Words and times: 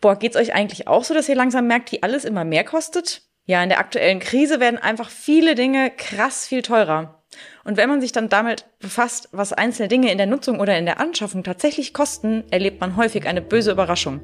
Boah, 0.00 0.16
geht's 0.16 0.36
euch 0.36 0.54
eigentlich 0.54 0.88
auch 0.88 1.04
so, 1.04 1.12
dass 1.12 1.28
ihr 1.28 1.34
langsam 1.34 1.66
merkt, 1.66 1.92
wie 1.92 2.02
alles 2.02 2.24
immer 2.24 2.44
mehr 2.44 2.64
kostet? 2.64 3.22
Ja, 3.44 3.62
in 3.62 3.68
der 3.68 3.80
aktuellen 3.80 4.20
Krise 4.20 4.60
werden 4.60 4.78
einfach 4.78 5.10
viele 5.10 5.54
Dinge 5.54 5.90
krass 5.90 6.46
viel 6.46 6.62
teurer. 6.62 7.22
Und 7.64 7.76
wenn 7.76 7.88
man 7.88 8.00
sich 8.00 8.12
dann 8.12 8.28
damit 8.28 8.64
befasst, 8.78 9.28
was 9.32 9.52
einzelne 9.52 9.88
Dinge 9.88 10.10
in 10.10 10.18
der 10.18 10.26
Nutzung 10.26 10.58
oder 10.58 10.78
in 10.78 10.86
der 10.86 11.00
Anschaffung 11.00 11.44
tatsächlich 11.44 11.92
kosten, 11.92 12.44
erlebt 12.50 12.80
man 12.80 12.96
häufig 12.96 13.26
eine 13.26 13.42
böse 13.42 13.72
Überraschung. 13.72 14.20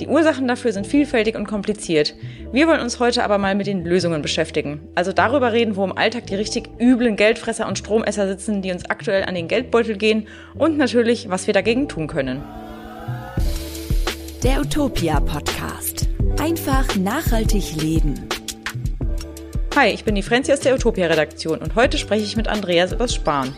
Die 0.00 0.08
Ursachen 0.08 0.48
dafür 0.48 0.72
sind 0.72 0.86
vielfältig 0.86 1.36
und 1.36 1.46
kompliziert. 1.46 2.14
Wir 2.52 2.66
wollen 2.66 2.80
uns 2.80 3.00
heute 3.00 3.24
aber 3.24 3.38
mal 3.38 3.54
mit 3.54 3.66
den 3.66 3.84
Lösungen 3.84 4.20
beschäftigen. 4.20 4.88
Also 4.94 5.12
darüber 5.12 5.52
reden, 5.52 5.76
wo 5.76 5.84
im 5.84 5.96
Alltag 5.96 6.26
die 6.26 6.34
richtig 6.34 6.68
üblen 6.78 7.16
Geldfresser 7.16 7.66
und 7.68 7.78
Stromesser 7.78 8.26
sitzen, 8.26 8.62
die 8.62 8.72
uns 8.72 8.84
aktuell 8.84 9.24
an 9.24 9.34
den 9.34 9.48
Geldbeutel 9.48 9.96
gehen 9.96 10.26
und 10.54 10.76
natürlich, 10.76 11.30
was 11.30 11.46
wir 11.46 11.54
dagegen 11.54 11.88
tun 11.88 12.06
können. 12.06 12.42
Der 14.42 14.58
Utopia 14.62 15.20
Podcast. 15.20 16.08
Einfach 16.40 16.96
nachhaltig 16.96 17.76
leben. 17.76 18.26
Hi, 19.76 19.90
ich 19.90 20.04
bin 20.04 20.14
die 20.14 20.22
Frenzi 20.22 20.50
aus 20.50 20.60
der 20.60 20.74
Utopia 20.74 21.08
Redaktion 21.08 21.58
und 21.58 21.74
heute 21.74 21.98
spreche 21.98 22.24
ich 22.24 22.36
mit 22.38 22.48
Andreas 22.48 22.92
übers 22.92 23.14
Sparen. 23.14 23.54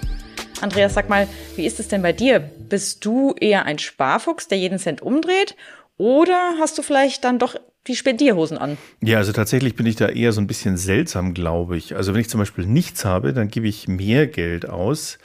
Andreas, 0.61 0.95
sag 0.95 1.09
mal, 1.09 1.29
wie 1.55 1.67
ist 1.67 1.79
es 1.79 1.87
denn 1.87 2.03
bei 2.03 2.13
dir? 2.13 2.41
Bist 2.41 3.05
du 3.05 3.33
eher 3.39 3.65
ein 3.65 3.79
Sparfuchs, 3.79 4.49
der 4.49 4.59
jeden 4.59 4.81
Cent 4.81 5.03
umdreht 5.03 5.55
oder 5.99 6.55
hast 6.59 6.77
du 6.79 6.83
vielleicht 6.83 7.23
dann 7.23 7.39
doch 7.39 7.55
die 7.89 7.97
Spendierhosen 7.97 8.59
an? 8.59 8.79
Ja, 9.01 9.19
also 9.19 9.33
tatsächlich 9.33 9.75
bin 9.75 9.87
ich 9.87 9.97
da 9.97 10.09
eher 10.09 10.33
so 10.33 10.41
ein 10.41 10.47
bisschen 10.47 10.77
seltsam, 10.77 11.35
glaube 11.35 11.77
ich. 11.77 11.97
Also 11.97 12.15
wenn 12.15 12.21
ich 12.21 12.29
zum 12.29 12.39
Beispiel 12.39 12.65
nichts 12.65 13.05
habe, 13.05 13.33
dann 13.33 13.49
gebe 13.49 13.67
ich 13.67 13.89
mehr 13.89 14.29
Geld 14.29 14.69
aus, 14.69 15.19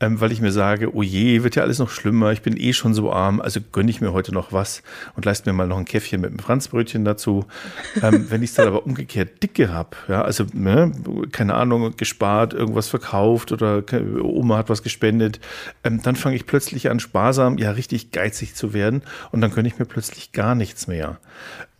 ähm, 0.00 0.20
weil 0.20 0.32
ich 0.32 0.40
mir 0.40 0.50
sage, 0.50 0.92
oh 0.92 1.04
je, 1.04 1.44
wird 1.44 1.54
ja 1.54 1.62
alles 1.62 1.78
noch 1.78 1.90
schlimmer, 1.90 2.32
ich 2.32 2.42
bin 2.42 2.56
eh 2.56 2.72
schon 2.72 2.94
so 2.94 3.12
arm, 3.12 3.40
also 3.40 3.60
gönne 3.60 3.90
ich 3.90 4.00
mir 4.00 4.12
heute 4.12 4.34
noch 4.34 4.52
was 4.52 4.82
und 5.14 5.24
leiste 5.24 5.48
mir 5.48 5.56
mal 5.56 5.68
noch 5.68 5.78
ein 5.78 5.84
Käffchen 5.84 6.20
mit 6.20 6.30
einem 6.30 6.40
Franzbrötchen 6.40 7.04
dazu. 7.04 7.44
ähm, 8.02 8.26
wenn 8.30 8.42
ich 8.42 8.50
es 8.50 8.56
dann 8.56 8.66
aber 8.66 8.84
umgekehrt 8.86 9.40
dicke 9.40 9.72
habe, 9.72 9.96
ja, 10.08 10.22
also 10.22 10.46
ne, 10.52 10.90
keine 11.30 11.54
Ahnung, 11.54 11.94
gespart, 11.96 12.54
irgendwas 12.54 12.88
verkauft 12.88 13.52
oder 13.52 13.84
Oma 14.20 14.56
hat 14.56 14.68
was 14.68 14.82
gespendet, 14.82 15.38
ähm, 15.84 16.02
dann 16.02 16.16
fange 16.16 16.34
ich 16.34 16.46
plötzlich 16.46 16.90
an, 16.90 16.98
sparsam, 16.98 17.56
ja, 17.56 17.70
richtig 17.70 18.10
geizig 18.10 18.56
zu 18.56 18.74
werden 18.74 19.02
und 19.30 19.42
dann 19.42 19.52
gönne 19.52 19.68
ich 19.68 19.78
mir 19.78 19.84
plötzlich 19.84 20.32
gar 20.32 20.56
nichts 20.56 20.88
mehr. 20.88 21.20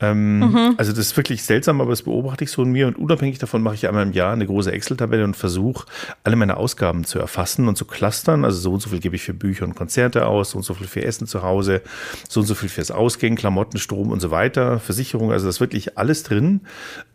Ähm, 0.00 0.38
mhm. 0.38 0.74
Also 0.76 0.92
das 0.92 1.06
ist 1.06 1.16
wirklich 1.16 1.42
seltsam, 1.42 1.80
aber 1.80 1.90
das 1.90 2.02
beobachte 2.02 2.44
ich 2.44 2.50
so 2.50 2.62
in 2.62 2.72
mir 2.72 2.86
und 2.86 2.96
unabhängig 2.96 3.38
davon 3.38 3.62
mache 3.62 3.74
ich 3.74 3.86
einmal 3.86 4.04
im 4.04 4.12
Jahr 4.12 4.32
eine 4.32 4.46
große 4.46 4.72
Excel-Tabelle 4.72 5.24
und 5.24 5.36
versuche, 5.36 5.86
alle 6.24 6.36
meine 6.36 6.56
Ausgaben 6.56 7.04
zu 7.04 7.18
erfassen 7.18 7.68
und 7.68 7.76
zu 7.76 7.84
clustern. 7.84 8.44
Also 8.44 8.58
so 8.58 8.72
und 8.72 8.80
so 8.80 8.90
viel 8.90 9.00
gebe 9.00 9.16
ich 9.16 9.22
für 9.22 9.34
Bücher 9.34 9.64
und 9.64 9.74
Konzerte 9.74 10.26
aus, 10.26 10.50
so 10.50 10.58
und 10.58 10.64
so 10.64 10.74
viel 10.74 10.86
für 10.86 11.04
Essen 11.04 11.26
zu 11.26 11.42
Hause, 11.42 11.82
so 12.28 12.40
und 12.40 12.46
so 12.46 12.54
viel 12.54 12.68
fürs 12.68 12.90
Ausgehen, 12.90 13.36
Klamotten, 13.36 13.78
Strom 13.78 14.10
und 14.10 14.20
so 14.20 14.30
weiter, 14.30 14.80
Versicherung, 14.80 15.32
also 15.32 15.46
das 15.46 15.56
ist 15.56 15.60
wirklich 15.60 15.98
alles 15.98 16.22
drin. 16.22 16.62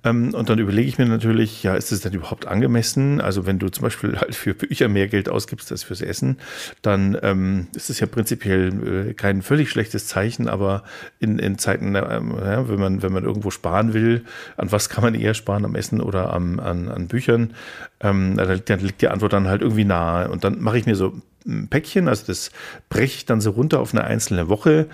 Ähm, 0.04 0.34
und 0.34 0.50
dann 0.50 0.60
überlege 0.60 0.88
ich 0.88 0.98
mir 0.98 1.08
natürlich, 1.08 1.64
ja, 1.64 1.76
ist 1.76 1.92
das 1.92 2.02
denn 2.02 2.14
überhaupt 2.14 2.46
angemessen? 2.46 3.20
Also 3.20 3.46
wenn 3.46 3.60
du 3.60 3.70
zum 3.70 3.84
Beispiel 3.84 4.18
halt 4.20 4.36
für 4.36 4.54
Bücher 4.54 4.88
mehr 4.88 5.08
Geld 5.08 5.28
ausgibst 5.30 5.72
als 5.72 5.84
fürs 5.84 6.02
Essen, 6.02 6.38
dann 6.82 7.18
ähm, 7.24 7.68
ist 7.76 7.90
es 7.90 8.00
ja 8.00 8.08
prinzipiell 8.08 9.10
äh, 9.10 9.14
kein 9.14 9.42
völlig 9.42 9.70
schlechtes 9.70 10.08
Zeichen, 10.08 10.48
aber 10.48 10.84
in, 11.20 11.40
in 11.40 11.58
Zeiten, 11.58 11.96
ähm, 11.96 12.36
ja, 12.40 12.68
wenn 12.76 12.82
man, 12.82 13.02
wenn 13.02 13.14
man 13.14 13.24
irgendwo 13.24 13.52
sparen 13.52 13.94
will, 13.94 14.26
an 14.58 14.72
was 14.72 14.90
kann 14.90 15.04
man 15.04 15.16
eher 15.16 15.34
sparen, 15.34 15.66
am 15.66 15.76
Essen 15.76 16.02
oder 16.02 16.34
am, 16.34 16.60
an, 16.60 16.90
an 16.90 17.08
Büchern, 17.08 17.54
ähm, 18.02 18.38
dann 18.38 18.80
liegt 18.80 19.02
die 19.02 19.08
Antwort 19.08 19.34
dann 19.34 19.48
halt 19.48 19.62
irgendwie 19.62 19.86
nahe. 19.86 20.30
Und 20.30 20.44
dann 20.44 20.62
mache 20.62 20.78
ich 20.78 20.86
mir 20.86 20.96
so 20.96 21.14
ein 21.46 21.68
Päckchen, 21.70 22.08
also 22.08 22.26
das 22.28 22.52
breche 22.90 23.18
ich 23.18 23.26
dann 23.26 23.42
so 23.42 23.52
runter 23.52 23.80
auf 23.80 23.94
eine 23.94 24.04
einzelne 24.04 24.50
Woche 24.50 24.88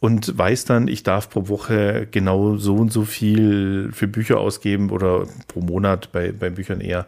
und 0.00 0.36
weiß 0.38 0.64
dann, 0.64 0.88
ich 0.88 1.02
darf 1.02 1.28
pro 1.28 1.48
Woche 1.48 2.06
genau 2.10 2.56
so 2.56 2.76
und 2.76 2.92
so 2.92 3.04
viel 3.04 3.90
für 3.92 4.06
Bücher 4.06 4.38
ausgeben 4.38 4.90
oder 4.90 5.26
pro 5.48 5.60
Monat 5.60 6.12
bei, 6.12 6.32
bei 6.32 6.50
Büchern 6.50 6.80
eher 6.80 7.06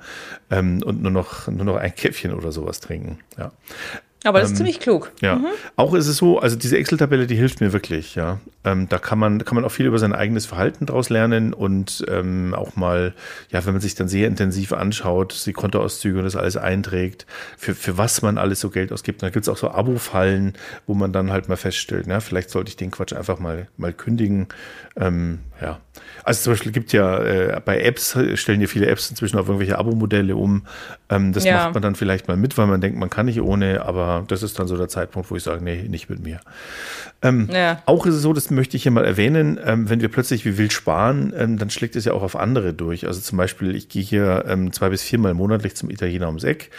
ähm, 0.50 0.82
und 0.82 1.02
nur 1.02 1.12
noch, 1.12 1.48
nur 1.48 1.64
noch 1.64 1.76
ein 1.76 1.94
Käffchen 1.94 2.34
oder 2.34 2.52
sowas 2.52 2.80
trinken. 2.80 3.18
Ja. 3.38 3.52
Aber 4.24 4.40
das 4.40 4.48
ist 4.48 4.52
ähm, 4.52 4.56
ziemlich 4.58 4.80
klug. 4.80 5.12
Ja. 5.20 5.36
Mhm. 5.36 5.46
Auch 5.76 5.94
ist 5.94 6.06
es 6.06 6.18
so, 6.18 6.38
also 6.38 6.56
diese 6.56 6.76
Excel-Tabelle, 6.76 7.26
die 7.26 7.36
hilft 7.36 7.60
mir 7.60 7.72
wirklich, 7.72 8.14
ja. 8.14 8.38
Ähm, 8.64 8.86
da 8.88 8.98
kann 8.98 9.18
man, 9.18 9.42
kann 9.44 9.54
man 9.54 9.64
auch 9.64 9.72
viel 9.72 9.86
über 9.86 9.98
sein 9.98 10.12
eigenes 10.12 10.44
Verhalten 10.44 10.84
draus 10.84 11.08
lernen 11.08 11.54
und 11.54 12.04
ähm, 12.08 12.54
auch 12.54 12.76
mal, 12.76 13.14
ja, 13.50 13.64
wenn 13.64 13.72
man 13.72 13.80
sich 13.80 13.94
dann 13.94 14.08
sehr 14.08 14.28
intensiv 14.28 14.74
anschaut, 14.74 15.46
die 15.46 15.54
Kontoauszüge 15.54 16.18
und 16.18 16.24
das 16.24 16.36
alles 16.36 16.58
einträgt, 16.58 17.26
für, 17.56 17.74
für 17.74 17.96
was 17.96 18.20
man 18.20 18.36
alles 18.36 18.60
so 18.60 18.68
Geld 18.68 18.92
ausgibt. 18.92 19.22
Da 19.22 19.30
gibt 19.30 19.46
es 19.46 19.48
auch 19.48 19.56
so 19.56 19.70
Abo-Fallen, 19.70 20.52
wo 20.86 20.92
man 20.92 21.12
dann 21.12 21.32
halt 21.32 21.48
mal 21.48 21.56
feststellt, 21.56 22.04
na, 22.06 22.20
vielleicht 22.20 22.50
sollte 22.50 22.68
ich 22.68 22.76
den 22.76 22.90
Quatsch 22.90 23.14
einfach 23.14 23.38
mal, 23.38 23.68
mal 23.78 23.94
kündigen. 23.94 24.48
Ähm, 24.96 25.38
ja. 25.62 25.78
Also 26.24 26.42
zum 26.42 26.52
Beispiel 26.52 26.72
gibt 26.72 26.92
ja 26.92 27.18
äh, 27.22 27.60
bei 27.64 27.80
Apps, 27.80 28.18
stellen 28.34 28.60
ja 28.60 28.66
viele 28.66 28.86
Apps 28.86 29.08
inzwischen 29.08 29.38
auf 29.38 29.46
irgendwelche 29.46 29.78
Abo-Modelle 29.78 30.36
um. 30.36 30.66
Ähm, 31.08 31.32
das 31.32 31.44
ja. 31.44 31.64
macht 31.64 31.74
man 31.74 31.82
dann 31.82 31.94
vielleicht 31.94 32.28
mal 32.28 32.36
mit, 32.36 32.58
weil 32.58 32.66
man 32.66 32.80
denkt, 32.80 32.98
man 32.98 33.08
kann 33.08 33.26
nicht 33.26 33.40
ohne, 33.40 33.82
aber 33.84 34.09
das 34.26 34.42
ist 34.42 34.58
dann 34.58 34.66
so 34.66 34.76
der 34.76 34.88
Zeitpunkt, 34.88 35.30
wo 35.30 35.36
ich 35.36 35.42
sage, 35.42 35.62
nee, 35.62 35.84
nicht 35.88 36.10
mit 36.10 36.20
mir. 36.22 36.40
Ähm, 37.22 37.48
ja. 37.52 37.82
Auch 37.86 38.06
ist 38.06 38.14
es 38.14 38.22
so, 38.22 38.32
das 38.32 38.50
möchte 38.50 38.76
ich 38.76 38.82
hier 38.82 38.92
mal 38.92 39.04
erwähnen, 39.04 39.58
ähm, 39.64 39.88
wenn 39.88 40.00
wir 40.00 40.08
plötzlich 40.08 40.44
wie 40.44 40.58
wild 40.58 40.72
sparen, 40.72 41.32
ähm, 41.36 41.58
dann 41.58 41.70
schlägt 41.70 41.96
es 41.96 42.04
ja 42.04 42.12
auch 42.12 42.22
auf 42.22 42.36
andere 42.36 42.72
durch. 42.74 43.06
Also 43.06 43.20
zum 43.20 43.38
Beispiel, 43.38 43.74
ich 43.74 43.88
gehe 43.88 44.02
hier 44.02 44.44
ähm, 44.46 44.72
zwei 44.72 44.88
bis 44.88 45.02
viermal 45.02 45.34
monatlich 45.34 45.76
zum 45.76 45.90
Italiener 45.90 46.26
ums 46.26 46.44
Eck. 46.44 46.70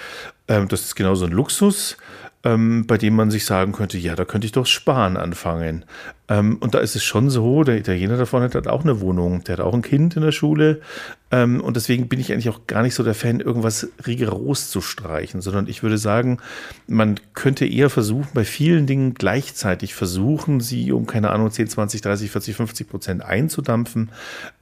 Ähm, 0.48 0.68
das 0.68 0.82
ist 0.82 0.96
genauso 0.96 1.26
ein 1.26 1.32
Luxus 1.32 1.98
ähm, 2.44 2.86
bei 2.88 2.98
dem 2.98 3.16
man 3.16 3.30
sich 3.30 3.46
sagen 3.46 3.72
könnte, 3.72 3.98
ja, 3.98 4.16
da 4.16 4.26
könnte 4.26 4.46
ich 4.46 4.52
doch 4.52 4.66
sparen 4.66 5.16
anfangen. 5.16 5.86
Ähm, 6.28 6.58
und 6.60 6.74
da 6.74 6.80
ist 6.80 6.96
es 6.96 7.04
schon 7.04 7.30
so, 7.30 7.64
der 7.64 7.78
Italiener 7.78 8.18
da 8.18 8.26
vorne 8.26 8.50
hat 8.52 8.68
auch 8.68 8.84
eine 8.84 9.00
Wohnung, 9.00 9.44
der 9.44 9.58
hat 9.58 9.66
auch 9.66 9.74
ein 9.74 9.84
Kind 9.84 10.16
in 10.16 10.24
der 10.24 10.32
Schule. 10.32 10.82
Ähm, 11.30 11.62
und 11.62 11.76
deswegen 11.76 12.08
bin 12.08 12.20
ich 12.20 12.32
eigentlich 12.32 12.50
auch 12.50 12.66
gar 12.66 12.82
nicht 12.82 12.96
so 12.96 13.04
der 13.04 13.14
Fan, 13.14 13.42
irgendwas 13.42 13.90
rigoros 14.08 14.72
zu 14.72 14.82
streichen, 14.82 15.42
sondern 15.42 15.68
ich 15.68 15.84
würde 15.84 16.00
sagen, 16.00 16.40
man 16.88 17.20
könnte 17.34 17.66
eher 17.66 17.92
versuchen, 17.92 18.30
bei 18.34 18.44
vielen 18.44 18.88
Dingen 18.88 19.14
gleichzeitig 19.14 19.94
versuchen, 19.94 20.62
sie 20.62 20.92
um, 20.92 21.06
keine 21.06 21.30
Ahnung, 21.30 21.52
10, 21.52 21.68
20, 21.68 22.02
30, 22.02 22.32
40, 22.32 22.56
50 22.56 22.90
Prozent 22.90 23.24
einzudampfen. 23.24 24.10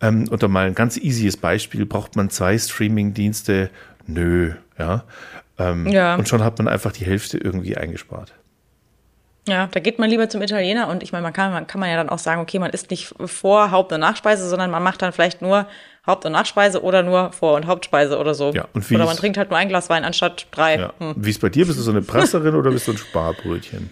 Ähm, 0.01 0.27
und 0.27 0.43
da 0.43 0.49
mal 0.49 0.67
ein 0.67 0.75
ganz 0.75 0.97
easyes 0.97 1.37
Beispiel, 1.37 1.85
braucht 1.85 2.17
man 2.17 2.29
zwei 2.29 2.57
Streaming-Dienste? 2.57 3.69
Nö, 4.05 4.53
ja. 4.77 5.05
Ähm, 5.59 5.87
ja. 5.87 6.15
Und 6.15 6.27
schon 6.27 6.43
hat 6.43 6.57
man 6.57 6.67
einfach 6.67 6.91
die 6.91 7.05
Hälfte 7.05 7.37
irgendwie 7.37 7.77
eingespart. 7.77 8.33
Ja, 9.47 9.67
da 9.67 9.79
geht 9.79 9.99
man 9.99 10.09
lieber 10.09 10.29
zum 10.29 10.41
Italiener 10.41 10.87
und 10.89 11.01
ich 11.01 11.11
meine, 11.11 11.23
man 11.23 11.33
kann, 11.33 11.51
man 11.51 11.65
kann 11.65 11.79
man 11.79 11.89
ja 11.89 11.95
dann 11.95 12.09
auch 12.09 12.19
sagen, 12.19 12.41
okay, 12.41 12.59
man 12.59 12.71
isst 12.71 12.91
nicht 12.91 13.13
vor 13.25 13.71
Haupt- 13.71 13.91
und 13.91 13.99
Nachspeise, 13.99 14.47
sondern 14.47 14.69
man 14.69 14.83
macht 14.83 15.01
dann 15.01 15.11
vielleicht 15.11 15.41
nur 15.41 15.65
Haupt- 16.05 16.25
und 16.25 16.33
Nachspeise 16.33 16.83
oder 16.83 17.03
nur 17.03 17.31
Vor- 17.31 17.55
und 17.55 17.65
Hauptspeise 17.65 18.17
oder 18.19 18.33
so. 18.35 18.51
Ja, 18.51 18.67
und 18.73 18.87
wie 18.89 18.95
oder 18.95 19.05
man 19.05 19.17
trinkt 19.17 19.37
halt 19.37 19.49
nur 19.49 19.57
ein 19.57 19.69
Glas 19.69 19.89
Wein 19.89 20.03
anstatt 20.03 20.47
drei. 20.51 20.77
Ja. 20.77 20.93
Hm. 20.99 21.13
Wie 21.17 21.29
ist 21.29 21.41
bei 21.41 21.49
dir? 21.49 21.65
Bist 21.65 21.79
du 21.79 21.83
so 21.83 21.91
eine 21.91 22.01
Presserin 22.01 22.55
oder 22.55 22.71
bist 22.71 22.87
du 22.87 22.91
ein 22.91 22.97
Sparbrötchen? 22.97 23.91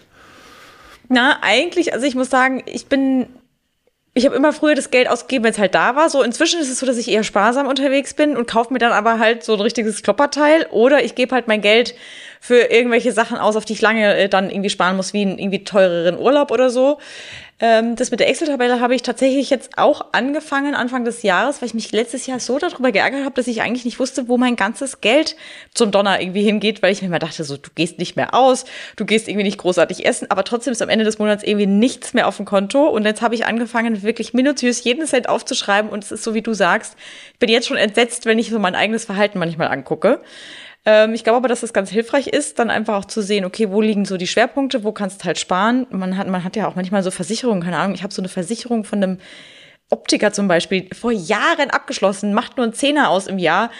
Na, 1.08 1.38
eigentlich, 1.42 1.92
also 1.92 2.06
ich 2.06 2.14
muss 2.14 2.30
sagen, 2.30 2.62
ich 2.66 2.86
bin 2.86 3.26
ich 4.18 4.26
habe 4.26 4.34
immer 4.34 4.52
früher 4.52 4.74
das 4.74 4.90
Geld 4.90 5.08
ausgegeben, 5.08 5.44
wenn 5.44 5.52
es 5.52 5.58
halt 5.58 5.76
da 5.76 5.94
war. 5.94 6.10
So 6.10 6.22
inzwischen 6.22 6.60
ist 6.60 6.68
es 6.68 6.80
so, 6.80 6.86
dass 6.86 6.98
ich 6.98 7.08
eher 7.08 7.22
sparsam 7.22 7.68
unterwegs 7.68 8.14
bin 8.14 8.36
und 8.36 8.48
kaufe 8.48 8.72
mir 8.72 8.80
dann 8.80 8.90
aber 8.90 9.20
halt 9.20 9.44
so 9.44 9.54
ein 9.54 9.60
richtiges 9.60 10.02
Klopperteil. 10.02 10.66
Oder 10.70 11.04
ich 11.04 11.14
gebe 11.14 11.34
halt 11.34 11.46
mein 11.46 11.60
Geld 11.60 11.94
für 12.40 12.70
irgendwelche 12.70 13.12
Sachen 13.12 13.38
aus, 13.38 13.56
auf 13.56 13.64
die 13.64 13.74
ich 13.74 13.80
lange 13.80 14.16
äh, 14.16 14.28
dann 14.28 14.50
irgendwie 14.50 14.70
sparen 14.70 14.96
muss, 14.96 15.12
wie 15.12 15.22
einen 15.22 15.38
irgendwie 15.38 15.64
teureren 15.64 16.18
Urlaub 16.18 16.50
oder 16.50 16.70
so. 16.70 16.98
Ähm, 17.60 17.96
das 17.96 18.12
mit 18.12 18.20
der 18.20 18.28
Excel-Tabelle 18.28 18.80
habe 18.80 18.94
ich 18.94 19.02
tatsächlich 19.02 19.50
jetzt 19.50 19.78
auch 19.78 20.06
angefangen, 20.12 20.76
Anfang 20.76 21.04
des 21.04 21.22
Jahres, 21.22 21.60
weil 21.60 21.66
ich 21.66 21.74
mich 21.74 21.90
letztes 21.90 22.26
Jahr 22.26 22.38
so 22.38 22.58
darüber 22.58 22.92
geärgert 22.92 23.24
habe, 23.24 23.34
dass 23.34 23.48
ich 23.48 23.62
eigentlich 23.62 23.84
nicht 23.84 23.98
wusste, 23.98 24.28
wo 24.28 24.38
mein 24.38 24.54
ganzes 24.54 25.00
Geld 25.00 25.34
zum 25.74 25.90
Donner 25.90 26.20
irgendwie 26.20 26.44
hingeht, 26.44 26.82
weil 26.82 26.92
ich 26.92 27.02
mir 27.02 27.08
immer 27.08 27.18
dachte, 27.18 27.42
so, 27.42 27.56
du 27.56 27.70
gehst 27.74 27.98
nicht 27.98 28.14
mehr 28.14 28.32
aus, 28.32 28.64
du 28.94 29.04
gehst 29.04 29.26
irgendwie 29.26 29.42
nicht 29.42 29.58
großartig 29.58 30.06
essen, 30.06 30.30
aber 30.30 30.44
trotzdem 30.44 30.70
ist 30.70 30.82
am 30.82 30.88
Ende 30.88 31.04
des 31.04 31.18
Monats 31.18 31.42
irgendwie 31.42 31.66
nichts 31.66 32.14
mehr 32.14 32.28
auf 32.28 32.36
dem 32.36 32.46
Konto. 32.46 32.86
Und 32.86 33.04
jetzt 33.04 33.22
habe 33.22 33.34
ich 33.34 33.44
angefangen, 33.44 34.04
wirklich 34.04 34.34
minutiös 34.34 34.84
jeden 34.84 35.06
Cent 35.06 35.28
aufzuschreiben 35.28 35.90
und 35.90 36.04
es 36.04 36.12
ist 36.12 36.22
so, 36.22 36.34
wie 36.34 36.42
du 36.42 36.54
sagst, 36.54 36.94
ich 37.32 37.38
bin 37.40 37.48
jetzt 37.48 37.66
schon 37.66 37.76
entsetzt, 37.76 38.24
wenn 38.26 38.38
ich 38.38 38.50
so 38.50 38.60
mein 38.60 38.76
eigenes 38.76 39.04
Verhalten 39.04 39.40
manchmal 39.40 39.68
angucke. 39.68 40.20
Ähm, 40.84 41.14
ich 41.14 41.24
glaube 41.24 41.36
aber, 41.38 41.48
dass 41.48 41.62
es 41.62 41.72
ganz 41.72 41.90
hilfreich 41.90 42.28
ist, 42.28 42.58
dann 42.58 42.70
einfach 42.70 42.96
auch 42.96 43.04
zu 43.04 43.22
sehen, 43.22 43.44
okay, 43.44 43.70
wo 43.70 43.80
liegen 43.80 44.04
so 44.04 44.16
die 44.16 44.26
Schwerpunkte, 44.26 44.84
wo 44.84 44.92
kannst 44.92 45.22
du 45.22 45.26
halt 45.26 45.38
sparen. 45.38 45.86
Man 45.90 46.16
hat, 46.16 46.28
man 46.28 46.44
hat 46.44 46.56
ja 46.56 46.68
auch 46.68 46.76
manchmal 46.76 47.02
so 47.02 47.10
Versicherungen, 47.10 47.62
keine 47.62 47.78
Ahnung, 47.78 47.94
ich 47.94 48.02
habe 48.02 48.14
so 48.14 48.22
eine 48.22 48.28
Versicherung 48.28 48.84
von 48.84 49.02
einem 49.02 49.18
Optiker 49.90 50.32
zum 50.32 50.48
Beispiel 50.48 50.88
vor 50.94 51.12
Jahren 51.12 51.70
abgeschlossen, 51.70 52.34
macht 52.34 52.56
nur 52.56 52.64
einen 52.64 52.74
Zehner 52.74 53.10
aus 53.10 53.26
im 53.26 53.38
Jahr. 53.38 53.70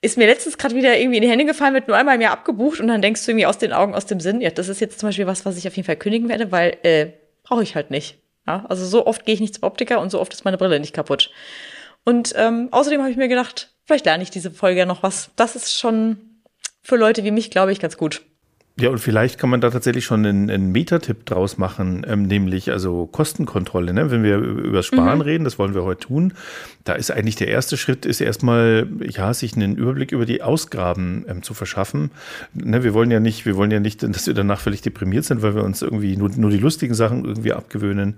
Ist 0.00 0.16
mir 0.16 0.26
letztens 0.26 0.56
gerade 0.58 0.74
wieder 0.74 0.96
irgendwie 0.96 1.16
in 1.18 1.22
die 1.22 1.30
Hände 1.30 1.44
gefallen, 1.44 1.74
wird 1.74 1.88
nur 1.88 1.96
einmal 1.96 2.14
im 2.14 2.20
Jahr 2.20 2.32
abgebucht 2.32 2.80
und 2.80 2.88
dann 2.88 3.02
denkst 3.02 3.24
du 3.24 3.32
irgendwie 3.32 3.46
aus 3.46 3.58
den 3.58 3.72
Augen, 3.72 3.94
aus 3.94 4.06
dem 4.06 4.20
Sinn, 4.20 4.40
ja, 4.40 4.50
das 4.50 4.68
ist 4.68 4.80
jetzt 4.80 5.00
zum 5.00 5.08
Beispiel 5.08 5.26
was, 5.26 5.44
was 5.44 5.56
ich 5.56 5.66
auf 5.66 5.76
jeden 5.76 5.86
Fall 5.86 5.96
kündigen 5.96 6.28
werde, 6.28 6.52
weil 6.52 6.76
äh, 6.84 7.08
brauche 7.42 7.62
ich 7.62 7.74
halt 7.74 7.90
nicht. 7.90 8.18
Ja? 8.46 8.64
Also 8.68 8.86
so 8.86 9.06
oft 9.06 9.26
gehe 9.26 9.34
ich 9.34 9.40
nicht 9.40 9.56
zum 9.56 9.64
Optiker 9.64 10.00
und 10.00 10.10
so 10.10 10.20
oft 10.20 10.32
ist 10.32 10.44
meine 10.44 10.56
Brille 10.56 10.80
nicht 10.80 10.94
kaputt. 10.94 11.30
Und 12.04 12.32
ähm, 12.36 12.68
außerdem 12.70 13.00
habe 13.00 13.10
ich 13.10 13.16
mir 13.16 13.28
gedacht, 13.28 13.74
vielleicht 13.84 14.06
lerne 14.06 14.22
ich 14.22 14.30
diese 14.30 14.50
Folge 14.50 14.80
ja 14.80 14.86
noch 14.86 15.02
was. 15.02 15.30
Das 15.36 15.56
ist 15.56 15.78
schon 15.78 16.27
für 16.88 16.96
Leute 16.96 17.22
wie 17.22 17.30
mich, 17.30 17.50
glaube 17.50 17.70
ich, 17.70 17.80
ganz 17.80 17.98
gut. 17.98 18.22
Ja, 18.80 18.90
und 18.90 18.98
vielleicht 18.98 19.38
kann 19.38 19.50
man 19.50 19.60
da 19.60 19.70
tatsächlich 19.70 20.04
schon 20.04 20.24
einen, 20.24 20.48
einen 20.48 20.70
Metatipp 20.70 21.26
draus 21.26 21.58
machen, 21.58 22.06
ähm, 22.08 22.22
nämlich 22.22 22.70
also 22.70 23.06
Kostenkontrolle. 23.06 23.92
Ne? 23.92 24.12
Wenn 24.12 24.22
wir 24.22 24.36
über 24.38 24.84
Sparen 24.84 25.16
mhm. 25.16 25.22
reden, 25.22 25.44
das 25.44 25.58
wollen 25.58 25.74
wir 25.74 25.82
heute 25.82 26.06
tun, 26.06 26.32
da 26.84 26.92
ist 26.92 27.10
eigentlich 27.10 27.34
der 27.34 27.48
erste 27.48 27.76
Schritt, 27.76 28.06
ist 28.06 28.20
erstmal, 28.20 28.86
ja, 29.00 29.34
sich 29.34 29.56
einen 29.56 29.76
Überblick 29.76 30.12
über 30.12 30.26
die 30.26 30.42
Ausgaben 30.42 31.26
ähm, 31.28 31.42
zu 31.42 31.54
verschaffen. 31.54 32.12
Ne? 32.54 32.84
Wir 32.84 32.94
wollen 32.94 33.10
ja 33.10 33.18
nicht, 33.18 33.44
wir 33.46 33.56
wollen 33.56 33.72
ja 33.72 33.80
nicht, 33.80 34.04
dass 34.04 34.28
wir 34.28 34.34
danach 34.34 34.60
völlig 34.60 34.80
deprimiert 34.80 35.24
sind, 35.24 35.42
weil 35.42 35.56
wir 35.56 35.64
uns 35.64 35.82
irgendwie 35.82 36.16
nur, 36.16 36.30
nur 36.36 36.50
die 36.50 36.58
lustigen 36.58 36.94
Sachen 36.94 37.24
irgendwie 37.24 37.52
abgewöhnen, 37.52 38.16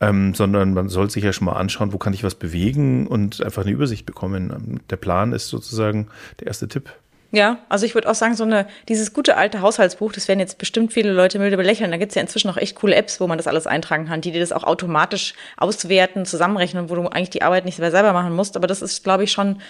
ähm, 0.00 0.34
sondern 0.34 0.74
man 0.74 0.90
soll 0.90 1.08
sich 1.08 1.24
ja 1.24 1.32
schon 1.32 1.46
mal 1.46 1.54
anschauen, 1.54 1.94
wo 1.94 1.98
kann 1.98 2.12
ich 2.12 2.22
was 2.22 2.34
bewegen 2.34 3.06
und 3.06 3.42
einfach 3.42 3.62
eine 3.62 3.72
Übersicht 3.72 4.04
bekommen. 4.04 4.80
Der 4.90 4.96
Plan 4.96 5.32
ist 5.32 5.48
sozusagen 5.48 6.08
der 6.38 6.48
erste 6.48 6.68
Tipp. 6.68 6.90
Ja, 7.34 7.58
also 7.70 7.86
ich 7.86 7.94
würde 7.94 8.10
auch 8.10 8.14
sagen, 8.14 8.34
so 8.34 8.44
eine, 8.44 8.66
dieses 8.90 9.14
gute 9.14 9.38
alte 9.38 9.62
Haushaltsbuch, 9.62 10.12
das 10.12 10.28
werden 10.28 10.38
jetzt 10.38 10.58
bestimmt 10.58 10.92
viele 10.92 11.12
Leute 11.12 11.38
milde 11.38 11.56
belächeln. 11.56 11.90
Da 11.90 11.96
gibt's 11.96 12.14
ja 12.14 12.20
inzwischen 12.20 12.50
auch 12.50 12.58
echt 12.58 12.76
coole 12.76 12.94
Apps, 12.94 13.20
wo 13.20 13.26
man 13.26 13.38
das 13.38 13.46
alles 13.46 13.66
eintragen 13.66 14.06
kann, 14.06 14.20
die 14.20 14.32
dir 14.32 14.40
das 14.40 14.52
auch 14.52 14.64
automatisch 14.64 15.32
auswerten, 15.56 16.26
zusammenrechnen, 16.26 16.90
wo 16.90 16.94
du 16.94 17.06
eigentlich 17.08 17.30
die 17.30 17.40
Arbeit 17.40 17.64
nicht 17.64 17.76
selber 17.76 18.12
machen 18.12 18.36
musst. 18.36 18.54
Aber 18.54 18.66
das 18.66 18.82
ist, 18.82 19.02
glaube 19.02 19.24
ich, 19.24 19.32
schon 19.32 19.62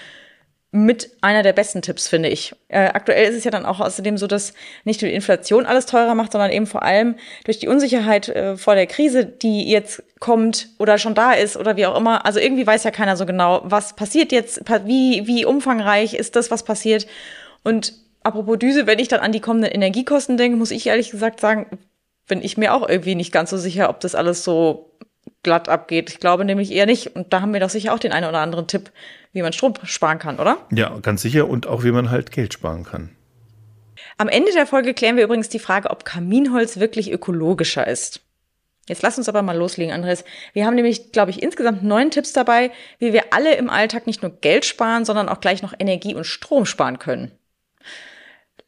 mit 0.72 1.10
einer 1.20 1.42
der 1.44 1.52
besten 1.52 1.82
Tipps, 1.82 2.08
finde 2.08 2.30
ich. 2.30 2.52
Äh, 2.68 2.86
aktuell 2.86 3.28
ist 3.28 3.36
es 3.36 3.44
ja 3.44 3.50
dann 3.50 3.66
auch 3.66 3.78
außerdem 3.78 4.16
so, 4.16 4.26
dass 4.26 4.54
nicht 4.84 5.02
nur 5.02 5.10
die 5.10 5.14
Inflation 5.14 5.66
alles 5.66 5.86
teurer 5.86 6.14
macht, 6.14 6.32
sondern 6.32 6.50
eben 6.50 6.66
vor 6.66 6.82
allem 6.82 7.14
durch 7.44 7.58
die 7.58 7.68
Unsicherheit 7.68 8.28
äh, 8.30 8.56
vor 8.56 8.74
der 8.74 8.86
Krise, 8.86 9.24
die 9.26 9.70
jetzt 9.70 10.02
kommt 10.18 10.70
oder 10.78 10.96
schon 10.96 11.14
da 11.14 11.32
ist 11.32 11.58
oder 11.58 11.76
wie 11.76 11.86
auch 11.86 11.96
immer. 11.96 12.24
Also 12.24 12.40
irgendwie 12.40 12.66
weiß 12.66 12.84
ja 12.84 12.90
keiner 12.90 13.16
so 13.16 13.26
genau, 13.26 13.60
was 13.64 13.94
passiert 13.94 14.32
jetzt, 14.32 14.62
wie, 14.86 15.26
wie 15.26 15.44
umfangreich 15.44 16.14
ist 16.14 16.34
das, 16.36 16.50
was 16.50 16.64
passiert. 16.64 17.06
Und 17.62 17.94
apropos 18.22 18.58
Düse, 18.58 18.86
wenn 18.86 18.98
ich 18.98 19.08
dann 19.08 19.20
an 19.20 19.32
die 19.32 19.40
kommenden 19.40 19.70
Energiekosten 19.70 20.36
denke, 20.36 20.56
muss 20.56 20.70
ich 20.70 20.86
ehrlich 20.86 21.10
gesagt 21.10 21.40
sagen, 21.40 21.78
bin 22.28 22.42
ich 22.42 22.56
mir 22.56 22.74
auch 22.74 22.88
irgendwie 22.88 23.14
nicht 23.14 23.32
ganz 23.32 23.50
so 23.50 23.56
sicher, 23.56 23.88
ob 23.88 24.00
das 24.00 24.14
alles 24.14 24.44
so 24.44 24.96
glatt 25.42 25.68
abgeht. 25.68 26.10
Ich 26.10 26.20
glaube 26.20 26.44
nämlich 26.44 26.72
eher 26.72 26.86
nicht. 26.86 27.14
Und 27.16 27.32
da 27.32 27.40
haben 27.40 27.52
wir 27.52 27.60
doch 27.60 27.70
sicher 27.70 27.92
auch 27.92 27.98
den 27.98 28.12
einen 28.12 28.28
oder 28.28 28.38
anderen 28.38 28.66
Tipp, 28.66 28.90
wie 29.32 29.42
man 29.42 29.52
Strom 29.52 29.74
sparen 29.84 30.18
kann, 30.18 30.38
oder? 30.38 30.58
Ja, 30.70 30.96
ganz 31.02 31.22
sicher. 31.22 31.48
Und 31.48 31.66
auch 31.66 31.84
wie 31.84 31.92
man 31.92 32.10
halt 32.10 32.30
Geld 32.30 32.54
sparen 32.54 32.84
kann. 32.84 33.10
Am 34.18 34.28
Ende 34.28 34.52
der 34.52 34.66
Folge 34.66 34.94
klären 34.94 35.16
wir 35.16 35.24
übrigens 35.24 35.48
die 35.48 35.58
Frage, 35.58 35.90
ob 35.90 36.04
Kaminholz 36.04 36.78
wirklich 36.78 37.10
ökologischer 37.10 37.86
ist. 37.86 38.20
Jetzt 38.88 39.02
lass 39.02 39.16
uns 39.16 39.28
aber 39.28 39.42
mal 39.42 39.56
loslegen, 39.56 39.92
Andres. 39.92 40.24
Wir 40.52 40.66
haben 40.66 40.74
nämlich, 40.74 41.12
glaube 41.12 41.30
ich, 41.30 41.42
insgesamt 41.42 41.84
neun 41.84 42.10
Tipps 42.10 42.32
dabei, 42.32 42.72
wie 42.98 43.12
wir 43.12 43.32
alle 43.32 43.54
im 43.54 43.70
Alltag 43.70 44.06
nicht 44.06 44.22
nur 44.22 44.32
Geld 44.40 44.64
sparen, 44.64 45.04
sondern 45.04 45.28
auch 45.28 45.40
gleich 45.40 45.62
noch 45.62 45.72
Energie 45.78 46.14
und 46.14 46.24
Strom 46.24 46.66
sparen 46.66 46.98
können. 46.98 47.30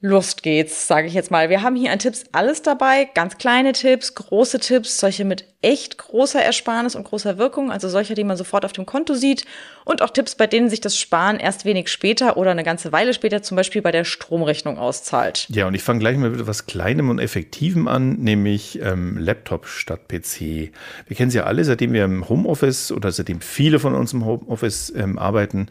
Lust 0.05 0.43
geht's, 0.43 0.87
sage 0.87 1.07
ich 1.07 1.15
jetzt 1.15 1.31
mal. 1.31 1.49
Wir 1.49 1.63
haben 1.63 1.77
hier 1.77 1.91
an 1.91 1.99
Tipps 1.99 2.25
alles 2.31 2.61
dabei, 2.61 3.09
ganz 3.15 3.39
kleine 3.39 3.73
Tipps, 3.73 4.15
große 4.15 4.61
Tipps, 4.61 5.01
solche 5.01 5.25
mit 5.25 5.47
echt 5.63 5.97
großer 5.97 6.43
Ersparnis 6.43 6.95
und 6.95 7.05
großer 7.05 7.39
Wirkung, 7.39 7.73
also 7.73 7.89
solche, 7.89 8.15
die 8.15 8.23
man 8.23 8.37
sofort 8.37 8.67
auf 8.67 8.73
dem 8.73 8.85
Konto 8.85 9.15
sieht 9.15 9.47
und 9.85 10.03
auch 10.03 10.11
Tipps, 10.11 10.35
bei 10.35 10.47
denen 10.47 10.69
sich 10.69 10.83
das 10.83 10.99
Sparen 10.99 11.39
erst 11.39 11.65
wenig 11.65 11.89
später 11.89 12.37
oder 12.37 12.51
eine 12.51 12.65
ganze 12.65 12.93
Weile 12.93 13.15
später 13.15 13.43
zum 13.43 13.57
Beispiel 13.57 13.81
bei 13.81 13.93
der 13.93 14.05
Stromrechnung 14.05 14.77
auszahlt. 14.77 15.47
Ja, 15.49 15.67
und 15.67 15.75
ich 15.75 15.83
fange 15.83 16.01
gleich 16.01 16.19
mal 16.19 16.29
mit 16.29 16.41
etwas 16.41 16.67
Kleinem 16.67 17.09
und 17.09 17.19
Effektivem 17.19 17.89
an, 17.89 18.19
nämlich 18.19 18.81
ähm, 18.83 19.17
Laptop 19.17 19.67
statt 19.67 20.09
PC. 20.09 20.71
Wir 21.07 21.17
kennen 21.17 21.31
sie 21.31 21.39
ja 21.39 21.45
alle, 21.45 21.65
seitdem 21.65 21.95
wir 21.95 22.05
im 22.05 22.29
Homeoffice 22.29 22.93
oder 22.93 23.11
seitdem 23.11 23.41
viele 23.41 23.79
von 23.79 23.95
uns 23.95 24.13
im 24.13 24.27
Homeoffice 24.27 24.93
ähm, 24.95 25.19
arbeiten, 25.19 25.69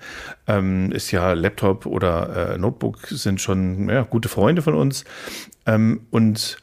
ähm, 0.48 0.92
ist 0.92 1.12
ja 1.12 1.34
Laptop 1.34 1.86
oder 1.86 2.54
äh, 2.54 2.58
Notebook 2.58 3.08
sind 3.10 3.42
schon 3.42 3.90
ja, 3.90 4.02
gute 4.24 4.30
Freunde 4.30 4.62
von 4.62 4.74
uns. 4.74 5.04
Ähm, 5.66 6.08
und 6.10 6.58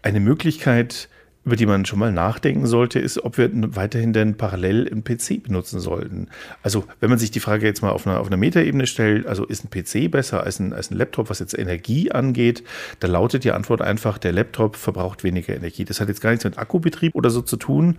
eine 0.00 0.18
Möglichkeit, 0.18 1.10
über 1.44 1.56
die 1.56 1.66
man 1.66 1.84
schon 1.84 1.98
mal 1.98 2.12
nachdenken 2.12 2.66
sollte, 2.66 3.00
ist, 3.00 3.24
ob 3.24 3.36
wir 3.36 3.50
weiterhin 3.52 4.12
denn 4.12 4.36
parallel 4.36 4.88
einen 4.88 5.02
PC 5.02 5.42
benutzen 5.42 5.80
sollten. 5.80 6.28
Also, 6.62 6.84
wenn 7.00 7.10
man 7.10 7.18
sich 7.18 7.32
die 7.32 7.40
Frage 7.40 7.66
jetzt 7.66 7.82
mal 7.82 7.90
auf 7.90 8.06
einer, 8.06 8.20
auf 8.20 8.28
einer 8.28 8.36
Metaebene 8.36 8.86
stellt, 8.86 9.26
also 9.26 9.44
ist 9.44 9.64
ein 9.64 9.70
PC 9.70 10.08
besser 10.10 10.44
als 10.44 10.60
ein, 10.60 10.72
als 10.72 10.92
ein 10.92 10.96
Laptop, 10.96 11.30
was 11.30 11.40
jetzt 11.40 11.58
Energie 11.58 12.12
angeht, 12.12 12.62
da 13.00 13.08
lautet 13.08 13.42
die 13.42 13.50
Antwort 13.50 13.82
einfach, 13.82 14.18
der 14.18 14.30
Laptop 14.32 14.76
verbraucht 14.76 15.24
weniger 15.24 15.54
Energie. 15.54 15.84
Das 15.84 16.00
hat 16.00 16.08
jetzt 16.08 16.20
gar 16.20 16.30
nichts 16.30 16.44
mit 16.44 16.58
Akkubetrieb 16.58 17.16
oder 17.16 17.30
so 17.30 17.42
zu 17.42 17.56
tun. 17.56 17.96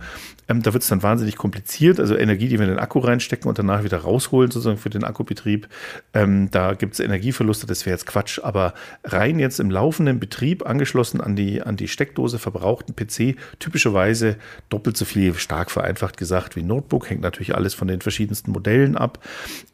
Ähm, 0.48 0.62
da 0.62 0.72
wird 0.72 0.82
es 0.82 0.88
dann 0.88 1.02
wahnsinnig 1.02 1.36
kompliziert. 1.36 2.00
Also 2.00 2.16
Energie, 2.16 2.48
die 2.48 2.58
wir 2.58 2.64
in 2.64 2.70
den 2.70 2.78
Akku 2.78 2.98
reinstecken 2.98 3.46
und 3.46 3.58
danach 3.58 3.84
wieder 3.84 3.98
rausholen, 3.98 4.50
sozusagen 4.50 4.78
für 4.78 4.90
den 4.90 5.04
Akkubetrieb, 5.04 5.68
ähm, 6.14 6.50
da 6.50 6.72
gibt 6.72 6.94
es 6.94 7.00
Energieverluste, 7.00 7.66
das 7.66 7.84
wäre 7.84 7.94
jetzt 7.94 8.06
Quatsch. 8.06 8.40
Aber 8.42 8.72
rein 9.04 9.38
jetzt 9.38 9.60
im 9.60 9.70
laufenden 9.70 10.18
Betrieb, 10.18 10.64
angeschlossen 10.64 11.20
an 11.20 11.36
die, 11.36 11.60
an 11.60 11.76
die 11.76 11.88
Steckdose, 11.88 12.38
verbraucht 12.38 12.88
ein 12.88 12.96
PC 12.96 13.33
typischerweise 13.58 14.36
doppelt 14.68 14.96
so 14.96 15.04
viel, 15.04 15.34
stark 15.34 15.70
vereinfacht 15.70 16.16
gesagt, 16.16 16.56
wie 16.56 16.62
Notebook. 16.62 17.10
Hängt 17.10 17.22
natürlich 17.22 17.54
alles 17.54 17.74
von 17.74 17.88
den 17.88 18.00
verschiedensten 18.00 18.52
Modellen 18.52 18.96
ab. 18.96 19.18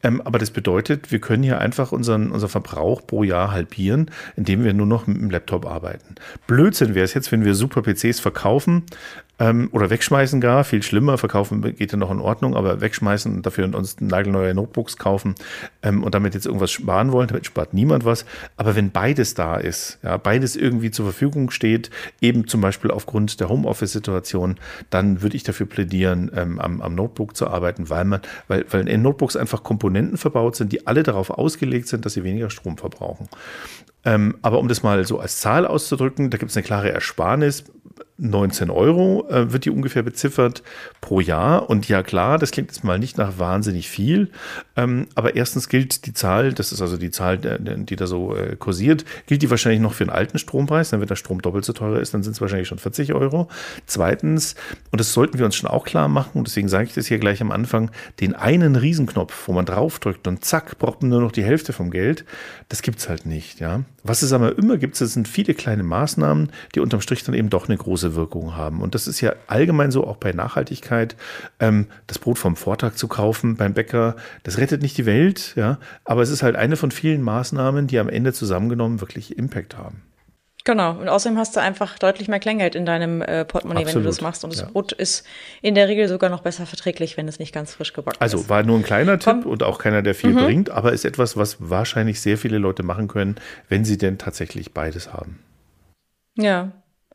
Ähm, 0.03 0.21
aber 0.21 0.39
das 0.39 0.51
bedeutet, 0.51 1.11
wir 1.11 1.19
können 1.19 1.43
hier 1.43 1.59
einfach 1.59 1.91
unseren, 1.91 2.31
unseren 2.31 2.49
Verbrauch 2.49 3.05
pro 3.05 3.23
Jahr 3.23 3.51
halbieren, 3.51 4.11
indem 4.35 4.63
wir 4.63 4.73
nur 4.73 4.87
noch 4.87 5.07
mit 5.07 5.17
dem 5.17 5.29
Laptop 5.29 5.65
arbeiten. 5.65 6.15
Blödsinn 6.47 6.95
wäre 6.95 7.05
es 7.05 7.13
jetzt, 7.13 7.31
wenn 7.31 7.45
wir 7.45 7.55
super 7.55 7.81
PCs 7.81 8.19
verkaufen, 8.19 8.83
ähm, 9.41 9.69
oder 9.71 9.89
wegschmeißen 9.89 10.39
gar, 10.39 10.63
viel 10.63 10.83
schlimmer, 10.83 11.17
verkaufen 11.17 11.63
geht 11.75 11.91
ja 11.91 11.97
noch 11.97 12.11
in 12.11 12.19
Ordnung, 12.19 12.55
aber 12.55 12.79
wegschmeißen 12.79 13.37
und 13.37 13.45
dafür 13.45 13.73
uns 13.73 13.99
nagelneue 13.99 14.53
Notebooks 14.53 14.97
kaufen 14.97 15.33
ähm, 15.81 16.03
und 16.03 16.13
damit 16.13 16.35
jetzt 16.35 16.45
irgendwas 16.45 16.69
sparen 16.69 17.11
wollen, 17.11 17.27
damit 17.27 17.47
spart 17.47 17.73
niemand 17.73 18.05
was. 18.05 18.25
Aber 18.55 18.75
wenn 18.75 18.91
beides 18.91 19.33
da 19.33 19.55
ist, 19.55 19.97
ja, 20.03 20.17
beides 20.17 20.55
irgendwie 20.55 20.91
zur 20.91 21.05
Verfügung 21.05 21.49
steht, 21.49 21.89
eben 22.21 22.47
zum 22.47 22.61
Beispiel 22.61 22.91
aufgrund 22.91 23.39
der 23.39 23.49
Homeoffice-Situation, 23.49 24.59
dann 24.91 25.23
würde 25.23 25.35
ich 25.35 25.41
dafür 25.41 25.65
plädieren, 25.65 26.29
ähm, 26.35 26.59
am, 26.59 26.79
am 26.79 26.93
Notebook 26.93 27.35
zu 27.35 27.47
arbeiten, 27.47 27.89
weil 27.89 28.05
man, 28.05 28.21
weil, 28.47 28.65
weil 28.69 28.87
in 28.87 29.01
Notebooks 29.01 29.35
einfach 29.35 29.63
Komponenten 29.63 30.17
verbaut 30.17 30.55
sind, 30.55 30.71
die 30.71 30.85
alle 30.85 31.01
darauf 31.01 31.31
ausgelegt 31.31 31.87
sind, 31.87 32.05
dass 32.05 32.13
sie 32.13 32.23
weniger 32.23 32.51
Strom 32.51 32.77
verbrauchen. 32.77 33.27
Ähm, 34.03 34.37
aber 34.41 34.59
um 34.59 34.67
das 34.67 34.83
mal 34.83 35.03
so 35.05 35.19
als 35.19 35.39
Zahl 35.39 35.65
auszudrücken, 35.65 36.29
da 36.29 36.37
gibt 36.37 36.51
es 36.51 36.57
eine 36.57 36.63
klare 36.63 36.91
Ersparnis 36.91 37.65
19 38.21 38.69
Euro 38.69 39.27
äh, 39.29 39.51
wird 39.51 39.65
die 39.65 39.71
ungefähr 39.71 40.03
beziffert 40.03 40.61
pro 41.01 41.19
Jahr. 41.19 41.69
Und 41.69 41.87
ja 41.87 42.03
klar, 42.03 42.37
das 42.37 42.51
klingt 42.51 42.69
jetzt 42.69 42.83
mal 42.83 42.99
nicht 42.99 43.17
nach 43.17 43.39
wahnsinnig 43.39 43.89
viel. 43.89 44.29
Ähm, 44.75 45.07
aber 45.15 45.35
erstens 45.35 45.69
gilt 45.69 46.05
die 46.05 46.13
Zahl, 46.13 46.53
das 46.53 46.71
ist 46.71 46.81
also 46.81 46.97
die 46.97 47.09
Zahl, 47.09 47.39
die 47.39 47.95
da 47.95 48.05
so 48.05 48.35
äh, 48.35 48.55
kursiert, 48.55 49.05
gilt 49.25 49.41
die 49.41 49.49
wahrscheinlich 49.49 49.81
noch 49.81 49.93
für 49.93 50.05
den 50.05 50.11
alten 50.11 50.37
Strompreis. 50.37 50.91
Dann, 50.91 51.01
wenn 51.01 51.07
der 51.07 51.15
Strom 51.15 51.41
doppelt 51.41 51.65
so 51.65 51.73
teuer 51.73 51.99
ist, 51.99 52.13
dann 52.13 52.21
sind 52.21 52.33
es 52.33 52.41
wahrscheinlich 52.41 52.67
schon 52.67 52.77
40 52.77 53.13
Euro. 53.13 53.47
Zweitens, 53.87 54.55
und 54.91 55.01
das 55.01 55.13
sollten 55.13 55.39
wir 55.39 55.45
uns 55.45 55.55
schon 55.55 55.69
auch 55.69 55.83
klar 55.83 56.07
machen, 56.07 56.37
und 56.37 56.47
deswegen 56.47 56.69
sage 56.69 56.85
ich 56.85 56.93
das 56.93 57.07
hier 57.07 57.17
gleich 57.17 57.41
am 57.41 57.51
Anfang, 57.51 57.89
den 58.19 58.35
einen 58.35 58.75
Riesenknopf, 58.75 59.47
wo 59.47 59.53
man 59.53 59.65
draufdrückt 59.65 60.27
und 60.27 60.45
zack, 60.45 60.77
braucht 60.77 61.01
man 61.01 61.09
nur 61.09 61.21
noch 61.21 61.31
die 61.31 61.43
Hälfte 61.43 61.73
vom 61.73 61.89
Geld, 61.89 62.23
das 62.69 62.83
gibt 62.83 62.99
es 62.99 63.09
halt 63.09 63.25
nicht. 63.25 63.59
Ja? 63.59 63.81
Was 64.03 64.23
es 64.23 64.33
aber 64.33 64.57
immer 64.57 64.77
gibt, 64.77 64.99
das 64.99 65.13
sind 65.13 65.27
viele 65.27 65.53
kleine 65.53 65.83
Maßnahmen, 65.83 66.51
die 66.73 66.79
unterm 66.79 67.01
Strich 67.01 67.23
dann 67.23 67.35
eben 67.35 67.49
doch 67.49 67.67
eine 67.67 67.77
große 67.77 68.15
Wirkung 68.15 68.55
haben. 68.55 68.81
Und 68.81 68.95
das 68.95 69.07
ist 69.07 69.21
ja 69.21 69.33
allgemein 69.47 69.91
so 69.91 70.07
auch 70.07 70.17
bei 70.17 70.31
Nachhaltigkeit. 70.31 71.15
Ähm, 71.59 71.87
das 72.07 72.17
Brot 72.17 72.39
vom 72.39 72.55
Vortag 72.55 72.95
zu 72.95 73.07
kaufen 73.07 73.55
beim 73.57 73.73
Bäcker, 73.73 74.15
das 74.43 74.57
rettet 74.57 74.81
nicht 74.81 74.97
die 74.97 75.05
Welt, 75.05 75.53
ja, 75.55 75.77
aber 76.03 76.21
es 76.21 76.29
ist 76.29 76.41
halt 76.43 76.55
eine 76.55 76.77
von 76.77 76.91
vielen 76.91 77.21
Maßnahmen, 77.21 77.87
die 77.87 77.99
am 77.99 78.09
Ende 78.09 78.33
zusammengenommen 78.33 79.01
wirklich 79.01 79.37
Impact 79.37 79.77
haben. 79.77 80.01
Genau. 80.63 80.91
Und 80.91 81.09
außerdem 81.09 81.39
hast 81.39 81.55
du 81.55 81.59
einfach 81.59 81.97
deutlich 81.97 82.27
mehr 82.27 82.39
Kleingeld 82.39 82.75
in 82.75 82.85
deinem 82.85 83.21
äh, 83.21 83.45
Portemonnaie, 83.45 83.81
Absolut. 83.81 83.95
wenn 83.95 84.03
du 84.03 84.09
das 84.09 84.21
machst. 84.21 84.43
Und 84.43 84.53
das 84.53 84.61
ja. 84.61 84.67
Brot 84.67 84.91
ist 84.91 85.25
in 85.61 85.73
der 85.73 85.87
Regel 85.87 86.07
sogar 86.07 86.29
noch 86.29 86.41
besser 86.41 86.65
verträglich, 86.65 87.17
wenn 87.17 87.27
es 87.27 87.39
nicht 87.39 87.53
ganz 87.53 87.73
frisch 87.73 87.93
gebacken 87.93 88.17
also, 88.19 88.37
ist. 88.37 88.43
Also 88.43 88.49
war 88.49 88.63
nur 88.63 88.77
ein 88.77 88.83
kleiner 88.83 89.17
Komm. 89.17 89.41
Tipp 89.41 89.51
und 89.51 89.63
auch 89.63 89.79
keiner, 89.79 90.01
der 90.03 90.13
viel 90.13 90.31
mhm. 90.31 90.45
bringt, 90.45 90.69
aber 90.69 90.93
ist 90.93 91.03
etwas, 91.03 91.35
was 91.35 91.57
wahrscheinlich 91.59 92.21
sehr 92.21 92.37
viele 92.37 92.59
Leute 92.59 92.83
machen 92.83 93.07
können, 93.07 93.35
wenn 93.69 93.85
sie 93.85 93.97
denn 93.97 94.17
tatsächlich 94.19 94.73
beides 94.73 95.11
haben. 95.11 95.39
Ja. 96.37 96.71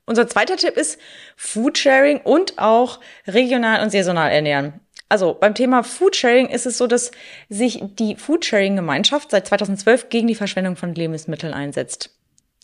Unser 0.06 0.28
zweiter 0.28 0.56
Tipp 0.56 0.76
ist 0.76 1.00
Foodsharing 1.36 2.20
und 2.20 2.58
auch 2.58 3.00
regional 3.26 3.82
und 3.82 3.90
saisonal 3.90 4.30
ernähren. 4.30 4.80
Also 5.08 5.34
beim 5.34 5.54
Thema 5.54 5.84
Foodsharing 5.84 6.48
ist 6.48 6.66
es 6.66 6.78
so, 6.78 6.86
dass 6.86 7.12
sich 7.48 7.80
die 7.98 8.16
Foodsharing-Gemeinschaft 8.16 9.30
seit 9.30 9.46
2012 9.46 10.08
gegen 10.08 10.26
die 10.26 10.34
Verschwendung 10.34 10.76
von 10.76 10.94
Lebensmitteln 10.94 11.54
einsetzt. 11.54 12.10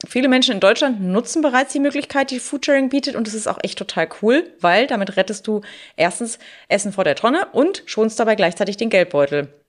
Viele 0.07 0.29
Menschen 0.29 0.55
in 0.55 0.61
Deutschland 0.61 1.01
nutzen 1.01 1.43
bereits 1.43 1.73
die 1.73 1.81
Möglichkeit, 1.81 2.31
die 2.31 2.41
Foodsharing 2.41 2.89
bietet 2.89 3.15
und 3.15 3.29
es 3.29 3.35
ist 3.35 3.47
auch 3.47 3.59
echt 3.63 3.79
total 3.79 4.09
cool, 4.21 4.53
weil 4.61 4.87
damit 4.87 5.17
rettest 5.17 5.47
du 5.47 5.61
erstens 5.97 6.39
Essen 6.69 6.93
vor 6.93 7.05
der 7.05 7.15
Tonne 7.15 7.47
und 7.53 7.83
schonst 7.87 8.19
dabei 8.19 8.35
gleichzeitig 8.35 8.77
den 8.77 8.91
Geldbeutel. 8.91 9.62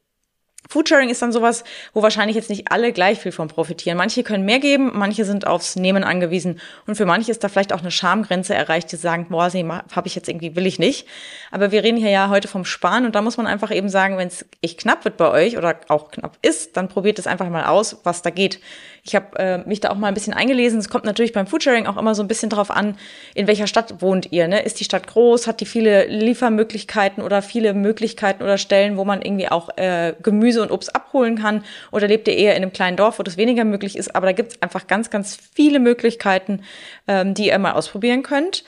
Foodsharing 0.70 1.10
ist 1.10 1.22
dann 1.22 1.32
sowas, 1.32 1.64
wo 1.94 2.02
wahrscheinlich 2.02 2.36
jetzt 2.36 2.50
nicht 2.50 2.72
alle 2.72 2.94
gleich 2.94 3.20
viel 3.20 3.32
von 3.32 3.48
profitieren. 3.48 3.98
Manche 3.98 4.24
können 4.24 4.46
mehr 4.46 4.60
geben, 4.60 4.92
manche 4.94 5.26
sind 5.26 5.46
aufs 5.46 5.76
Nehmen 5.76 6.04
angewiesen 6.04 6.60
und 6.88 6.96
für 6.96 7.06
manche 7.06 7.32
ist 7.32 7.44
da 7.44 7.50
vielleicht 7.50 7.74
auch 7.74 7.82
eine 7.82 7.92
Schamgrenze 7.92 8.56
erreicht, 8.56 8.92
die 8.92 8.96
sagen, 8.96 9.28
boah, 9.30 9.50
sie 9.50 9.64
habe 9.66 10.08
ich 10.08 10.16
jetzt 10.16 10.30
irgendwie, 10.30 10.56
will 10.56 10.66
ich 10.66 10.80
nicht. 10.80 11.08
Aber 11.52 11.72
wir 11.72 11.84
reden 11.84 11.98
hier 11.98 12.10
ja 12.10 12.30
heute 12.30 12.48
vom 12.48 12.66
Sparen 12.66 13.06
und 13.06 13.16
da 13.16 13.22
muss 13.22 13.38
man 13.38 13.46
einfach 13.46 13.72
eben 13.72 13.90
sagen, 13.90 14.18
wenn 14.18 14.28
es 14.28 14.46
echt 14.62 14.80
knapp 14.80 15.06
wird 15.06 15.18
bei 15.18 15.30
euch 15.30 15.58
oder 15.58 15.76
auch 15.90 16.12
knapp 16.12 16.38
ist, 16.42 16.78
dann 16.78 16.88
probiert 16.88 17.20
es 17.20 17.28
einfach 17.28 17.50
mal 17.50 17.66
aus, 17.66 17.98
was 18.04 18.22
da 18.22 18.30
geht. 18.30 18.60
Ich 19.06 19.16
habe 19.16 19.38
äh, 19.38 19.58
mich 19.68 19.82
da 19.82 19.90
auch 19.90 19.98
mal 19.98 20.08
ein 20.08 20.14
bisschen 20.14 20.34
eingelesen. 20.34 20.80
Es 20.80 20.88
kommt 20.88 21.04
natürlich 21.04 21.34
beim 21.34 21.46
Foodsharing 21.46 21.88
auch 21.88 21.98
immer 21.98 22.16
so 22.16 22.24
ein 22.24 22.30
bisschen 22.30 22.50
drauf 22.50 22.72
an, 22.72 22.98
in 23.36 23.48
welcher 23.48 23.68
Stadt 23.68 24.02
wohnt 24.02 24.32
ihr. 24.32 24.48
Ne? 24.48 24.62
Ist 24.62 24.80
die 24.80 24.86
Stadt 24.86 25.08
groß? 25.08 25.46
Hat 25.46 25.60
die 25.60 25.66
viele 25.66 26.06
Liefermöglichkeiten 26.06 27.22
oder 27.22 27.42
viele 27.42 27.74
Möglichkeiten 27.74 28.44
oder 28.44 28.58
Stellen, 28.58 28.96
wo 28.96 29.04
man 29.04 29.22
irgendwie 29.22 29.50
auch 29.50 29.78
äh, 29.78 30.14
Gemüse 30.24 30.53
und 30.62 30.72
Obst 30.72 30.96
abholen 30.96 31.38
kann? 31.38 31.64
Oder 31.92 32.08
lebt 32.08 32.28
ihr 32.28 32.36
eher 32.36 32.56
in 32.56 32.64
einem 32.64 32.74
kleinen 32.74 32.98
Dorf, 32.98 33.20
wo 33.20 33.24
das 33.24 33.38
weniger 33.38 33.64
möglich 33.64 33.98
ist? 33.98 34.16
Aber 34.16 34.28
da 34.28 34.32
gibt 34.32 34.54
es 34.54 34.62
einfach 34.62 34.88
ganz, 34.88 35.10
ganz 35.10 35.38
viele 35.54 35.80
Möglichkeiten, 35.80 36.62
ähm, 37.08 37.34
die 37.34 37.48
ihr 37.48 37.60
mal 37.60 37.74
ausprobieren 37.74 38.24
könnt. 38.24 38.64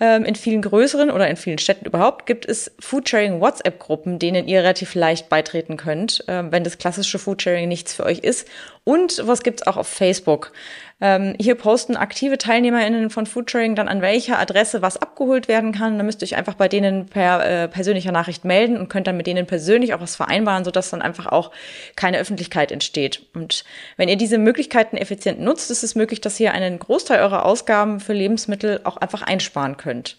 Ähm, 0.00 0.24
in 0.24 0.36
vielen 0.36 0.62
größeren 0.62 1.10
oder 1.10 1.28
in 1.28 1.36
vielen 1.36 1.58
Städten 1.58 1.84
überhaupt 1.84 2.26
gibt 2.26 2.46
es 2.46 2.70
Foodsharing 2.78 3.40
WhatsApp-Gruppen, 3.40 4.20
denen 4.20 4.46
ihr 4.46 4.60
relativ 4.60 4.94
leicht 4.94 5.28
beitreten 5.28 5.76
könnt, 5.76 6.24
ähm, 6.28 6.52
wenn 6.52 6.62
das 6.62 6.78
klassische 6.78 7.18
Foodsharing 7.18 7.66
nichts 7.66 7.94
für 7.94 8.04
euch 8.04 8.20
ist. 8.20 8.46
Und 8.88 9.20
was 9.26 9.42
gibt's 9.42 9.66
auch 9.66 9.76
auf 9.76 9.86
Facebook? 9.86 10.50
Ähm, 10.98 11.34
hier 11.38 11.56
posten 11.56 11.94
aktive 11.94 12.38
TeilnehmerInnen 12.38 13.10
von 13.10 13.26
Foodsharing 13.26 13.74
dann 13.74 13.86
an 13.86 14.00
welcher 14.00 14.38
Adresse 14.38 14.80
was 14.80 14.96
abgeholt 14.96 15.46
werden 15.46 15.72
kann. 15.72 15.98
Da 15.98 16.04
müsst 16.04 16.22
ihr 16.22 16.24
euch 16.24 16.36
einfach 16.36 16.54
bei 16.54 16.68
denen 16.68 17.04
per 17.04 17.44
äh, 17.44 17.68
persönlicher 17.68 18.12
Nachricht 18.12 18.46
melden 18.46 18.78
und 18.78 18.88
könnt 18.88 19.06
dann 19.06 19.18
mit 19.18 19.26
denen 19.26 19.44
persönlich 19.44 19.92
auch 19.92 20.00
was 20.00 20.16
vereinbaren, 20.16 20.64
sodass 20.64 20.88
dann 20.88 21.02
einfach 21.02 21.26
auch 21.26 21.50
keine 21.96 22.16
Öffentlichkeit 22.18 22.72
entsteht. 22.72 23.26
Und 23.34 23.62
wenn 23.98 24.08
ihr 24.08 24.16
diese 24.16 24.38
Möglichkeiten 24.38 24.96
effizient 24.96 25.38
nutzt, 25.38 25.70
ist 25.70 25.84
es 25.84 25.94
möglich, 25.94 26.22
dass 26.22 26.40
ihr 26.40 26.52
einen 26.54 26.78
Großteil 26.78 27.20
eurer 27.20 27.44
Ausgaben 27.44 28.00
für 28.00 28.14
Lebensmittel 28.14 28.80
auch 28.84 28.96
einfach 28.96 29.20
einsparen 29.20 29.76
könnt. 29.76 30.16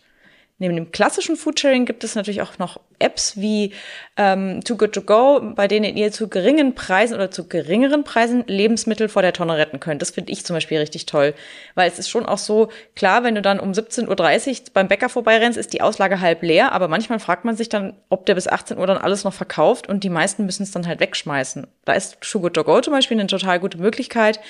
Neben 0.60 0.76
dem 0.76 0.92
klassischen 0.92 1.38
Foodsharing 1.38 1.86
gibt 1.86 2.04
es 2.04 2.16
natürlich 2.16 2.42
auch 2.42 2.58
noch 2.58 2.82
Apps 3.00 3.38
wie 3.38 3.72
ähm, 4.18 4.62
Too 4.66 4.76
Good 4.76 4.92
To 4.92 5.02
Go, 5.02 5.54
bei 5.56 5.70
denen 5.70 5.96
ihr 5.96 6.12
zu 6.12 6.28
geringen 6.28 6.76
Preisen 6.76 7.16
oder 7.16 7.32
zu 7.32 7.48
geringeren 7.48 8.04
Preisen 8.04 8.44
Lebensmittel 8.46 9.08
vor 9.08 9.22
der 9.22 9.32
Tonne 9.32 9.58
retten 9.58 9.80
könnt. 9.80 10.02
Das 10.02 10.12
finde 10.12 10.34
ich 10.34 10.46
zum 10.46 10.56
Beispiel 10.56 10.78
richtig 10.78 11.06
toll, 11.06 11.34
weil 11.76 11.90
es 11.90 11.98
ist 11.98 12.10
schon 12.10 12.26
auch 12.26 12.38
so, 12.38 12.68
klar, 12.96 13.24
wenn 13.24 13.36
du 13.36 13.42
dann 13.42 13.62
um 13.62 13.72
17.30 13.72 14.50
Uhr 14.50 14.66
beim 14.74 14.90
Bäcker 14.90 15.08
vorbeirennst, 15.08 15.58
ist 15.58 15.72
die 15.72 15.82
Auslage 15.82 16.20
halb 16.20 16.44
leer, 16.44 16.74
aber 16.74 16.90
manchmal 16.90 17.20
fragt 17.20 17.46
man 17.46 17.56
sich 17.56 17.70
dann, 17.70 17.94
ob 18.10 18.26
der 18.26 18.36
bis 18.36 18.50
18 18.50 18.78
Uhr 18.78 18.88
dann 18.88 18.98
alles 18.98 19.24
noch 19.24 19.34
verkauft 19.34 19.88
und 19.88 20.04
die 20.04 20.10
meisten 20.10 20.46
müssen 20.46 20.64
es 20.64 20.72
dann 20.72 20.86
halt 20.86 21.00
wegschmeißen. 21.00 21.68
Da 21.86 21.94
ist 21.94 22.20
Too 22.20 22.42
Good 22.42 22.56
To 22.56 22.66
Go 22.66 22.82
zum 22.82 22.92
Beispiel 22.92 23.18
eine 23.18 23.28
total 23.28 23.62
gute 23.62 23.78
Möglichkeit, 23.78 24.42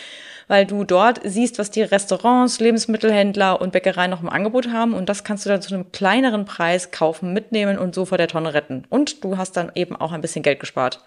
weil 0.49 0.65
du 0.65 0.83
dort 0.83 1.21
siehst, 1.23 1.59
was 1.59 1.71
die 1.71 1.83
Restaurants, 1.83 2.59
Lebensmittelhändler 2.59 3.61
und 3.61 3.71
Bäckereien 3.71 4.11
noch 4.11 4.21
im 4.21 4.29
Angebot 4.29 4.69
haben 4.69 4.93
und 4.93 5.07
das 5.07 5.23
kannst 5.23 5.45
du 5.45 5.49
dann 5.49 5.61
zu 5.61 5.73
einem 5.73 5.91
kleineren 5.93 6.43
Preis 6.43 6.91
kaufen, 6.91 7.31
mitnehmen 7.31 7.77
und 7.77 7.95
so 7.95 8.03
vor 8.03 8.17
der 8.17 8.27
Tonne 8.27 8.53
retten. 8.53 8.85
Und 8.89 9.23
du 9.23 9.37
hast 9.37 9.55
dann 9.55 9.71
eben 9.75 9.95
auch 9.95 10.11
ein 10.11 10.21
bisschen 10.21 10.43
Geld 10.43 10.59
gespart. 10.59 11.05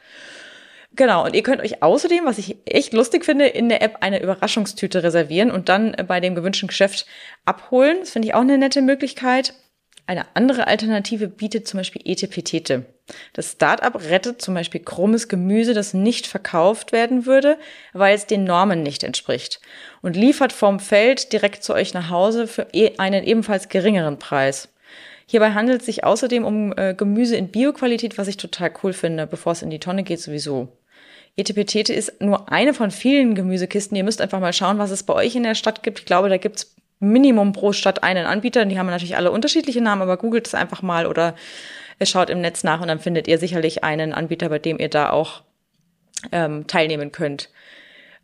Genau, 0.94 1.24
und 1.24 1.34
ihr 1.34 1.42
könnt 1.42 1.60
euch 1.62 1.82
außerdem, 1.82 2.24
was 2.24 2.38
ich 2.38 2.56
echt 2.66 2.92
lustig 2.92 3.24
finde, 3.24 3.46
in 3.46 3.68
der 3.68 3.82
App 3.82 3.96
eine 4.00 4.22
Überraschungstüte 4.22 5.02
reservieren 5.02 5.50
und 5.50 5.68
dann 5.68 5.96
bei 6.06 6.20
dem 6.20 6.34
gewünschten 6.34 6.68
Geschäft 6.68 7.06
abholen. 7.44 7.96
Das 8.00 8.10
finde 8.10 8.28
ich 8.28 8.34
auch 8.34 8.42
eine 8.42 8.58
nette 8.58 8.82
Möglichkeit. 8.82 9.54
Eine 10.06 10.26
andere 10.34 10.66
Alternative 10.66 11.28
bietet 11.28 11.68
zum 11.68 11.78
Beispiel 11.78 12.02
Etepetete. 12.04 12.86
Das 13.32 13.52
Startup 13.52 13.94
rettet 13.94 14.42
zum 14.42 14.54
Beispiel 14.54 14.80
krummes 14.80 15.28
Gemüse, 15.28 15.74
das 15.74 15.94
nicht 15.94 16.26
verkauft 16.26 16.92
werden 16.92 17.26
würde, 17.26 17.56
weil 17.92 18.14
es 18.14 18.26
den 18.26 18.44
Normen 18.44 18.82
nicht 18.82 19.04
entspricht 19.04 19.60
und 20.00 20.16
liefert 20.16 20.52
vom 20.52 20.80
Feld 20.80 21.32
direkt 21.32 21.62
zu 21.62 21.74
euch 21.74 21.94
nach 21.94 22.10
Hause 22.10 22.46
für 22.46 22.66
e-, 22.72 22.98
einen 22.98 23.24
ebenfalls 23.24 23.68
geringeren 23.68 24.18
Preis. 24.18 24.68
Hierbei 25.26 25.52
handelt 25.52 25.80
es 25.80 25.86
sich 25.86 26.04
außerdem 26.04 26.44
um 26.44 26.74
äh, 26.76 26.94
Gemüse 26.94 27.36
in 27.36 27.48
Bioqualität, 27.48 28.18
was 28.18 28.28
ich 28.28 28.36
total 28.36 28.72
cool 28.82 28.92
finde, 28.92 29.26
bevor 29.26 29.52
es 29.52 29.62
in 29.62 29.70
die 29.70 29.78
Tonne 29.78 30.02
geht 30.02 30.20
sowieso. 30.20 30.68
Etepetete 31.36 31.94
ist 31.94 32.20
nur 32.20 32.52
eine 32.52 32.74
von 32.74 32.90
vielen 32.90 33.34
Gemüsekisten. 33.34 33.96
Ihr 33.96 34.04
müsst 34.04 34.20
einfach 34.20 34.40
mal 34.40 34.52
schauen, 34.52 34.78
was 34.78 34.90
es 34.90 35.04
bei 35.04 35.14
euch 35.14 35.34
in 35.34 35.44
der 35.44 35.54
Stadt 35.54 35.82
gibt. 35.82 36.00
Ich 36.00 36.04
glaube, 36.04 36.28
da 36.28 36.36
gibt's 36.36 36.74
Minimum 37.02 37.52
pro 37.52 37.72
Stadt 37.72 38.02
einen 38.02 38.26
Anbieter. 38.26 38.64
Die 38.64 38.78
haben 38.78 38.86
natürlich 38.86 39.16
alle 39.16 39.30
unterschiedliche 39.30 39.80
Namen, 39.80 40.02
aber 40.02 40.16
googelt 40.16 40.46
es 40.46 40.54
einfach 40.54 40.82
mal 40.82 41.06
oder 41.06 41.34
schaut 42.02 42.30
im 42.30 42.40
Netz 42.40 42.64
nach 42.64 42.80
und 42.80 42.88
dann 42.88 42.98
findet 42.98 43.28
ihr 43.28 43.38
sicherlich 43.38 43.84
einen 43.84 44.12
Anbieter, 44.12 44.48
bei 44.48 44.58
dem 44.58 44.78
ihr 44.78 44.88
da 44.88 45.10
auch 45.10 45.42
ähm, 46.32 46.66
teilnehmen 46.66 47.12
könnt. 47.12 47.50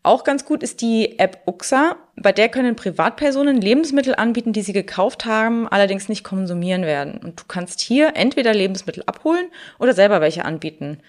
Auch 0.02 0.24
ganz 0.24 0.44
gut 0.44 0.62
ist 0.62 0.80
die 0.80 1.18
App 1.18 1.42
Uxa. 1.46 1.96
Bei 2.16 2.32
der 2.32 2.48
können 2.48 2.76
Privatpersonen 2.76 3.60
Lebensmittel 3.60 4.14
anbieten, 4.14 4.52
die 4.52 4.62
sie 4.62 4.72
gekauft 4.72 5.24
haben, 5.24 5.68
allerdings 5.68 6.08
nicht 6.08 6.24
konsumieren 6.24 6.82
werden. 6.82 7.18
Und 7.18 7.40
du 7.40 7.44
kannst 7.46 7.80
hier 7.80 8.12
entweder 8.14 8.54
Lebensmittel 8.54 9.02
abholen 9.06 9.46
oder 9.78 9.92
selber 9.92 10.20
welche 10.20 10.44
anbieten. 10.44 11.00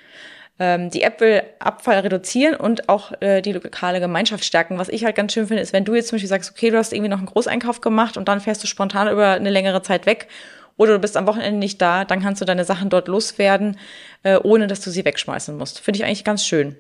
Ähm, 0.59 0.89
die 0.89 1.01
App 1.01 1.21
will 1.21 1.41
Abfall 1.59 1.99
reduzieren 1.99 2.55
und 2.55 2.89
auch 2.89 3.13
äh, 3.21 3.41
die 3.41 3.53
lokale 3.53 3.99
Gemeinschaft 3.99 4.43
stärken. 4.43 4.77
Was 4.77 4.89
ich 4.89 5.05
halt 5.05 5.15
ganz 5.15 5.33
schön 5.33 5.47
finde, 5.47 5.63
ist, 5.63 5.73
wenn 5.73 5.85
du 5.85 5.95
jetzt 5.95 6.09
zum 6.09 6.17
Beispiel 6.17 6.29
sagst, 6.29 6.51
okay, 6.51 6.69
du 6.69 6.77
hast 6.77 6.91
irgendwie 6.91 7.09
noch 7.09 7.19
einen 7.19 7.27
Großeinkauf 7.27 7.81
gemacht 7.81 8.17
und 8.17 8.27
dann 8.27 8.41
fährst 8.41 8.61
du 8.63 8.67
spontan 8.67 9.09
über 9.09 9.31
eine 9.31 9.49
längere 9.49 9.81
Zeit 9.81 10.05
weg 10.05 10.27
oder 10.75 10.93
du 10.93 10.99
bist 10.99 11.17
am 11.17 11.27
Wochenende 11.27 11.59
nicht 11.59 11.81
da, 11.81 12.05
dann 12.05 12.21
kannst 12.21 12.41
du 12.41 12.45
deine 12.45 12.65
Sachen 12.65 12.89
dort 12.89 13.07
loswerden, 13.07 13.77
äh, 14.23 14.37
ohne 14.37 14.67
dass 14.67 14.81
du 14.81 14.89
sie 14.91 15.05
wegschmeißen 15.05 15.57
musst. 15.57 15.79
Finde 15.79 15.99
ich 15.99 16.05
eigentlich 16.05 16.23
ganz 16.23 16.45
schön. 16.45 16.75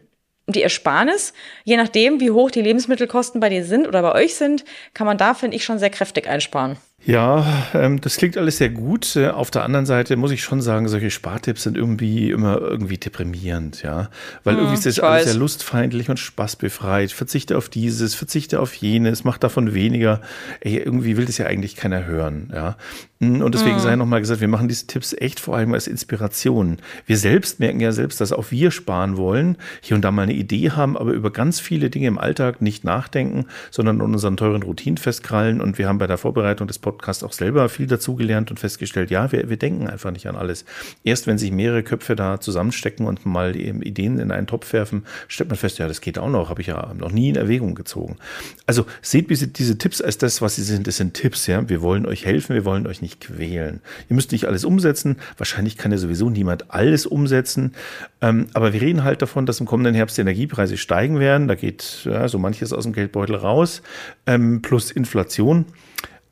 Und 0.45 0.55
die 0.55 0.63
Ersparnis, 0.63 1.33
je 1.63 1.77
nachdem, 1.77 2.19
wie 2.19 2.31
hoch 2.31 2.49
die 2.49 2.61
Lebensmittelkosten 2.61 3.39
bei 3.39 3.49
dir 3.49 3.63
sind 3.63 3.87
oder 3.87 4.01
bei 4.01 4.13
euch 4.13 4.35
sind, 4.35 4.65
kann 4.93 5.05
man 5.05 5.17
da, 5.17 5.33
finde 5.33 5.55
ich, 5.55 5.63
schon 5.63 5.79
sehr 5.79 5.89
kräftig 5.89 6.27
einsparen. 6.27 6.77
Ja, 7.05 7.63
ähm, 7.73 8.01
das 8.01 8.17
klingt 8.17 8.37
alles 8.37 8.57
sehr 8.57 8.69
gut. 8.69 9.15
Äh, 9.15 9.29
auf 9.29 9.51
der 9.51 9.63
anderen 9.63 9.85
Seite 9.85 10.17
muss 10.17 10.31
ich 10.31 10.43
schon 10.43 10.61
sagen, 10.61 10.87
solche 10.89 11.09
Spartipps 11.09 11.63
sind 11.63 11.77
irgendwie 11.77 12.29
immer 12.29 12.59
irgendwie 12.59 12.97
deprimierend, 12.97 13.83
ja. 13.83 14.09
Weil 14.43 14.55
hm, 14.55 14.59
irgendwie 14.59 14.77
ist 14.77 14.85
das 14.85 14.99
alles 14.99 15.25
sehr 15.25 15.33
lustfeindlich 15.35 16.09
und 16.09 16.19
spaßbefreit. 16.19 17.13
Verzichte 17.13 17.57
auf 17.57 17.69
dieses, 17.69 18.15
verzichte 18.15 18.59
auf 18.59 18.73
jenes, 18.73 19.23
mach 19.23 19.37
davon 19.37 19.73
weniger. 19.73 20.21
Ey, 20.59 20.77
irgendwie 20.77 21.15
will 21.15 21.25
das 21.25 21.37
ja 21.37 21.45
eigentlich 21.45 21.77
keiner 21.77 22.05
hören, 22.05 22.51
ja. 22.53 22.75
Hm, 23.21 23.41
und 23.41 23.55
deswegen 23.55 23.75
hm. 23.75 23.81
sei 23.81 23.95
nochmal 23.95 24.19
gesagt, 24.19 24.41
wir 24.41 24.47
machen 24.49 24.67
diese 24.67 24.87
Tipps 24.87 25.13
echt 25.13 25.39
vor 25.39 25.55
allem 25.55 25.73
als 25.73 25.87
Inspiration. 25.87 26.77
Wir 27.05 27.17
selbst 27.17 27.61
merken 27.61 27.79
ja 27.79 27.93
selbst, 27.93 28.19
dass 28.19 28.33
auch 28.33 28.51
wir 28.51 28.71
sparen 28.71 29.15
wollen, 29.15 29.57
hier 29.81 29.95
und 29.95 30.03
da 30.03 30.11
mal 30.11 30.23
eine 30.23 30.33
Idee 30.33 30.71
haben, 30.71 30.97
aber 30.97 31.11
über 31.11 31.31
ganz 31.31 31.61
viele 31.61 31.89
Dinge 31.89 32.07
im 32.07 32.17
Alltag 32.17 32.61
nicht 32.61 32.83
nachdenken, 32.83 33.45
sondern 33.71 34.01
an 34.01 34.13
unseren 34.13 34.35
teuren 34.35 34.63
Routinen 34.63 34.97
festkrallen. 34.97 35.61
Und 35.61 35.77
wir 35.77 35.87
haben 35.87 35.97
bei 35.97 36.07
der 36.07 36.17
Vorbereitung 36.17 36.67
des 36.67 36.77
Podcasts 36.77 36.88
auch 36.89 37.33
selber 37.33 37.67
viel 37.69 37.87
dazugelernt 37.87 38.49
und 38.49 38.59
festgestellt, 38.59 39.11
ja, 39.11 39.31
wir, 39.31 39.49
wir 39.49 39.57
denken 39.57 39.87
einfach 39.87 40.11
nicht 40.11 40.27
an 40.27 40.35
alles. 40.35 40.65
Erst 41.03 41.27
wenn 41.27 41.37
sich 41.37 41.51
mehrere 41.51 41.83
Köpfe 41.83 42.15
da 42.15 42.39
zusammenstecken 42.39 43.05
und 43.05 43.25
mal 43.25 43.55
Ideen 43.55 44.19
in 44.19 44.31
einen 44.31 44.47
Topf 44.47 44.71
werfen, 44.73 45.05
stellt 45.27 45.49
man 45.49 45.57
fest, 45.57 45.77
ja, 45.77 45.87
das 45.87 45.99
geht 46.01 46.17
auch 46.17 46.29
noch, 46.29 46.49
habe 46.49 46.61
ich 46.61 46.67
ja 46.67 46.93
noch 46.97 47.11
nie 47.11 47.29
in 47.29 47.35
Erwägung 47.35 47.75
gezogen. 47.75 48.17
Also 48.65 48.85
seht 49.01 49.29
diese, 49.29 49.47
diese 49.47 49.77
Tipps 49.77 50.01
als 50.01 50.17
das, 50.17 50.41
was 50.41 50.55
sie 50.55 50.63
sind. 50.63 50.87
Das 50.87 50.97
sind 50.97 51.13
Tipps, 51.13 51.47
ja. 51.47 51.67
Wir 51.67 51.81
wollen 51.81 52.05
euch 52.05 52.25
helfen, 52.25 52.55
wir 52.55 52.65
wollen 52.65 52.87
euch 52.87 53.01
nicht 53.01 53.09
nicht 53.09 53.21
quälen. 53.21 53.81
Ihr 54.09 54.15
müsst 54.15 54.31
nicht 54.31 54.45
alles 54.45 54.65
umsetzen. 54.65 55.17
Wahrscheinlich 55.37 55.77
kann 55.77 55.91
ja 55.91 55.97
sowieso 55.97 56.29
niemand 56.29 56.71
alles 56.71 57.05
umsetzen. 57.05 57.73
Ähm, 58.21 58.47
aber 58.53 58.73
wir 58.73 58.81
reden 58.81 59.03
halt 59.03 59.21
davon, 59.21 59.45
dass 59.45 59.59
im 59.59 59.65
kommenden 59.65 59.95
Herbst 59.95 60.17
die 60.17 60.21
Energiepreise 60.21 60.77
steigen 60.77 61.19
werden. 61.19 61.47
Da 61.47 61.55
geht 61.55 62.01
ja, 62.05 62.27
so 62.27 62.37
manches 62.37 62.73
aus 62.73 62.83
dem 62.83 62.93
Geldbeutel 62.93 63.35
raus, 63.35 63.81
ähm, 64.27 64.61
plus 64.61 64.91
Inflation. 64.91 65.65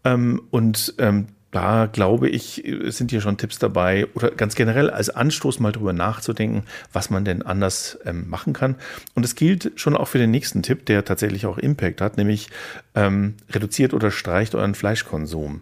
Ähm, 0.07 0.41
und 0.51 0.95
ähm, 0.99 1.27
da 1.51 1.85
glaube 1.85 2.27
ich, 2.27 2.63
sind 2.87 3.11
hier 3.11 3.21
schon 3.21 3.37
Tipps 3.37 3.57
dabei 3.57 4.07
oder 4.15 4.31
ganz 4.31 4.55
generell 4.55 4.89
als 4.89 5.09
Anstoß 5.09 5.59
mal 5.59 5.71
drüber 5.71 5.93
nachzudenken, 5.93 6.63
was 6.91 7.09
man 7.09 7.23
denn 7.23 7.41
anders 7.41 7.97
ähm, 8.05 8.29
machen 8.29 8.51
kann. 8.51 8.75
Und 9.15 9.23
es 9.23 9.35
gilt 9.35 9.71
schon 9.75 9.95
auch 9.95 10.09
für 10.09 10.17
den 10.17 10.29
nächsten 10.29 10.61
Tipp, 10.61 10.85
der 10.85 11.05
tatsächlich 11.05 11.45
auch 11.45 11.57
Impact 11.57 12.01
hat, 12.01 12.17
nämlich 12.17 12.49
ähm, 12.95 13.35
reduziert 13.49 13.93
oder 13.93 14.11
streicht 14.11 14.55
euren 14.55 14.75
Fleischkonsum. 14.75 15.61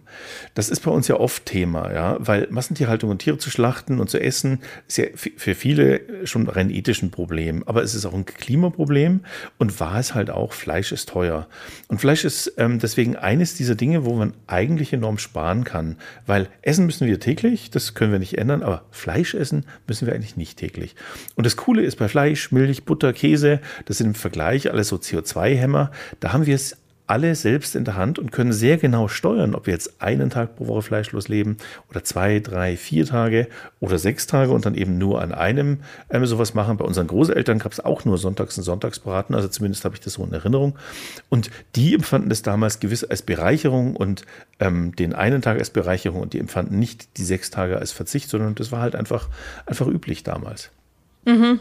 Das 0.54 0.70
ist 0.70 0.80
bei 0.80 0.90
uns 0.90 1.06
ja 1.06 1.16
oft 1.16 1.46
Thema, 1.46 1.92
ja, 1.92 2.16
weil 2.18 2.48
Massentierhaltung 2.50 3.10
und 3.10 3.18
Tiere 3.18 3.38
zu 3.38 3.50
schlachten 3.50 4.00
und 4.00 4.10
zu 4.10 4.20
essen 4.20 4.60
ist 4.88 4.98
ja 4.98 5.04
für 5.14 5.54
viele 5.54 6.26
schon 6.26 6.48
rein 6.48 6.70
ethisch 6.70 7.02
ein 7.02 7.10
Problem, 7.12 7.62
aber 7.64 7.82
es 7.84 7.94
ist 7.94 8.06
auch 8.06 8.14
ein 8.14 8.24
Klimaproblem 8.24 9.20
und 9.58 9.78
war 9.78 10.00
es 10.00 10.14
halt 10.14 10.30
auch, 10.30 10.52
Fleisch 10.52 10.90
ist 10.90 11.10
teuer. 11.10 11.46
Und 11.86 12.00
Fleisch 12.00 12.24
ist 12.24 12.54
ähm, 12.56 12.80
deswegen 12.80 13.14
eines 13.14 13.54
dieser 13.54 13.76
Dinge, 13.76 14.04
wo 14.04 14.14
man 14.14 14.34
eigentlich 14.48 14.92
enorm 14.92 15.18
sparen 15.18 15.62
kann 15.62 15.75
kann. 15.76 15.96
Weil 16.26 16.48
essen 16.62 16.86
müssen 16.86 17.06
wir 17.06 17.20
täglich, 17.20 17.70
das 17.70 17.94
können 17.94 18.12
wir 18.12 18.18
nicht 18.18 18.38
ändern, 18.38 18.62
aber 18.62 18.84
Fleisch 18.90 19.34
essen 19.34 19.64
müssen 19.86 20.06
wir 20.06 20.14
eigentlich 20.14 20.36
nicht 20.36 20.58
täglich. 20.58 20.96
Und 21.34 21.44
das 21.44 21.56
Coole 21.56 21.82
ist 21.82 21.96
bei 21.96 22.08
Fleisch, 22.08 22.50
Milch, 22.50 22.84
Butter, 22.84 23.12
Käse, 23.12 23.60
das 23.84 23.98
sind 23.98 24.08
im 24.08 24.14
Vergleich 24.14 24.70
alles 24.70 24.88
so 24.88 24.96
CO2-Hämmer, 24.96 25.90
da 26.20 26.32
haben 26.32 26.46
wir 26.46 26.54
es 26.54 26.78
alle 27.06 27.34
selbst 27.34 27.76
in 27.76 27.84
der 27.84 27.96
Hand 27.96 28.18
und 28.18 28.32
können 28.32 28.52
sehr 28.52 28.78
genau 28.78 29.08
steuern, 29.08 29.54
ob 29.54 29.66
wir 29.66 29.72
jetzt 29.72 30.02
einen 30.02 30.30
Tag 30.30 30.56
pro 30.56 30.66
Woche 30.66 30.82
fleischlos 30.82 31.28
leben 31.28 31.56
oder 31.88 32.04
zwei, 32.04 32.40
drei, 32.40 32.76
vier 32.76 33.06
Tage 33.06 33.48
oder 33.80 33.98
sechs 33.98 34.26
Tage 34.26 34.52
und 34.52 34.66
dann 34.66 34.74
eben 34.74 34.98
nur 34.98 35.22
an 35.22 35.32
einem 35.32 35.78
ähm, 36.10 36.26
sowas 36.26 36.54
machen. 36.54 36.76
Bei 36.76 36.84
unseren 36.84 37.06
Großeltern 37.06 37.58
gab 37.58 37.72
es 37.72 37.80
auch 37.80 38.04
nur 38.04 38.18
Sonntags- 38.18 38.58
und 38.58 38.64
Sonntagsbraten, 38.64 39.34
also 39.34 39.48
zumindest 39.48 39.84
habe 39.84 39.94
ich 39.94 40.00
das 40.00 40.14
so 40.14 40.24
in 40.24 40.32
Erinnerung. 40.32 40.76
Und 41.28 41.50
die 41.74 41.94
empfanden 41.94 42.28
das 42.28 42.42
damals 42.42 42.80
gewiss 42.80 43.04
als 43.04 43.22
Bereicherung 43.22 43.96
und 43.96 44.24
ähm, 44.58 44.94
den 44.96 45.12
einen 45.12 45.42
Tag 45.42 45.58
als 45.58 45.70
Bereicherung 45.70 46.20
und 46.20 46.32
die 46.32 46.40
empfanden 46.40 46.78
nicht 46.78 47.18
die 47.18 47.24
sechs 47.24 47.50
Tage 47.50 47.78
als 47.78 47.92
Verzicht, 47.92 48.30
sondern 48.30 48.54
das 48.54 48.72
war 48.72 48.80
halt 48.80 48.96
einfach, 48.96 49.28
einfach 49.66 49.86
üblich 49.86 50.22
damals. 50.22 50.70
Mhm, 51.26 51.58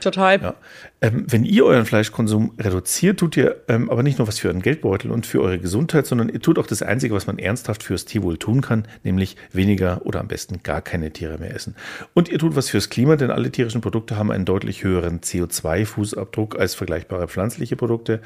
total. 0.00 0.40
Ja. 0.40 0.54
Ähm, 1.00 1.26
wenn 1.28 1.44
ihr 1.44 1.64
euren 1.64 1.86
Fleischkonsum 1.86 2.54
reduziert, 2.58 3.20
tut 3.20 3.36
ihr 3.36 3.62
ähm, 3.68 3.88
aber 3.88 4.02
nicht 4.02 4.18
nur 4.18 4.26
was 4.26 4.40
für 4.40 4.48
euren 4.48 4.62
Geldbeutel 4.62 5.12
und 5.12 5.26
für 5.26 5.40
eure 5.40 5.60
Gesundheit, 5.60 6.06
sondern 6.06 6.28
ihr 6.28 6.40
tut 6.40 6.58
auch 6.58 6.66
das 6.66 6.82
Einzige, 6.82 7.14
was 7.14 7.28
man 7.28 7.38
ernsthaft 7.38 7.84
fürs 7.84 8.04
Tierwohl 8.04 8.36
tun 8.36 8.62
kann, 8.62 8.88
nämlich 9.04 9.36
weniger 9.52 10.04
oder 10.06 10.18
am 10.18 10.26
besten 10.26 10.60
gar 10.64 10.82
keine 10.82 11.12
Tiere 11.12 11.38
mehr 11.38 11.54
essen. 11.54 11.76
Und 12.14 12.28
ihr 12.28 12.40
tut 12.40 12.56
was 12.56 12.68
fürs 12.68 12.90
Klima, 12.90 13.14
denn 13.14 13.30
alle 13.30 13.52
tierischen 13.52 13.80
Produkte 13.80 14.16
haben 14.16 14.32
einen 14.32 14.44
deutlich 14.44 14.82
höheren 14.82 15.20
CO2-Fußabdruck 15.20 16.56
als 16.56 16.74
vergleichbare 16.74 17.28
pflanzliche 17.28 17.76
Produkte. 17.76 18.20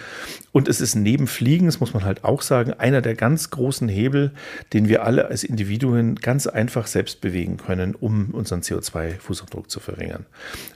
Und 0.52 0.66
es 0.66 0.80
ist 0.80 0.94
neben 0.94 1.26
Fliegen, 1.26 1.66
das 1.66 1.78
muss 1.78 1.92
man 1.92 2.04
halt 2.04 2.25
auch 2.25 2.40
sagen, 2.40 2.72
einer 2.72 3.02
der 3.02 3.16
ganz 3.16 3.50
großen 3.50 3.88
Hebel, 3.88 4.32
den 4.72 4.88
wir 4.88 5.04
alle 5.04 5.26
als 5.26 5.44
Individuen 5.44 6.14
ganz 6.14 6.46
einfach 6.46 6.87
selbst 6.87 7.20
bewegen 7.20 7.58
können, 7.58 7.94
um 7.94 8.30
unseren 8.30 8.62
CO2-Fußabdruck 8.62 9.68
zu 9.68 9.78
verringern. 9.78 10.25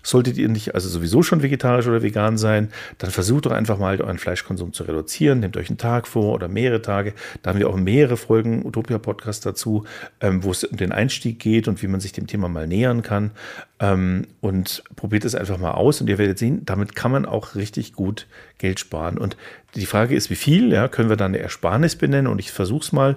Solltet 0.06 0.38
ihr 0.38 0.48
nicht 0.48 0.72
also 0.76 0.88
sowieso 0.88 1.24
schon 1.24 1.42
vegetarisch 1.42 1.88
oder 1.88 2.00
vegan 2.00 2.38
sein, 2.38 2.70
dann 2.98 3.10
versucht 3.10 3.46
doch 3.46 3.50
einfach 3.50 3.76
mal 3.76 4.00
euren 4.00 4.18
Fleischkonsum 4.18 4.72
zu 4.72 4.84
reduzieren. 4.84 5.40
Nehmt 5.40 5.56
euch 5.56 5.68
einen 5.68 5.78
Tag 5.78 6.06
vor 6.06 6.32
oder 6.32 6.46
mehrere 6.46 6.80
Tage. 6.80 7.12
Da 7.42 7.50
haben 7.50 7.58
wir 7.58 7.68
auch 7.68 7.76
mehrere 7.76 8.16
Folgen 8.16 8.64
Utopia 8.64 8.98
Podcast 8.98 9.44
dazu, 9.46 9.82
ähm, 10.20 10.44
wo 10.44 10.52
es 10.52 10.62
um 10.62 10.76
den 10.76 10.92
Einstieg 10.92 11.40
geht 11.40 11.66
und 11.66 11.82
wie 11.82 11.88
man 11.88 11.98
sich 11.98 12.12
dem 12.12 12.28
Thema 12.28 12.48
mal 12.48 12.68
nähern 12.68 13.02
kann. 13.02 13.32
Ähm, 13.78 14.26
und 14.40 14.82
probiert 14.96 15.26
es 15.26 15.34
einfach 15.34 15.58
mal 15.58 15.72
aus 15.72 16.00
und 16.00 16.08
ihr 16.08 16.16
werdet 16.16 16.38
sehen, 16.38 16.64
damit 16.64 16.96
kann 16.96 17.10
man 17.10 17.26
auch 17.26 17.54
richtig 17.54 17.92
gut 17.92 18.26
Geld 18.56 18.80
sparen. 18.80 19.18
Und 19.18 19.36
die 19.74 19.84
Frage 19.84 20.14
ist, 20.14 20.30
wie 20.30 20.36
viel? 20.36 20.72
Ja, 20.72 20.88
können 20.88 21.10
wir 21.10 21.16
dann 21.16 21.34
eine 21.34 21.42
Ersparnis 21.42 21.96
benennen? 21.96 22.26
Und 22.26 22.38
ich 22.38 22.50
versuche 22.52 22.82
es 22.82 22.92
mal. 22.92 23.16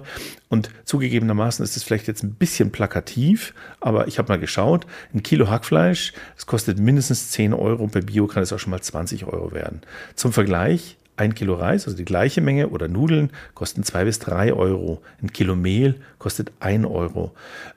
Und 0.50 0.68
zugegebenermaßen 0.84 1.64
ist 1.64 1.78
es 1.78 1.82
vielleicht 1.82 2.08
jetzt 2.08 2.22
ein 2.22 2.34
bisschen 2.34 2.72
plakativ, 2.72 3.54
aber 3.80 4.06
ich 4.06 4.18
habe 4.18 4.28
mal 4.28 4.38
geschaut. 4.38 4.86
Ein 5.14 5.22
Kilo 5.22 5.48
Hackfleisch, 5.48 6.12
das 6.34 6.44
kostet 6.44 6.78
mindestens 6.78 7.30
10 7.30 7.54
Euro. 7.54 7.86
Bei 7.86 8.02
Bio 8.02 8.26
kann 8.26 8.42
es 8.42 8.52
auch 8.52 8.58
schon 8.58 8.72
mal 8.72 8.82
20 8.82 9.24
Euro 9.24 9.52
werden. 9.52 9.80
Zum 10.14 10.34
Vergleich, 10.34 10.98
ein 11.20 11.34
Kilo 11.34 11.54
Reis, 11.54 11.84
also 11.84 11.96
die 11.96 12.06
gleiche 12.06 12.40
Menge, 12.40 12.68
oder 12.70 12.88
Nudeln 12.88 13.30
kosten 13.54 13.82
zwei 13.82 14.04
bis 14.04 14.18
drei 14.18 14.54
Euro. 14.54 15.02
Ein 15.22 15.32
Kilo 15.32 15.54
Mehl 15.54 15.96
kostet 16.18 16.50
ein 16.60 16.86
Euro. 16.86 17.32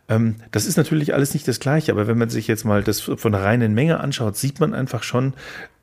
Ähm, 0.08 0.36
das 0.52 0.66
ist 0.66 0.78
natürlich 0.78 1.14
alles 1.14 1.34
nicht 1.34 1.46
das 1.46 1.60
Gleiche, 1.60 1.92
aber 1.92 2.08
wenn 2.08 2.18
man 2.18 2.30
sich 2.30 2.48
jetzt 2.48 2.64
mal 2.64 2.84
das 2.84 3.02
von 3.02 3.32
der 3.34 3.42
reinen 3.42 3.74
Menge 3.74 4.00
anschaut, 4.00 4.38
sieht 4.38 4.62
man 4.62 4.74
einfach 4.74 5.04
schon, 5.04 5.34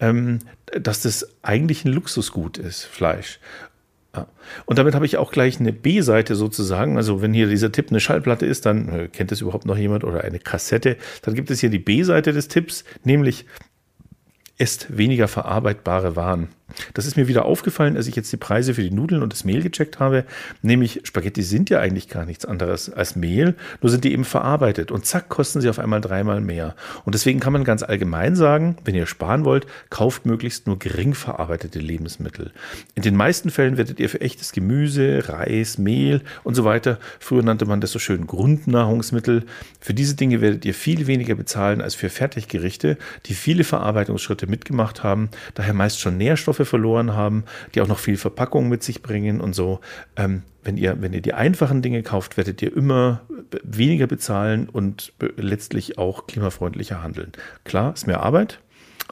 ähm, 0.01 0.39
dass 0.73 1.03
das 1.03 1.37
eigentlich 1.43 1.85
ein 1.85 1.93
Luxusgut 1.93 2.57
ist, 2.57 2.85
Fleisch. 2.85 3.41
Ja. 4.17 4.27
Und 4.65 4.79
damit 4.79 4.95
habe 4.95 5.05
ich 5.05 5.19
auch 5.19 5.31
gleich 5.31 5.61
eine 5.61 5.75
B-Seite 5.75 6.37
sozusagen. 6.37 6.97
Also 6.97 7.21
wenn 7.21 7.35
hier 7.35 7.47
dieser 7.47 7.71
Tipp 7.71 7.91
eine 7.91 8.01
Schallplatte 8.01 8.47
ist, 8.47 8.65
dann 8.65 8.89
äh, 8.89 9.09
kennt 9.09 9.33
es 9.33 9.43
überhaupt 9.43 9.67
noch 9.67 9.77
jemand 9.77 10.03
oder 10.03 10.25
eine 10.25 10.39
Kassette. 10.39 10.97
Dann 11.23 11.35
gibt 11.35 11.51
es 11.51 11.61
hier 11.61 11.71
die 11.71 11.79
B-Seite 11.79 12.33
des 12.33 12.49
Tipps, 12.49 12.85
nämlich 13.05 13.45
esst 14.57 14.97
weniger 14.97 15.29
verarbeitbare 15.29 16.17
Waren. 16.17 16.49
Das 16.95 17.07
ist 17.07 17.17
mir 17.17 17.29
wieder 17.29 17.45
aufgefallen, 17.45 17.97
als 17.97 18.07
ich 18.07 18.17
jetzt 18.17 18.33
die 18.33 18.37
Preise 18.37 18.75
für 18.75 18.83
die 18.83 18.91
Nudeln 18.91 19.23
und 19.23 19.33
das 19.33 19.45
Mehl 19.45 19.63
gecheckt 19.63 19.99
habe. 19.99 20.25
Nämlich 20.63 21.01
Spaghetti 21.05 21.43
sind 21.43 21.71
ja 21.71 21.81
eigentlich 21.81 22.09
gar 22.09 22.25
nichts 22.25 22.45
anderes 22.45 22.91
als 22.91 23.17
Mehl, 23.17 23.55
nur 23.81 23.91
sind 23.91 24.05
die 24.05 24.13
eben 24.13 24.25
verarbeitet 24.25 24.91
und 24.91 25.07
zack 25.07 25.29
kosten 25.29 25.61
sie 25.61 25.69
auf 25.69 25.79
einmal 25.79 26.01
dreimal 26.01 26.41
mehr. 26.41 26.75
Und 27.05 27.15
deswegen 27.15 27.41
kann 27.41 27.53
man 27.53 27.65
ganz 27.65 27.83
allgemein 27.83 28.37
sagen, 28.37 28.77
wenn 28.85 28.95
ihr 28.95 29.07
sparen 29.07 29.45
wollt, 29.45 29.67
kauft 29.91 30.27
möglichst 30.27 30.67
nur 30.67 30.79
gering 30.79 31.15
verarbeitete 31.15 31.79
Lebensmittel. 31.79 32.53
In 32.95 33.03
den 33.03 33.17
meisten 33.17 33.51
Fällen 33.51 33.77
werdet 33.77 34.01
ihr 34.01 34.09
für 34.09 34.21
echtes 34.21 34.53
Gemüse, 34.53 35.29
Reis, 35.29 35.79
Mehl 35.79 36.23
und 36.45 36.55
so 36.55 36.65
weiter, 36.65 36.99
früher 37.19 37.43
nannte 37.43 37.67
man 37.67 37.81
das 37.81 37.93
so 37.93 37.99
schön 37.99 38.27
Grundnahrungsmittel, 38.27 39.45
für 39.81 39.95
diese 39.95 40.17
Dinge 40.17 40.41
werdet 40.41 40.65
ihr 40.65 40.75
viel 40.75 41.07
weniger 41.07 41.35
bezahlen 41.35 41.81
als 41.81 41.95
für 41.95 42.09
Fertiggerichte, 42.09 42.97
die 43.27 43.35
viele 43.35 43.65
Verarbeitungsschritte 43.65 44.47
mitgemacht 44.47 45.03
haben, 45.03 45.31
daher 45.55 45.75
meist 45.75 46.01
schon 46.01 46.17
Nährstoffe 46.17 46.60
Nährstoffe 46.61 46.69
verloren 46.69 47.15
haben, 47.15 47.45
die 47.75 47.81
auch 47.81 47.89
noch 47.89 47.99
viel 47.99 48.17
Verpackung 48.17 48.69
mit 48.69 48.83
sich 48.83 49.03
bringen 49.03 49.41
und 49.41 49.55
so. 49.55 49.81
Ähm, 50.17 50.43
wenn 50.63 50.77
ihr, 50.77 51.01
wenn 51.01 51.13
ihr 51.13 51.23
die 51.23 51.33
einfachen 51.33 51.83
Dinge 51.83 52.03
kauft, 52.03 52.37
werdet 52.37 52.61
ihr 52.63 52.77
immer 52.77 53.23
weniger 53.63 54.07
bezahlen 54.07 54.69
und 54.69 55.13
letztlich 55.37 55.97
auch 55.97 56.27
klimafreundlicher 56.27 57.03
handeln. 57.03 57.33
Klar, 57.65 57.95
ist 57.95 58.07
mehr 58.07 58.23
Arbeit, 58.23 58.61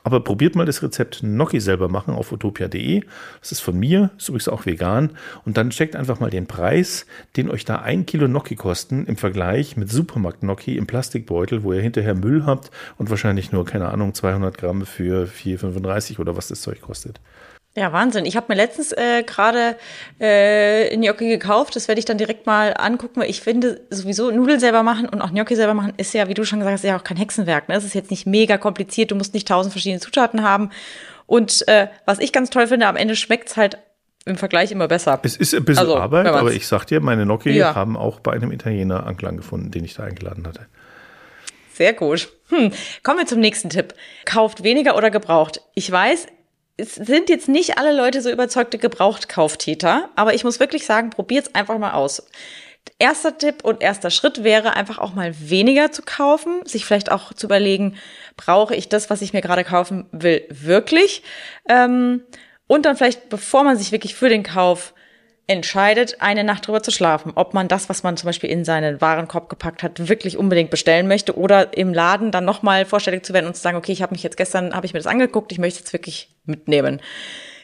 aber 0.05 0.21
probiert 0.21 0.55
mal 0.55 0.67
das 0.67 0.83
Rezept 0.83 1.21
Gnocchi 1.21 1.61
selber 1.61 1.89
machen 1.89 2.15
auf 2.15 2.33
utopia.de. 2.33 3.03
Das 3.41 3.53
ist 3.53 3.61
von 3.61 3.79
mir, 3.79 4.11
ist 4.17 4.29
übrigens 4.29 4.49
auch 4.49 4.67
vegan. 4.67 5.11
Und 5.45 5.57
dann 5.57 5.71
checkt 5.71 5.97
einfach 5.97 6.21
mal 6.21 6.31
den 6.31 6.47
Preis, 6.47 7.07
den 7.37 7.51
euch 7.51 7.65
da 7.65 7.77
ein 7.77 8.07
Kilo 8.07 8.27
Gnocchi 8.27 8.57
kosten 8.57 9.07
im 9.07 9.17
Vergleich 9.17 9.77
mit 9.77 9.91
Supermarkt 9.91 10.41
Gnocchi 10.41 10.77
im 10.77 10.87
Plastikbeutel, 10.87 11.63
wo 11.63 11.73
ihr 11.73 11.83
hinterher 11.83 12.15
Müll 12.15 12.47
habt 12.47 12.71
und 12.97 13.11
wahrscheinlich 13.11 13.53
nur, 13.53 13.65
keine 13.65 13.89
Ahnung, 13.89 14.15
200 14.15 14.57
Gramm 14.57 14.87
für 14.87 15.27
4,35 15.27 16.19
oder 16.19 16.37
was 16.37 16.49
das 16.49 16.63
Zeug 16.63 16.81
kostet. 16.81 17.21
Ja, 17.79 17.93
Wahnsinn. 17.93 18.27
Ich 18.27 18.37
habe 18.37 18.47
mir 18.49 18.57
letztens 18.57 18.93
äh, 18.93 19.23
gerade 19.23 19.77
äh, 20.19 20.97
Gnocchi 20.97 21.29
gekauft. 21.29 21.77
Das 21.77 21.87
werde 21.87 22.01
ich 22.01 22.05
dann 22.05 22.19
direkt 22.19 22.47
mal 22.47 22.75
angucken, 22.77 23.21
weil 23.21 23.31
ich 23.31 23.41
finde, 23.41 23.81
sowieso 23.91 24.31
Nudeln 24.31 24.59
selber 24.59 24.83
machen 24.83 25.09
und 25.09 25.23
auch 25.23 25.31
Gnocchi 25.31 25.55
selber 25.55 25.75
machen 25.75 25.93
ist 25.97 26.13
ja, 26.13 26.29
wie 26.29 26.35
du 26.35 26.45
schon 26.45 26.59
gesagt 26.59 26.75
hast, 26.75 26.85
ja 26.85 26.99
auch 26.99 27.05
kein 27.05 27.17
Hexenwerk. 27.17 27.69
Ne? 27.69 27.77
Es 27.77 27.85
ist 27.85 27.95
jetzt 27.95 28.11
nicht 28.11 28.27
mega 28.27 28.59
kompliziert. 28.59 29.13
Du 29.13 29.15
musst 29.15 29.33
nicht 29.33 29.47
tausend 29.47 29.73
verschiedene 29.73 30.01
Zutaten 30.01 30.43
haben. 30.43 30.71
Und 31.27 31.69
äh, 31.69 31.87
was 32.05 32.19
ich 32.19 32.33
ganz 32.33 32.51
toll 32.51 32.67
finde, 32.67 32.89
am 32.89 32.97
Ende 32.97 33.15
schmeckt's 33.15 33.57
halt 33.57 33.79
im 34.25 34.37
Vergleich 34.37 34.73
immer 34.73 34.89
besser. 34.89 35.21
Es 35.23 35.37
ist 35.37 35.55
ein 35.55 35.65
bisschen 35.65 35.81
also, 35.81 35.97
Arbeit, 35.99 36.27
aber 36.27 36.53
ich 36.53 36.67
sag 36.67 36.85
dir, 36.87 37.01
meine 37.01 37.25
Gnocchi 37.25 37.51
ja. 37.51 37.75
haben 37.75 37.97
auch 37.97 38.21
bei 38.21 38.33
einem 38.33 38.51
Italiener 38.51 39.07
Anklang 39.07 39.37
gefunden, 39.37 39.71
den 39.71 39.85
ich 39.85 39.95
da 39.95 40.05
eingeladen 40.05 40.47
hatte. 40.47 40.67
Sehr 41.73 41.93
gut. 41.93 42.29
Hm. 42.49 42.73
Kommen 43.05 43.19
wir 43.19 43.27
zum 43.27 43.39
nächsten 43.39 43.71
Tipp. 43.71 43.95
Kauft 44.25 44.65
weniger 44.65 44.97
oder 44.97 45.11
gebraucht. 45.11 45.61
Ich 45.75 45.91
weiß, 45.91 46.27
es 46.79 46.95
sind 46.95 47.29
jetzt 47.29 47.49
nicht 47.49 47.77
alle 47.77 47.95
Leute 47.95 48.23
so 48.23 48.31
überzeugte 48.31 48.79
Gebrauchtkauftäter, 48.79 50.09
aber 50.15 50.35
ich 50.35 50.45
muss 50.45 50.61
wirklich 50.61 50.87
sagen, 50.87 51.11
probiert's 51.11 51.55
einfach 51.55 51.77
mal 51.77 51.93
aus. 51.93 52.25
Erster 53.01 53.37
Tipp 53.37 53.65
und 53.65 53.83
erster 53.83 54.11
Schritt 54.11 54.45
wäre 54.45 54.75
einfach 54.75 54.99
auch 54.99 55.13
mal 55.13 55.35
weniger 55.39 55.91
zu 55.91 56.03
kaufen, 56.03 56.65
sich 56.65 56.87
vielleicht 56.87 57.11
auch 57.11 57.35
zu 57.35 57.47
überlegen, 57.47 57.97
brauche 58.37 58.77
ich 58.77 58.89
das, 58.89 59.11
was 59.11 59.23
ich 59.23 59.33
mir 59.33 59.43
gerade 59.43 59.65
kaufen 59.65 60.07
will, 60.13 60.47
wirklich? 60.51 61.23
Ähm, 61.69 62.23
und 62.69 62.87
dann 62.87 62.97
vielleicht, 62.97 63.29
bevor 63.29 63.65
man 63.65 63.77
sich 63.77 63.91
wirklich 63.91 64.15
für 64.15 64.29
den 64.29 64.45
Kauf 64.45 64.95
entscheidet, 65.49 66.21
eine 66.21 66.45
Nacht 66.45 66.67
drüber 66.67 66.83
zu 66.83 66.91
schlafen, 66.91 67.33
ob 67.35 67.55
man 67.55 67.69
das, 67.69 67.89
was 67.89 68.03
man 68.03 68.17
zum 68.17 68.27
Beispiel 68.29 68.51
in 68.51 68.65
seinen 68.65 69.01
Warenkorb 69.01 69.49
gepackt 69.49 69.83
hat, 69.83 70.09
wirklich 70.09 70.37
unbedingt 70.37 70.71
bestellen 70.71 71.09
möchte 71.09 71.37
oder 71.37 71.77
im 71.77 71.93
Laden 71.95 72.31
dann 72.31 72.45
nochmal 72.45 72.85
vorstellig 72.85 73.25
zu 73.25 73.33
werden 73.33 73.47
und 73.47 73.57
zu 73.57 73.63
sagen, 73.63 73.79
okay, 73.79 73.93
ich 73.93 74.03
habe 74.03 74.15
mich 74.15 74.23
jetzt 74.23 74.37
gestern, 74.37 74.75
habe 74.75 74.85
ich 74.85 74.93
mir 74.93 75.01
das 75.01 75.07
angeguckt, 75.07 75.51
ich 75.51 75.59
möchte 75.59 75.83
es 75.83 75.93
wirklich 75.93 76.29
mitnehmen. 76.45 77.01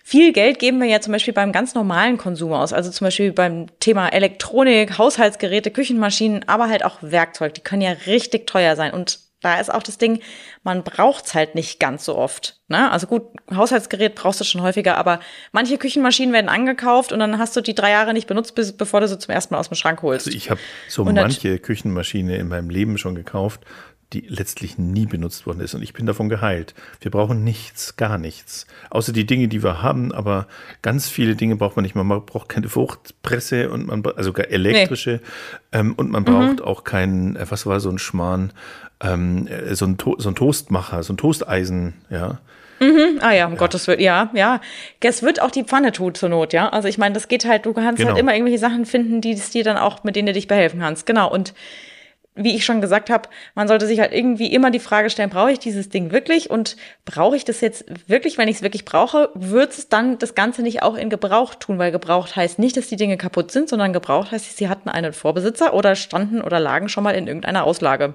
Viel 0.02 0.32
Geld 0.32 0.58
geben 0.58 0.80
wir 0.80 0.86
ja 0.86 1.00
zum 1.00 1.12
Beispiel 1.12 1.34
beim 1.34 1.52
ganz 1.52 1.74
normalen 1.74 2.16
Konsum 2.16 2.52
aus, 2.52 2.72
also 2.72 2.90
zum 2.90 3.06
Beispiel 3.06 3.32
beim 3.32 3.66
Thema 3.80 4.08
Elektronik, 4.08 4.98
Haushaltsgeräte, 4.98 5.70
Küchenmaschinen, 5.70 6.46
aber 6.48 6.68
halt 6.68 6.84
auch 6.84 6.98
Werkzeug. 7.02 7.54
Die 7.54 7.62
können 7.62 7.82
ja 7.82 7.92
richtig 8.06 8.46
teuer 8.46 8.76
sein 8.76 8.92
und 8.92 9.18
da 9.44 9.60
ist 9.60 9.72
auch 9.72 9.82
das 9.82 9.98
Ding, 9.98 10.20
man 10.62 10.82
braucht's 10.82 11.34
halt 11.34 11.54
nicht 11.54 11.78
ganz 11.78 12.04
so 12.04 12.16
oft. 12.16 12.60
Ne? 12.68 12.90
Also 12.90 13.06
gut, 13.06 13.22
Haushaltsgerät 13.54 14.14
brauchst 14.14 14.40
du 14.40 14.44
schon 14.44 14.62
häufiger, 14.62 14.96
aber 14.96 15.20
manche 15.52 15.76
Küchenmaschinen 15.76 16.32
werden 16.32 16.48
angekauft 16.48 17.12
und 17.12 17.18
dann 17.18 17.38
hast 17.38 17.56
du 17.56 17.60
die 17.60 17.74
drei 17.74 17.90
Jahre 17.90 18.14
nicht 18.14 18.26
benutzt, 18.26 18.54
bis, 18.54 18.72
bevor 18.72 19.00
du 19.00 19.08
sie 19.08 19.18
zum 19.18 19.34
ersten 19.34 19.54
Mal 19.54 19.60
aus 19.60 19.68
dem 19.68 19.76
Schrank 19.76 20.02
holst. 20.02 20.26
Also 20.26 20.36
ich 20.36 20.50
habe 20.50 20.60
so 20.88 21.02
und 21.02 21.14
manche 21.14 21.58
Küchenmaschine 21.58 22.36
in 22.36 22.48
meinem 22.48 22.70
Leben 22.70 22.96
schon 22.98 23.14
gekauft, 23.14 23.60
die 24.14 24.24
letztlich 24.28 24.78
nie 24.78 25.06
benutzt 25.06 25.46
worden 25.46 25.60
ist. 25.60 25.74
Und 25.74 25.82
ich 25.82 25.92
bin 25.92 26.06
davon 26.06 26.28
geheilt. 26.28 26.74
Wir 27.00 27.10
brauchen 27.10 27.42
nichts, 27.42 27.96
gar 27.96 28.16
nichts. 28.16 28.66
Außer 28.90 29.12
die 29.12 29.26
Dinge, 29.26 29.48
die 29.48 29.62
wir 29.62 29.82
haben, 29.82 30.12
aber 30.12 30.46
ganz 30.82 31.08
viele 31.08 31.34
Dinge 31.34 31.56
braucht 31.56 31.76
man 31.76 31.82
nicht. 31.82 31.96
Man 31.96 32.08
braucht 32.24 32.48
keine 32.48 32.68
Fruchtpresse 32.68 33.70
und 33.70 33.86
man 33.86 34.04
also 34.06 34.30
sogar 34.30 34.48
elektrische. 34.48 35.20
Nee. 35.72 35.80
Ähm, 35.80 35.94
und 35.94 36.10
man 36.10 36.24
braucht 36.24 36.60
mhm. 36.60 36.64
auch 36.64 36.84
keinen, 36.84 37.36
äh, 37.36 37.46
was 37.50 37.66
war 37.66 37.80
so 37.80 37.90
ein 37.90 37.98
Schmarrn, 37.98 38.52
ähm, 39.04 39.46
äh, 39.46 39.74
so, 39.74 39.86
ein 39.86 39.96
so 40.18 40.28
ein 40.28 40.34
Toastmacher, 40.34 41.02
so 41.02 41.12
ein 41.12 41.16
Toasteisen, 41.16 41.94
ja. 42.10 42.38
Mhm. 42.80 43.20
Ah 43.20 43.32
ja, 43.32 43.46
um 43.46 43.52
ja. 43.52 43.58
Gottes 43.58 43.86
Willen, 43.86 44.00
ja, 44.00 44.30
ja. 44.34 44.60
Es 45.00 45.22
wird 45.22 45.40
auch 45.40 45.50
die 45.50 45.64
Pfanne 45.64 45.92
tut 45.92 46.16
zur 46.16 46.28
Not, 46.28 46.52
ja. 46.52 46.68
Also 46.68 46.88
ich 46.88 46.98
meine, 46.98 47.14
das 47.14 47.28
geht 47.28 47.44
halt, 47.44 47.66
du 47.66 47.72
kannst 47.72 47.86
halt 47.86 47.98
genau. 47.98 48.10
halt 48.10 48.18
immer 48.18 48.34
irgendwelche 48.34 48.58
Sachen 48.58 48.84
finden, 48.84 49.20
die 49.20 49.32
es 49.32 49.50
dir 49.50 49.64
dann 49.64 49.76
auch, 49.76 50.04
mit 50.04 50.16
denen 50.16 50.26
du 50.26 50.32
dich 50.32 50.48
behelfen 50.48 50.80
kannst. 50.80 51.06
Genau. 51.06 51.30
Und 51.30 51.54
wie 52.36 52.56
ich 52.56 52.64
schon 52.64 52.80
gesagt 52.80 53.10
habe, 53.10 53.28
man 53.54 53.68
sollte 53.68 53.86
sich 53.86 54.00
halt 54.00 54.12
irgendwie 54.12 54.52
immer 54.52 54.72
die 54.72 54.80
Frage 54.80 55.08
stellen, 55.08 55.30
brauche 55.30 55.52
ich 55.52 55.60
dieses 55.60 55.88
Ding 55.88 56.10
wirklich 56.10 56.50
und 56.50 56.76
brauche 57.04 57.36
ich 57.36 57.44
das 57.44 57.60
jetzt 57.60 57.84
wirklich, 58.08 58.38
wenn 58.38 58.48
ich 58.48 58.56
es 58.56 58.62
wirklich 58.62 58.84
brauche, 58.84 59.30
wird 59.34 59.70
es 59.70 59.88
dann 59.88 60.18
das 60.18 60.34
Ganze 60.34 60.62
nicht 60.62 60.82
auch 60.82 60.96
in 60.96 61.10
Gebrauch 61.10 61.54
tun, 61.54 61.78
weil 61.78 61.92
gebraucht 61.92 62.34
heißt 62.34 62.58
nicht, 62.58 62.76
dass 62.76 62.88
die 62.88 62.96
Dinge 62.96 63.16
kaputt 63.16 63.52
sind, 63.52 63.68
sondern 63.68 63.92
gebraucht 63.92 64.32
heißt, 64.32 64.56
sie 64.56 64.68
hatten 64.68 64.88
einen 64.88 65.12
Vorbesitzer 65.12 65.74
oder 65.74 65.94
standen 65.94 66.40
oder 66.40 66.58
lagen 66.58 66.88
schon 66.88 67.04
mal 67.04 67.14
in 67.14 67.28
irgendeiner 67.28 67.64
Auslage. 67.64 68.14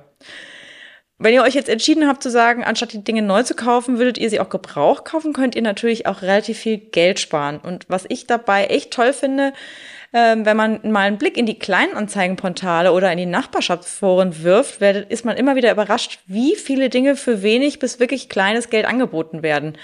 Wenn 1.21 1.33
ihr 1.33 1.43
euch 1.43 1.53
jetzt 1.53 1.67
entschieden 1.67 2.07
habt 2.07 2.23
zu 2.23 2.29
sagen, 2.31 2.63
anstatt 2.63 2.93
die 2.93 3.03
Dinge 3.03 3.21
neu 3.21 3.43
zu 3.43 3.53
kaufen, 3.53 3.97
würdet 3.97 4.17
ihr 4.17 4.29
sie 4.29 4.39
auch 4.39 4.47
gebraucht 4.47 5.03
kaufen, 5.03 5.33
könnt 5.33 5.53
ihr 5.53 5.61
natürlich 5.61 6.05
auch 6.05 6.21
relativ 6.21 6.59
viel 6.59 6.77
Geld 6.77 7.19
sparen. 7.19 7.59
Und 7.59 7.85
was 7.89 8.05
ich 8.07 8.25
dabei 8.25 8.67
echt 8.67 8.91
toll 8.91 9.11
finde, 9.11 9.51
ähm, 10.13 10.45
wenn 10.45 10.55
man 10.55 10.79
mal 10.83 11.01
einen 11.01 11.17
Blick 11.17 11.35
in 11.35 11.45
die 11.45 11.59
Kleinanzeigenportale 11.59 12.93
oder 12.93 13.11
in 13.11 13.17
die 13.17 13.25
Nachbarschaftsforen 13.25 14.43
wirft, 14.43 14.81
ist 14.81 15.25
man 15.25 15.35
immer 15.35 15.57
wieder 15.57 15.73
überrascht, 15.73 16.19
wie 16.25 16.55
viele 16.55 16.89
Dinge 16.89 17.17
für 17.17 17.41
wenig 17.43 17.79
bis 17.79 17.99
wirklich 17.99 18.29
kleines 18.29 18.69
Geld 18.69 18.85
angeboten 18.85 19.43
werden. 19.43 19.77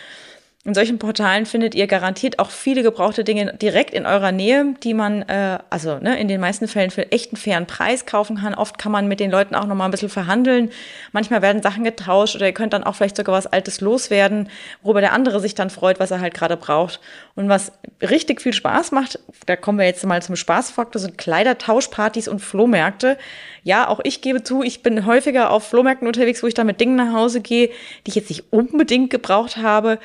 In 0.67 0.73
solchen 0.73 0.97
Portalen 0.97 1.45
findet 1.45 1.75
ihr 1.75 1.85
garantiert 1.85 2.39
auch 2.39 2.49
viele 2.49 2.81
gebrauchte 2.81 3.23
Dinge 3.23 3.53
direkt 3.53 3.93
in 3.93 4.07
eurer 4.07 4.31
Nähe, 4.31 4.73
die 4.81 4.95
man, 4.95 5.21
äh, 5.21 5.59
also 5.69 5.99
ne, 5.99 6.19
in 6.19 6.27
den 6.27 6.41
meisten 6.41 6.67
Fällen 6.67 6.89
für 6.89 7.11
echten 7.11 7.35
fairen 7.35 7.67
Preis 7.67 8.07
kaufen 8.07 8.37
kann. 8.37 8.55
Oft 8.55 8.79
kann 8.79 8.91
man 8.91 9.07
mit 9.07 9.19
den 9.19 9.29
Leuten 9.29 9.53
auch 9.53 9.67
noch 9.67 9.75
mal 9.75 9.85
ein 9.85 9.91
bisschen 9.91 10.09
verhandeln. 10.09 10.71
Manchmal 11.11 11.43
werden 11.43 11.61
Sachen 11.61 11.83
getauscht 11.83 12.35
oder 12.35 12.47
ihr 12.47 12.53
könnt 12.53 12.73
dann 12.73 12.83
auch 12.83 12.95
vielleicht 12.95 13.15
sogar 13.15 13.35
was 13.35 13.45
Altes 13.45 13.79
loswerden, 13.79 14.49
worüber 14.81 15.01
der 15.01 15.13
andere 15.13 15.39
sich 15.39 15.53
dann 15.53 15.69
freut, 15.69 15.99
was 15.99 16.09
er 16.09 16.19
halt 16.19 16.33
gerade 16.33 16.57
braucht. 16.57 16.99
Und 17.35 17.47
was 17.47 17.71
richtig 18.01 18.41
viel 18.41 18.53
Spaß 18.53 18.91
macht, 18.91 19.19
da 19.45 19.55
kommen 19.55 19.77
wir 19.77 19.85
jetzt 19.85 20.03
mal 20.03 20.23
zum 20.23 20.35
Spaßfaktor, 20.35 20.99
sind 20.99 21.19
Kleidertauschpartys 21.19 22.27
und 22.27 22.39
Flohmärkte. 22.39 23.19
Ja, 23.61 23.87
auch 23.87 23.99
ich 24.03 24.21
gebe 24.21 24.41
zu, 24.41 24.63
ich 24.63 24.81
bin 24.81 25.05
häufiger 25.05 25.51
auf 25.51 25.67
Flohmärkten 25.67 26.07
unterwegs, 26.07 26.41
wo 26.41 26.47
ich 26.47 26.53
dann 26.55 26.65
mit 26.65 26.81
Dingen 26.81 26.95
nach 26.95 27.13
Hause 27.13 27.41
gehe, 27.41 27.67
die 28.05 28.09
ich 28.09 28.15
jetzt 28.15 28.29
nicht 28.29 28.51
unbedingt 28.51 29.11
gebraucht 29.11 29.57
habe 29.57 29.99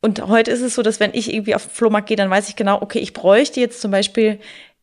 und 0.00 0.26
heute 0.28 0.50
ist 0.50 0.62
es 0.62 0.74
so, 0.74 0.82
dass 0.82 1.00
wenn 1.00 1.12
ich 1.14 1.32
irgendwie 1.32 1.54
auf 1.54 1.66
den 1.66 1.70
Flohmarkt 1.70 2.08
gehe, 2.08 2.16
dann 2.16 2.30
weiß 2.30 2.48
ich 2.48 2.56
genau, 2.56 2.80
okay, 2.80 2.98
ich 3.00 3.12
bräuchte 3.12 3.60
jetzt 3.60 3.80
zum 3.80 3.90
Beispiel 3.90 4.38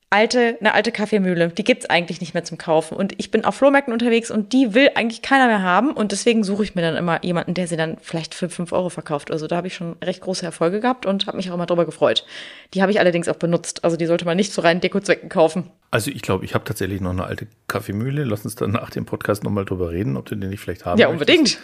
alte, 0.10 0.58
eine 0.60 0.73
alte 0.73 0.91
Kaffeemühle. 0.91 1.49
Die 1.49 1.63
gibt's 1.63 1.89
eigentlich 1.89 2.21
nicht 2.21 2.34
mehr 2.34 2.43
zum 2.43 2.58
Kaufen. 2.58 2.95
Und 2.95 3.13
ich 3.17 3.32
bin 3.32 3.43
auf 3.43 3.56
Flohmärkten 3.56 3.91
unterwegs 3.91 4.32
und 4.32 4.54
die 4.54 4.73
will 4.73 4.91
eigentlich 4.95 5.21
keiner 5.21 5.47
mehr 5.47 5.62
haben. 5.62 5.91
Und 5.91 6.12
deswegen 6.12 6.43
suche 6.43 6.63
ich 6.63 6.75
mir 6.75 6.82
dann 6.82 6.95
immer 6.95 7.23
jemanden, 7.23 7.54
der 7.54 7.67
sie 7.67 7.75
dann 7.75 7.97
vielleicht 8.01 8.34
für 8.34 8.49
fünf 8.49 8.71
Euro 8.71 8.89
verkauft. 8.89 9.32
Also 9.32 9.47
da 9.47 9.58
habe 9.58 9.67
ich 9.67 9.75
schon 9.75 9.95
recht 10.04 10.21
große 10.21 10.45
Erfolge 10.45 10.80
gehabt 10.80 11.06
und 11.06 11.28
habe 11.28 11.38
mich 11.38 11.49
auch 11.49 11.56
immer 11.56 11.65
drüber 11.65 11.86
gefreut. 11.86 12.25
Die 12.73 12.82
habe 12.82 12.91
ich 12.91 12.99
allerdings 12.99 13.28
auch 13.28 13.36
benutzt. 13.36 13.84
Also 13.84 13.97
die 13.97 14.06
sollte 14.06 14.25
man 14.25 14.38
nicht 14.38 14.54
zu 14.54 14.62
reinen 14.62 14.80
Dekozwecken 14.80 15.28
kaufen. 15.28 15.71
Also 15.91 16.12
ich 16.12 16.21
glaube, 16.21 16.45
ich 16.45 16.54
habe 16.54 16.63
tatsächlich 16.63 17.01
noch 17.01 17.12
eine 17.12 17.25
alte 17.25 17.47
Kaffeemühle. 17.67 18.23
Lass 18.23 18.45
uns 18.45 18.56
dann 18.56 18.71
nach 18.71 18.91
dem 18.91 19.06
Podcast 19.06 19.43
nochmal 19.43 19.65
drüber 19.65 19.91
reden, 19.91 20.17
ob 20.17 20.25
du 20.28 20.36
den 20.36 20.49
nicht 20.49 20.62
vielleicht 20.62 20.86
haben 20.86 20.99
Ja, 20.99 21.08
unbedingt. 21.08 21.58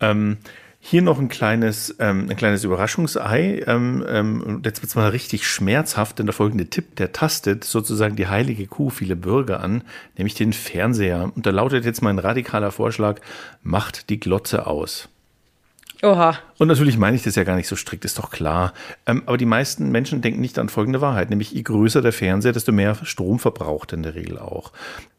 Ähm, 0.00 0.38
hier 0.86 1.00
noch 1.00 1.18
ein 1.18 1.28
kleines, 1.28 1.96
ähm, 1.98 2.26
ein 2.28 2.36
kleines 2.36 2.62
Überraschungsei. 2.62 3.64
Ähm, 3.66 4.04
ähm, 4.06 4.60
jetzt 4.66 4.82
wird's 4.82 4.94
mal 4.94 5.08
richtig 5.08 5.46
schmerzhaft, 5.46 6.18
denn 6.18 6.26
der 6.26 6.34
folgende 6.34 6.66
Tipp, 6.66 6.96
der 6.96 7.10
tastet 7.12 7.64
sozusagen 7.64 8.16
die 8.16 8.26
heilige 8.26 8.66
Kuh 8.66 8.90
viele 8.90 9.16
Bürger 9.16 9.60
an, 9.60 9.82
nämlich 10.18 10.34
den 10.34 10.52
Fernseher. 10.52 11.32
Und 11.34 11.46
da 11.46 11.50
lautet 11.52 11.86
jetzt 11.86 12.02
mein 12.02 12.18
radikaler 12.18 12.70
Vorschlag, 12.70 13.20
macht 13.62 14.10
die 14.10 14.20
Glotze 14.20 14.66
aus. 14.66 15.08
Oha. 16.02 16.38
Und 16.58 16.68
natürlich 16.68 16.98
meine 16.98 17.16
ich 17.16 17.22
das 17.22 17.36
ja 17.36 17.44
gar 17.44 17.56
nicht 17.56 17.68
so 17.68 17.76
strikt, 17.76 18.04
ist 18.04 18.18
doch 18.18 18.30
klar. 18.30 18.74
Ähm, 19.06 19.22
aber 19.26 19.36
die 19.36 19.46
meisten 19.46 19.90
Menschen 19.90 20.20
denken 20.20 20.40
nicht 20.40 20.58
an 20.58 20.68
folgende 20.68 21.00
Wahrheit, 21.00 21.30
nämlich 21.30 21.52
je 21.52 21.62
größer 21.62 22.02
der 22.02 22.12
Fernseher, 22.12 22.52
desto 22.52 22.72
mehr 22.72 22.96
Strom 23.04 23.38
verbraucht 23.38 23.92
er 23.92 23.96
in 23.96 24.02
der 24.02 24.14
Regel 24.14 24.38
auch. 24.38 24.72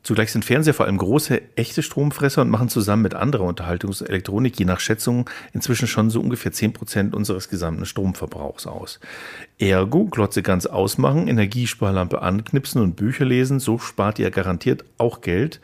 Zugleich 0.03 0.31
sind 0.31 0.45
Fernseher 0.45 0.75
vor 0.75 0.85
allem 0.85 0.99
große, 0.99 1.41
echte 1.55 1.81
Stromfresser 1.81 2.43
und 2.43 2.51
machen 2.51 2.69
zusammen 2.69 3.01
mit 3.01 3.15
anderer 3.15 3.45
Unterhaltungselektronik 3.45 4.59
je 4.59 4.65
nach 4.65 4.79
Schätzung 4.79 5.27
inzwischen 5.51 5.88
schon 5.88 6.11
so 6.11 6.21
ungefähr 6.21 6.51
zehn 6.51 6.73
Prozent 6.73 7.15
unseres 7.15 7.49
gesamten 7.49 7.88
Stromverbrauchs 7.88 8.67
aus. 8.67 8.99
Ergo, 9.57 10.05
Glotze 10.05 10.43
ganz 10.43 10.67
ausmachen, 10.67 11.27
Energiesparlampe 11.27 12.21
anknipsen 12.21 12.83
und 12.83 12.95
Bücher 12.95 13.25
lesen, 13.25 13.59
so 13.59 13.79
spart 13.79 14.19
ihr 14.19 14.29
garantiert 14.29 14.85
auch 14.99 15.21
Geld 15.21 15.59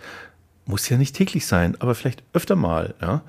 muss 0.71 0.87
ja 0.89 0.97
nicht 0.97 1.15
täglich 1.15 1.45
sein, 1.45 1.75
aber 1.79 1.93
vielleicht 1.93 2.23
öfter 2.33 2.55
mal. 2.55 2.95
Ja? 3.01 3.21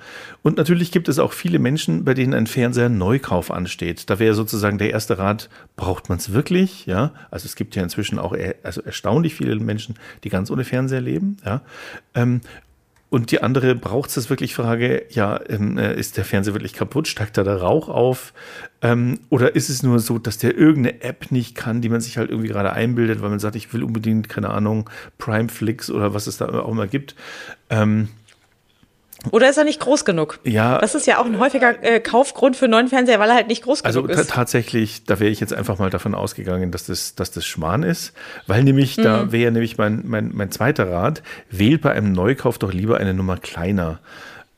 Und 0.43 0.57
natürlich 0.57 0.93
gibt 0.93 1.09
es 1.09 1.19
auch 1.19 1.33
viele 1.33 1.59
Menschen, 1.59 2.05
bei 2.05 2.15
denen 2.15 2.35
ein 2.35 2.47
Fernseher 2.47 2.89
Neukauf 2.89 3.51
ansteht. 3.51 4.09
Da 4.09 4.19
wäre 4.19 4.35
sozusagen 4.35 4.79
der 4.79 4.91
erste 4.91 5.19
Rat, 5.19 5.51
braucht 5.77 6.09
man 6.09 6.19
es 6.19 6.33
wirklich? 6.33 6.87
Ja? 6.87 7.13
Also 7.31 7.47
es 7.47 7.57
gibt 7.57 7.75
ja 7.75 7.83
inzwischen 7.83 8.19
auch 8.19 8.33
er, 8.33 8.55
also 8.63 8.81
erstaunlich 8.81 9.35
viele 9.35 9.57
Menschen, 9.57 9.97
die 10.23 10.29
ganz 10.31 10.51
ohne 10.51 10.65
Fernseher 10.65 11.01
leben. 11.01 11.37
Ja? 11.45 11.63
Ähm, 12.15 12.41
und 13.13 13.31
die 13.31 13.43
andere 13.43 13.75
braucht 13.75 14.17
es 14.17 14.31
wirklich 14.31 14.55
Frage, 14.55 15.05
ja, 15.11 15.39
ähm, 15.51 15.77
äh, 15.77 15.95
ist 15.95 16.17
der 16.17 16.25
Fernseher 16.25 16.55
wirklich 16.55 16.73
kaputt? 16.73 17.07
Steigt 17.07 17.37
da 17.37 17.45
der 17.45 17.61
Rauch 17.61 17.91
auf? 17.91 18.33
Ähm, 18.81 19.21
oder 19.29 19.55
ist 19.55 19.69
es 19.69 19.83
nur 19.83 19.99
so, 19.99 20.19
dass 20.19 20.39
der 20.39 20.57
irgendeine 20.57 21.03
App 21.03 21.31
nicht 21.31 21.55
kann, 21.55 21.83
die 21.83 21.91
man 21.91 22.01
sich 22.01 22.17
halt 22.17 22.31
irgendwie 22.31 22.49
gerade 22.49 22.73
einbildet, 22.73 23.21
weil 23.21 23.29
man 23.29 23.39
sagt, 23.39 23.55
ich 23.55 23.71
will 23.75 23.83
unbedingt, 23.83 24.31
keine 24.31 24.49
Ahnung, 24.49 24.89
Primeflix 25.19 25.91
oder 25.91 26.15
was 26.15 26.27
es 26.27 26.39
da 26.39 26.49
auch 26.49 26.71
immer 26.71 26.87
gibt. 26.87 27.15
Ähm, 27.69 28.09
oder 29.31 29.49
ist 29.49 29.57
er 29.57 29.65
nicht 29.65 29.81
groß 29.81 30.05
genug? 30.05 30.41
Ja. 30.45 30.79
Das 30.79 30.95
ist 30.95 31.07
ja 31.07 31.19
auch 31.19 31.27
ein 31.27 31.39
häufiger 31.39 31.83
äh, 31.83 32.01
Kaufgrund 32.01 32.57
für 32.57 32.65
einen 32.65 32.73
neuen 32.73 32.89
Fernseher, 32.89 33.21
weil 33.21 33.29
er 33.31 33.37
halt 33.37 33.49
nicht 33.49 33.63
groß 33.63 33.85
also 33.85 34.03
genug 34.03 34.13
ist. 34.13 34.19
Also 34.19 34.31
tatsächlich, 34.31 35.05
da 35.05 35.21
wäre 35.21 35.31
ich 35.31 35.41
jetzt 35.41 35.55
einfach 35.55 35.79
mal 35.79 35.91
davon 35.91 36.15
ausgegangen, 36.15 36.73
dass 36.73 36.87
das, 36.87 37.15
dass 37.15 37.31
das 37.31 37.45
Schmarrn 37.47 37.85
ist, 37.85 38.15
weil 38.47 38.65
nämlich, 38.65 38.97
mhm. 38.97 39.03
da 39.03 39.33
wäre 39.33 39.53
nämlich 39.53 39.79
mein, 39.79 40.03
mein, 40.05 40.31
mein 40.33 40.51
zweiter 40.51 40.91
Rat, 40.91 41.23
wählt 41.51 41.83
bei 41.83 41.93
einem 41.93 42.13
Neukauf 42.13 42.59
doch 42.59 42.73
lieber 42.73 42.99
eine 42.99 43.15
Nummer 43.15 43.37
kleiner. 43.37 44.01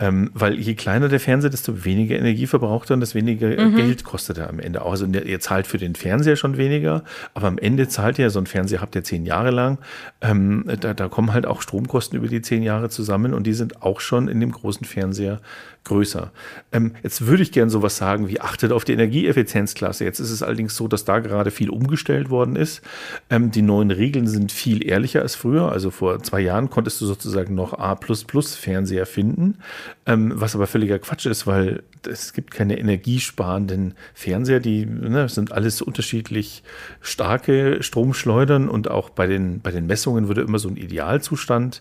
Ähm, 0.04 0.30
weil 0.34 0.58
je 0.58 0.74
kleiner 0.74 1.08
der 1.08 1.18
Fernseher, 1.18 1.48
desto 1.48 1.86
weniger 1.86 2.18
Energie 2.18 2.46
verbraucht 2.46 2.90
er 2.90 2.94
und 2.94 3.00
desto 3.00 3.14
weniger 3.14 3.48
mhm. 3.48 3.74
Geld 3.74 4.04
kostet 4.04 4.36
er 4.36 4.50
am 4.50 4.60
Ende 4.60 4.82
auch. 4.82 4.90
Also 4.90 5.06
ihr 5.06 5.40
zahlt 5.40 5.66
für 5.66 5.78
den 5.78 5.94
Fernseher 5.94 6.36
schon 6.36 6.58
weniger, 6.58 7.04
aber 7.32 7.48
am 7.48 7.56
Ende 7.56 7.88
zahlt 7.88 8.18
ihr 8.18 8.28
so 8.28 8.38
ein 8.38 8.44
Fernseher, 8.44 8.82
habt 8.82 8.94
ihr 8.96 9.02
zehn 9.02 9.24
Jahre 9.24 9.50
lang. 9.50 9.78
Ähm, 10.20 10.64
da, 10.78 10.92
da 10.92 11.08
kommen 11.08 11.32
halt 11.32 11.46
auch 11.46 11.62
Stromkosten 11.62 12.18
über 12.18 12.28
die 12.28 12.42
zehn 12.42 12.62
Jahre 12.62 12.90
zusammen 12.90 13.32
und 13.32 13.46
die 13.46 13.54
sind 13.54 13.82
auch 13.82 14.00
schon 14.00 14.28
in 14.28 14.40
dem 14.40 14.52
großen 14.52 14.84
Fernseher 14.84 15.40
größer. 15.84 16.32
Ähm, 16.72 16.92
jetzt 17.02 17.26
würde 17.26 17.42
ich 17.42 17.52
gern 17.52 17.70
sowas 17.70 17.96
sagen 17.96 18.28
wie 18.28 18.40
achtet 18.40 18.72
auf 18.72 18.84
die 18.84 18.92
Energieeffizienzklasse. 18.92 20.04
Jetzt 20.04 20.18
ist 20.18 20.30
es 20.30 20.42
allerdings 20.42 20.76
so, 20.76 20.88
dass 20.88 21.04
da 21.04 21.20
gerade 21.20 21.50
viel 21.50 21.70
umgestellt 21.70 22.30
worden 22.30 22.56
ist. 22.56 22.82
Ähm, 23.30 23.50
die 23.50 23.62
neuen 23.62 23.90
Regeln 23.90 24.26
sind 24.26 24.50
viel 24.50 24.86
ehrlicher 24.86 25.22
als 25.22 25.34
früher. 25.34 25.70
Also 25.70 25.90
vor 25.90 26.22
zwei 26.22 26.40
Jahren 26.40 26.70
konntest 26.70 27.00
du 27.00 27.06
sozusagen 27.06 27.54
noch 27.54 27.78
A 27.78 27.96
Fernseher 27.96 29.06
finden, 29.06 29.58
ähm, 30.06 30.32
was 30.34 30.54
aber 30.54 30.66
völliger 30.66 30.98
Quatsch 30.98 31.26
ist, 31.26 31.46
weil 31.46 31.82
es 32.06 32.32
gibt 32.34 32.50
keine 32.50 32.78
energiesparenden 32.78 33.94
Fernseher, 34.12 34.60
die 34.60 34.84
ne, 34.84 35.28
sind 35.28 35.52
alles 35.52 35.80
unterschiedlich 35.80 36.62
starke 37.00 37.82
Stromschleudern 37.82 38.68
und 38.68 38.90
auch 38.90 39.08
bei 39.10 39.26
den, 39.26 39.60
bei 39.60 39.70
den 39.70 39.86
Messungen 39.86 40.28
wurde 40.28 40.42
immer 40.42 40.58
so 40.58 40.68
ein 40.68 40.76
Idealzustand 40.76 41.80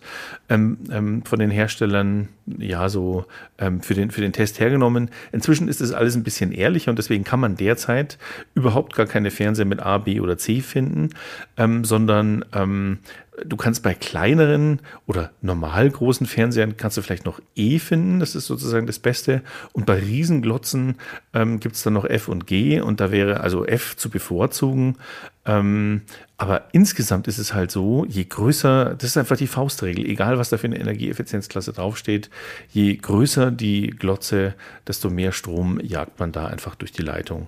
ähm, 0.50 0.78
ähm, 0.92 1.26
von 1.26 1.40
den 1.40 1.52
Herstellern 1.52 2.30
ja 2.46 2.88
so 2.90 3.26
ähm, 3.58 3.82
für, 3.82 3.94
den, 3.94 4.12
für 4.12 4.22
den 4.22 4.34
Test 4.34 4.60
hergenommen. 4.60 5.10
Inzwischen 5.32 5.68
ist 5.68 5.82
es 5.82 5.92
alles 5.92 6.16
ein 6.16 6.24
bisschen 6.24 6.52
ehrlicher 6.52 6.92
und 6.92 6.98
deswegen 6.98 7.24
kann 7.24 7.40
man 7.40 7.58
derzeit 7.58 8.18
überhaupt 8.56 8.96
gar 8.96 9.06
keine 9.06 9.32
Fernseher 9.32 9.66
mit 9.66 9.82
A, 9.82 9.98
B 9.98 10.22
oder 10.22 10.38
C 10.38 10.62
finden, 10.62 11.10
ähm, 11.58 11.84
sondern 11.84 12.46
ähm, 12.54 13.00
Du 13.46 13.58
kannst 13.58 13.82
bei 13.82 13.96
kleineren 13.96 14.80
oder 15.08 15.32
normal 15.42 15.90
großen 15.90 16.28
Fernsehern 16.28 16.78
kannst 16.78 16.98
du 16.98 17.02
vielleicht 17.02 17.26
noch 17.26 17.42
E 17.56 17.80
finden, 17.80 18.20
das 18.20 18.36
ist 18.36 18.46
sozusagen 18.46 18.86
das 18.86 19.00
Beste. 19.00 19.42
Und 19.72 19.88
bei 19.88 19.98
Riesenglotzen 19.98 20.96
ähm, 21.34 21.60
gibt 21.60 21.76
es 21.76 21.82
dann 21.82 21.94
noch 21.94 22.06
F 22.06 22.28
und 22.28 22.46
G 22.46 22.80
und 22.80 23.00
da 23.00 23.12
wäre 23.12 23.40
also 23.40 23.66
F 23.66 23.98
zu 23.98 24.12
bevorzugen. 24.12 24.98
Ähm, 25.46 26.02
aber 26.38 26.70
insgesamt 26.74 27.28
ist 27.28 27.40
es 27.40 27.56
halt 27.56 27.72
so, 27.72 28.06
je 28.08 28.24
größer, 28.24 28.94
das 28.96 29.10
ist 29.10 29.18
einfach 29.18 29.38
die 29.38 29.48
Faustregel, 29.48 30.06
egal 30.06 30.38
was 30.38 30.50
da 30.50 30.58
für 30.58 30.68
eine 30.68 30.80
Energieeffizienzklasse 30.80 31.74
draufsteht, 31.74 32.30
je 32.72 32.96
größer 32.96 33.50
die 33.50 33.88
Glotze, 33.88 34.54
desto 34.88 35.10
mehr 35.10 35.32
Strom 35.32 35.80
jagt 35.82 36.20
man 36.20 36.32
da 36.32 36.46
einfach 36.46 36.76
durch 36.76 36.92
die 36.92 37.02
Leitung. 37.02 37.48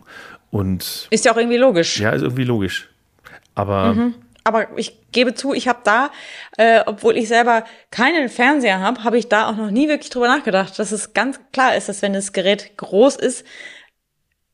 Und 0.50 1.08
ist 1.12 1.26
ja 1.26 1.32
auch 1.32 1.38
irgendwie 1.38 1.58
logisch. 1.58 2.00
Ja, 2.00 2.10
ist 2.10 2.24
irgendwie 2.24 2.43
logisch. 2.43 2.89
Aber 3.54 3.93
mhm 3.93 4.15
aber 4.45 4.77
ich 4.77 5.12
gebe 5.12 5.34
zu, 5.34 5.53
ich 5.53 5.67
habe 5.67 5.79
da, 5.84 6.12
äh, 6.58 6.81
obwohl 6.86 7.17
ich 7.17 7.27
selber 7.27 7.65
keinen 7.89 8.29
Fernseher 8.29 8.79
habe, 8.79 9.03
habe 9.03 9.17
ich 9.17 9.27
da 9.27 9.49
auch 9.49 9.55
noch 9.55 9.71
nie 9.71 9.89
wirklich 9.89 10.12
drüber 10.12 10.27
nachgedacht, 10.27 10.77
dass 10.77 10.91
es 10.91 11.13
ganz 11.13 11.39
klar 11.51 11.75
ist, 11.75 11.89
dass 11.89 12.03
wenn 12.03 12.13
das 12.13 12.31
Gerät 12.31 12.77
groß 12.77 13.15
ist, 13.15 13.43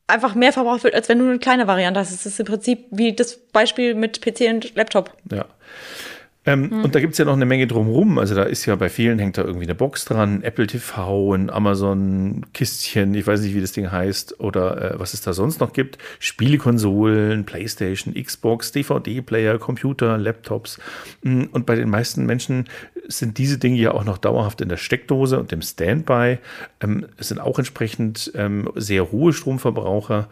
einfach 0.06 0.34
mehr 0.34 0.52
verbraucht 0.52 0.84
wird, 0.84 0.94
als 0.94 1.10
wenn 1.10 1.18
du 1.18 1.28
eine 1.28 1.38
kleine 1.38 1.66
Variante 1.66 2.00
hast. 2.00 2.10
Es 2.10 2.24
ist 2.24 2.40
im 2.40 2.46
Prinzip 2.46 2.86
wie 2.90 3.14
das 3.14 3.36
Beispiel 3.36 3.94
mit 3.94 4.22
PC 4.22 4.48
und 4.48 4.74
Laptop. 4.74 5.14
Ja. 5.30 5.44
Ähm, 6.44 6.70
hm. 6.70 6.84
Und 6.84 6.94
da 6.94 7.00
gibt 7.00 7.12
es 7.12 7.18
ja 7.18 7.24
noch 7.24 7.34
eine 7.34 7.46
Menge 7.46 7.66
drumherum. 7.66 8.18
Also 8.18 8.34
da 8.34 8.42
ist 8.42 8.66
ja 8.66 8.74
bei 8.74 8.88
vielen 8.88 9.18
hängt 9.18 9.38
da 9.38 9.42
irgendwie 9.42 9.66
eine 9.66 9.76
Box 9.76 10.04
dran, 10.04 10.42
Apple 10.42 10.66
TV, 10.66 11.34
ein 11.34 11.50
Amazon-Kistchen, 11.50 13.14
ich 13.14 13.26
weiß 13.26 13.42
nicht, 13.42 13.54
wie 13.54 13.60
das 13.60 13.72
Ding 13.72 13.92
heißt, 13.92 14.40
oder 14.40 14.94
äh, 14.94 14.98
was 14.98 15.14
es 15.14 15.20
da 15.20 15.32
sonst 15.32 15.60
noch 15.60 15.72
gibt. 15.72 15.98
Spielekonsolen, 16.18 17.44
Playstation, 17.44 18.14
Xbox, 18.14 18.72
DVD-Player, 18.72 19.58
Computer, 19.58 20.18
Laptops. 20.18 20.80
Mm, 21.22 21.44
und 21.52 21.64
bei 21.64 21.76
den 21.76 21.88
meisten 21.88 22.26
Menschen 22.26 22.68
sind 23.06 23.38
diese 23.38 23.58
Dinge 23.58 23.76
ja 23.76 23.92
auch 23.92 24.04
noch 24.04 24.18
dauerhaft 24.18 24.60
in 24.60 24.68
der 24.68 24.76
Steckdose 24.76 25.38
und 25.38 25.52
im 25.52 25.62
Standby. 25.62 26.38
Ähm, 26.80 27.06
es 27.18 27.28
sind 27.28 27.40
auch 27.40 27.58
entsprechend 27.58 28.32
ähm, 28.34 28.68
sehr 28.74 29.12
hohe 29.12 29.32
Stromverbraucher. 29.32 30.28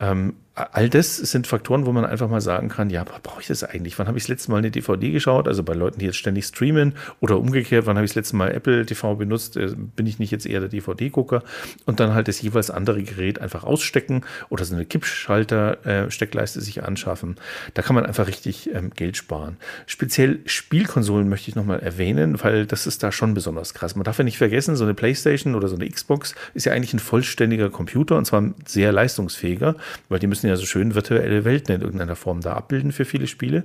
Ähm, 0.00 0.34
all 0.54 0.88
das 0.88 1.16
sind 1.16 1.48
Faktoren, 1.48 1.84
wo 1.84 1.90
man 1.90 2.04
einfach 2.04 2.28
mal 2.28 2.40
sagen 2.40 2.68
kann, 2.68 2.88
ja, 2.88 3.02
brauche 3.04 3.40
ich 3.40 3.48
das 3.48 3.64
eigentlich? 3.64 3.98
Wann 3.98 4.06
habe 4.06 4.18
ich 4.18 4.24
das 4.24 4.28
letzte 4.28 4.52
Mal 4.52 4.58
eine 4.58 4.70
DVD 4.70 5.10
geschaut? 5.10 5.48
Also 5.48 5.64
bei 5.64 5.74
Leuten, 5.74 5.98
die 5.98 6.06
jetzt 6.06 6.16
ständig 6.16 6.46
streamen 6.46 6.94
oder 7.18 7.40
umgekehrt, 7.40 7.86
wann 7.86 7.96
habe 7.96 8.04
ich 8.04 8.12
das 8.12 8.16
letzte 8.16 8.36
Mal 8.36 8.52
Apple 8.52 8.86
TV 8.86 9.16
benutzt? 9.16 9.56
Äh, 9.56 9.74
bin 9.74 10.06
ich 10.06 10.20
nicht 10.20 10.30
jetzt 10.30 10.46
eher 10.46 10.60
der 10.60 10.68
DVD-Gucker? 10.68 11.42
Und 11.86 11.98
dann 11.98 12.14
halt 12.14 12.28
das 12.28 12.40
jeweils 12.40 12.70
andere 12.70 13.02
Gerät 13.02 13.40
einfach 13.40 13.64
ausstecken 13.64 14.22
oder 14.48 14.64
so 14.64 14.76
eine 14.76 14.84
Kippschalter-Steckleiste 14.84 16.60
sich 16.60 16.84
anschaffen. 16.84 17.34
Da 17.74 17.82
kann 17.82 17.96
man 17.96 18.06
einfach 18.06 18.28
richtig 18.28 18.72
ähm, 18.72 18.90
Geld 18.94 19.16
sparen. 19.16 19.56
Speziell 19.86 20.38
Spielkonsolen 20.46 21.28
möchte 21.28 21.50
ich 21.50 21.56
nochmal 21.56 21.80
erwähnen, 21.80 22.40
weil 22.44 22.64
das 22.64 22.86
ist 22.86 23.02
da 23.02 23.10
schon 23.10 23.34
besonders 23.34 23.74
krass. 23.74 23.96
Man 23.96 24.04
darf 24.04 24.18
ja 24.18 24.24
nicht 24.24 24.38
vergessen, 24.38 24.76
so 24.76 24.84
eine 24.84 24.94
Playstation 24.94 25.56
oder 25.56 25.66
so 25.66 25.74
eine 25.74 25.88
Xbox 25.88 26.36
ist 26.54 26.66
ja 26.66 26.72
eigentlich 26.72 26.94
ein 26.94 27.00
vollständiger 27.00 27.70
Computer 27.70 28.16
und 28.16 28.24
zwar 28.24 28.54
sehr 28.66 28.92
leistungsfähiger, 28.92 29.74
weil 30.08 30.18
die 30.18 30.26
müssen 30.26 30.46
ja 30.46 30.56
so 30.56 30.66
schön 30.66 30.94
virtuelle 30.94 31.44
Welten 31.44 31.74
in 31.74 31.80
irgendeiner 31.82 32.16
Form 32.16 32.40
da 32.40 32.54
abbilden 32.54 32.92
für 32.92 33.04
viele 33.04 33.26
Spiele. 33.26 33.64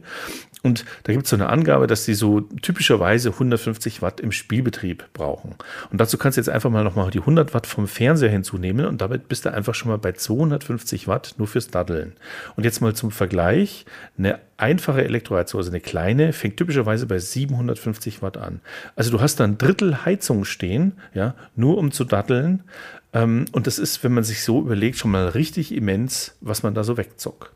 Und 0.61 0.83
da 1.03 1.13
gibt 1.13 1.25
es 1.25 1.29
so 1.29 1.35
eine 1.35 1.47
Angabe, 1.47 1.87
dass 1.87 2.05
sie 2.05 2.13
so 2.13 2.41
typischerweise 2.41 3.29
150 3.29 4.01
Watt 4.01 4.19
im 4.19 4.31
Spielbetrieb 4.31 5.05
brauchen. 5.13 5.55
Und 5.91 6.01
dazu 6.01 6.17
kannst 6.17 6.37
du 6.37 6.41
jetzt 6.41 6.49
einfach 6.49 6.69
mal 6.69 6.83
nochmal 6.83 7.11
die 7.11 7.19
100 7.19 7.53
Watt 7.53 7.65
vom 7.65 7.87
Fernseher 7.87 8.29
hinzunehmen 8.29 8.85
und 8.85 9.01
damit 9.01 9.29
bist 9.29 9.45
du 9.45 9.53
einfach 9.53 9.73
schon 9.73 9.89
mal 9.89 9.97
bei 9.97 10.11
250 10.11 11.07
Watt 11.07 11.35
nur 11.37 11.47
fürs 11.47 11.69
Daddeln. 11.69 12.13
Und 12.55 12.65
jetzt 12.65 12.81
mal 12.81 12.93
zum 12.93 13.11
Vergleich, 13.11 13.85
eine 14.17 14.39
einfache 14.57 15.03
Elektroheizung, 15.03 15.59
also 15.59 15.71
eine 15.71 15.79
kleine, 15.79 16.33
fängt 16.33 16.57
typischerweise 16.57 17.05
bei 17.05 17.19
750 17.19 18.21
Watt 18.21 18.37
an. 18.37 18.59
Also 18.95 19.11
du 19.11 19.21
hast 19.21 19.39
da 19.39 19.45
ein 19.45 19.57
Drittel 19.57 20.05
Heizung 20.05 20.43
stehen, 20.43 20.93
ja, 21.13 21.35
nur 21.55 21.77
um 21.77 21.91
zu 21.91 22.03
daddeln. 22.03 22.63
Ähm, 23.13 23.45
und 23.51 23.67
das 23.67 23.79
ist, 23.79 24.03
wenn 24.03 24.13
man 24.13 24.23
sich 24.23 24.43
so 24.43 24.61
überlegt, 24.61 24.97
schon 24.97 25.11
mal 25.11 25.29
richtig 25.29 25.73
immens, 25.73 26.35
was 26.41 26.63
man 26.63 26.73
da 26.73 26.83
so 26.83 26.97
wegzockt. 26.97 27.51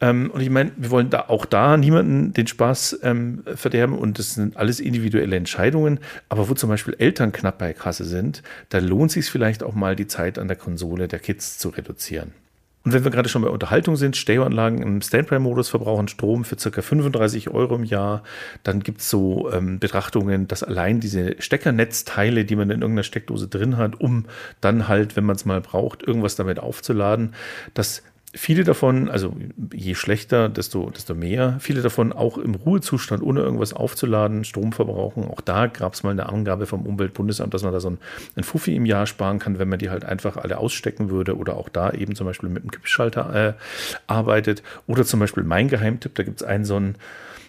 Ähm, 0.00 0.30
und 0.32 0.40
ich 0.40 0.50
meine, 0.50 0.72
wir 0.76 0.90
wollen 0.90 1.10
da 1.10 1.26
auch 1.28 1.46
da 1.46 1.76
niemanden 1.76 2.32
den 2.32 2.46
Spaß 2.46 3.00
ähm, 3.02 3.44
verderben 3.54 3.96
und 3.96 4.18
das 4.18 4.34
sind 4.34 4.56
alles 4.56 4.80
individuelle 4.80 5.36
Entscheidungen. 5.36 6.00
Aber 6.28 6.48
wo 6.48 6.54
zum 6.54 6.68
Beispiel 6.68 6.96
Eltern 6.98 7.32
knapp 7.32 7.58
bei 7.58 7.72
Kasse 7.72 8.04
sind, 8.04 8.42
da 8.70 8.78
lohnt 8.78 9.12
sich 9.12 9.30
vielleicht 9.30 9.62
auch 9.62 9.74
mal 9.74 9.96
die 9.96 10.06
Zeit 10.06 10.38
an 10.38 10.48
der 10.48 10.56
Konsole 10.56 11.08
der 11.08 11.20
Kids 11.20 11.58
zu 11.58 11.68
reduzieren. 11.68 12.32
Und 12.84 12.92
wenn 12.92 13.02
wir 13.02 13.10
gerade 13.10 13.30
schon 13.30 13.40
bei 13.40 13.48
Unterhaltung 13.48 13.96
sind, 13.96 14.14
Stereoanlagen 14.16 14.82
im 14.82 15.00
Standby-Modus 15.00 15.70
verbrauchen 15.70 16.06
Strom 16.08 16.44
für 16.44 16.56
ca. 16.56 16.82
35 16.82 17.48
Euro 17.48 17.76
im 17.76 17.84
Jahr. 17.84 18.22
Dann 18.62 18.80
gibt 18.80 19.00
es 19.00 19.08
so 19.08 19.50
ähm, 19.50 19.78
Betrachtungen, 19.78 20.48
dass 20.48 20.62
allein 20.62 21.00
diese 21.00 21.40
Steckernetzteile, 21.40 22.44
die 22.44 22.56
man 22.56 22.68
in 22.68 22.82
irgendeiner 22.82 23.04
Steckdose 23.04 23.48
drin 23.48 23.78
hat, 23.78 24.00
um 24.00 24.26
dann 24.60 24.86
halt, 24.86 25.16
wenn 25.16 25.24
man 25.24 25.36
es 25.36 25.46
mal 25.46 25.62
braucht, 25.62 26.02
irgendwas 26.02 26.36
damit 26.36 26.60
aufzuladen, 26.60 27.34
dass 27.72 28.02
viele 28.34 28.64
davon, 28.64 29.08
also 29.08 29.34
je 29.72 29.94
schlechter, 29.94 30.48
desto, 30.48 30.90
desto 30.90 31.14
mehr, 31.14 31.56
viele 31.60 31.82
davon 31.82 32.12
auch 32.12 32.36
im 32.36 32.54
Ruhezustand, 32.54 33.22
ohne 33.22 33.40
irgendwas 33.40 33.72
aufzuladen, 33.72 34.44
Strom 34.44 34.72
verbrauchen. 34.72 35.24
Auch 35.24 35.40
da 35.40 35.66
gab 35.66 35.94
es 35.94 36.02
mal 36.02 36.10
eine 36.10 36.28
Angabe 36.28 36.66
vom 36.66 36.84
Umweltbundesamt, 36.84 37.54
dass 37.54 37.62
man 37.62 37.72
da 37.72 37.80
so 37.80 37.90
ein, 37.90 37.98
ein 38.36 38.44
Fuffi 38.44 38.74
im 38.74 38.86
Jahr 38.86 39.06
sparen 39.06 39.38
kann, 39.38 39.58
wenn 39.58 39.68
man 39.68 39.78
die 39.78 39.90
halt 39.90 40.04
einfach 40.04 40.36
alle 40.36 40.58
ausstecken 40.58 41.10
würde 41.10 41.36
oder 41.36 41.56
auch 41.56 41.68
da 41.68 41.92
eben 41.92 42.14
zum 42.14 42.26
Beispiel 42.26 42.48
mit 42.48 42.62
einem 42.62 42.70
Kippschalter 42.70 43.34
äh, 43.34 43.52
arbeitet. 44.06 44.62
Oder 44.86 45.04
zum 45.04 45.20
Beispiel 45.20 45.44
mein 45.44 45.68
Geheimtipp, 45.68 46.14
da 46.14 46.22
gibt 46.24 46.40
es 46.40 46.46
einen 46.46 46.64
so 46.64 46.76
einen 46.76 46.96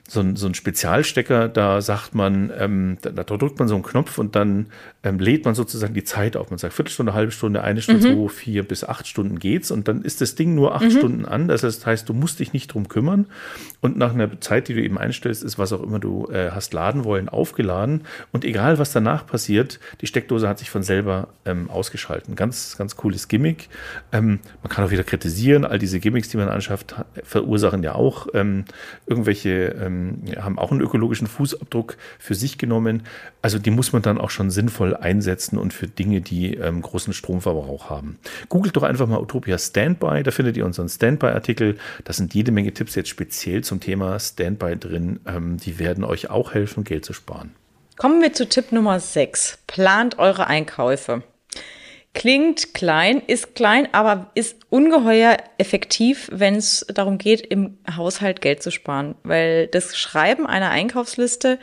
so 0.07 0.19
ein, 0.19 0.35
so 0.35 0.45
ein 0.45 0.53
Spezialstecker, 0.53 1.49
da 1.49 1.81
sagt 1.81 2.13
man, 2.13 2.51
ähm, 2.57 2.97
da, 3.01 3.09
da, 3.09 3.23
drückt 3.23 3.57
man 3.57 3.67
so 3.67 3.73
einen 3.73 3.83
Knopf 3.83 4.19
und 4.19 4.35
dann 4.35 4.67
ähm, 5.05 5.19
lädt 5.19 5.45
man 5.45 5.53
sozusagen 5.53 5.93
die 5.93 6.03
Zeit 6.03 6.35
auf. 6.35 6.49
Man 6.49 6.57
sagt 6.57 6.73
Viertelstunde, 6.73 7.13
halbe 7.13 7.31
Stunde, 7.31 7.63
eine 7.63 7.81
Stunde, 7.81 8.09
mhm. 8.09 8.27
zwei, 8.27 8.27
vier 8.27 8.63
bis 8.67 8.83
acht 8.83 9.07
Stunden 9.07 9.37
geht's 9.37 9.69
und 9.69 9.87
dann 9.87 10.01
ist 10.01 10.19
das 10.19 10.33
Ding 10.33 10.55
nur 10.55 10.73
acht 10.73 10.85
mhm. 10.85 10.91
Stunden 10.91 11.25
an. 11.25 11.47
Das 11.47 11.85
heißt, 11.85 12.09
du 12.09 12.13
musst 12.13 12.39
dich 12.39 12.53
nicht 12.53 12.73
drum 12.73 12.87
kümmern 12.89 13.27
und 13.81 13.97
nach 13.97 14.13
einer 14.13 14.41
Zeit, 14.41 14.67
die 14.67 14.73
du 14.73 14.81
eben 14.81 14.97
einstellst, 14.97 15.43
ist 15.43 15.59
was 15.59 15.71
auch 15.71 15.83
immer 15.83 15.99
du 15.99 16.27
äh, 16.31 16.49
hast 16.49 16.73
laden 16.73 17.03
wollen, 17.03 17.29
aufgeladen 17.29 18.01
und 18.31 18.43
egal 18.43 18.79
was 18.79 18.91
danach 18.91 19.27
passiert, 19.27 19.79
die 20.01 20.07
Steckdose 20.07 20.49
hat 20.49 20.57
sich 20.57 20.71
von 20.71 20.81
selber 20.81 21.27
ähm, 21.45 21.69
ausgeschalten. 21.69 22.35
Ganz, 22.35 22.75
ganz 22.75 22.95
cooles 22.95 23.27
Gimmick. 23.27 23.69
Ähm, 24.11 24.39
man 24.63 24.71
kann 24.71 24.83
auch 24.83 24.91
wieder 24.91 25.03
kritisieren, 25.03 25.65
all 25.65 25.77
diese 25.77 25.99
Gimmicks, 25.99 26.29
die 26.29 26.37
man 26.37 26.49
anschafft, 26.49 26.95
verursachen 27.23 27.83
ja 27.83 27.93
auch 27.93 28.27
ähm, 28.33 28.65
irgendwelche 29.05 29.75
ähm, 29.79 30.23
haben 30.35 30.57
auch 30.57 30.71
einen 30.71 30.81
ökologischen 30.81 31.27
Fußabdruck 31.27 31.97
für 32.17 32.33
sich 32.33 32.57
genommen. 32.57 33.03
Also 33.43 33.59
die 33.59 33.69
muss 33.69 33.93
man 33.93 34.01
dann 34.01 34.17
auch 34.17 34.31
schon 34.31 34.49
sinnvoll 34.49 34.94
einsetzen 35.01 35.57
und 35.57 35.73
für 35.73 35.87
Dinge, 35.87 36.21
die 36.21 36.55
ähm, 36.55 36.81
großen 36.81 37.13
Stromverbrauch 37.13 37.89
haben. 37.89 38.19
Googelt 38.49 38.75
doch 38.75 38.83
einfach 38.83 39.07
mal 39.07 39.19
Utopia 39.19 39.57
Standby, 39.57 40.23
da 40.23 40.31
findet 40.31 40.57
ihr 40.57 40.65
unseren 40.65 40.89
Standby-Artikel. 40.89 41.77
Da 42.03 42.13
sind 42.13 42.33
jede 42.33 42.51
Menge 42.51 42.73
Tipps 42.73 42.95
jetzt 42.95 43.09
speziell 43.09 43.63
zum 43.63 43.79
Thema 43.79 44.19
Standby 44.19 44.77
drin. 44.77 45.19
Ähm, 45.25 45.57
die 45.57 45.79
werden 45.79 46.03
euch 46.03 46.29
auch 46.29 46.53
helfen, 46.53 46.83
Geld 46.83 47.05
zu 47.05 47.13
sparen. 47.13 47.51
Kommen 47.97 48.21
wir 48.21 48.33
zu 48.33 48.47
Tipp 48.47 48.71
Nummer 48.71 48.99
6. 48.99 49.59
Plant 49.67 50.19
eure 50.19 50.47
Einkäufe. 50.47 51.23
Klingt 52.15 52.73
klein, 52.73 53.21
ist 53.27 53.55
klein, 53.55 53.89
aber 53.91 54.31
ist 54.35 54.55
ungeheuer 54.69 55.35
effektiv, 55.57 56.29
wenn 56.31 56.55
es 56.55 56.85
darum 56.87 57.17
geht, 57.17 57.41
im 57.41 57.77
Haushalt 57.93 58.39
Geld 58.39 58.63
zu 58.63 58.71
sparen. 58.71 59.15
Weil 59.23 59.67
das 59.67 59.97
Schreiben 59.97 60.47
einer 60.47 60.69
Einkaufsliste 60.71 61.59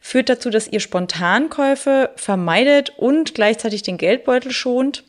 führt 0.00 0.28
dazu, 0.28 0.50
dass 0.50 0.66
ihr 0.66 0.80
Spontankäufe 0.80 2.10
vermeidet 2.16 2.90
und 2.98 3.36
gleichzeitig 3.36 3.84
den 3.84 3.96
Geldbeutel 3.96 4.50
schont. 4.50 5.04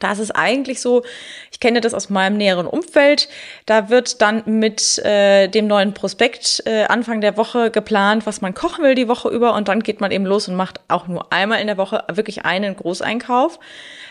Da 0.00 0.12
ist 0.12 0.18
es 0.18 0.30
eigentlich 0.30 0.80
so, 0.80 1.02
ich 1.50 1.60
kenne 1.60 1.80
das 1.80 1.94
aus 1.94 2.10
meinem 2.10 2.36
näheren 2.36 2.66
Umfeld, 2.66 3.28
da 3.64 3.88
wird 3.88 4.20
dann 4.20 4.42
mit 4.46 4.98
äh, 4.98 5.48
dem 5.48 5.66
neuen 5.66 5.94
Prospekt 5.94 6.62
äh, 6.66 6.84
Anfang 6.84 7.20
der 7.20 7.36
Woche 7.36 7.70
geplant, 7.70 8.26
was 8.26 8.40
man 8.40 8.54
kochen 8.54 8.84
will 8.84 8.94
die 8.94 9.08
Woche 9.08 9.28
über 9.28 9.54
und 9.54 9.68
dann 9.68 9.82
geht 9.82 10.00
man 10.00 10.10
eben 10.10 10.26
los 10.26 10.48
und 10.48 10.56
macht 10.56 10.80
auch 10.88 11.08
nur 11.08 11.32
einmal 11.32 11.60
in 11.60 11.66
der 11.66 11.78
Woche 11.78 12.04
wirklich 12.12 12.44
einen 12.44 12.76
Großeinkauf. 12.76 13.58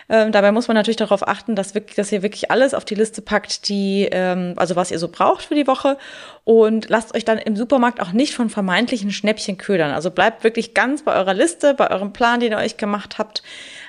Ähm, 0.08 0.32
dabei 0.32 0.52
muss 0.52 0.68
man 0.68 0.76
natürlich 0.76 0.98
darauf 0.98 1.28
achten, 1.28 1.56
dass, 1.56 1.74
wirklich, 1.74 1.96
dass 1.96 2.12
ihr 2.12 2.22
wirklich 2.22 2.52
alles 2.52 2.74
auf 2.74 2.86
die 2.86 2.96
Liste 2.96 3.22
packt, 3.22 3.68
die, 3.70 4.08
ähm, 4.12 4.54
also 4.56 4.76
was 4.76 4.92
ihr 4.92 5.00
so 5.00 5.08
braucht 5.08 5.46
für 5.46 5.56
die 5.56 5.66
Woche. 5.66 5.98
Und 6.44 6.90
lasst 6.90 7.16
euch 7.16 7.26
dann 7.26 7.40
im 7.40 7.56
Supermarkt 7.56 8.00
auch 8.00 8.12
nicht 8.12 8.36
von 8.36 8.50
vermeintlichen 8.50 9.12
Schnäppchen 9.12 9.58
ködern. 9.58 9.92
Also 9.92 10.12
bleibt 10.12 10.44
wirklich 10.44 10.76
ganz 10.76 11.04
bei 11.04 11.16
eurer 11.16 11.34
Liste, 11.34 11.74
bei 11.74 11.90
eurem 11.90 12.14
Plan, 12.14 12.40
den 12.40 12.52
ihr 12.52 12.60
euch 12.60 12.78
gemacht 12.78 13.18
habt. 13.18 13.42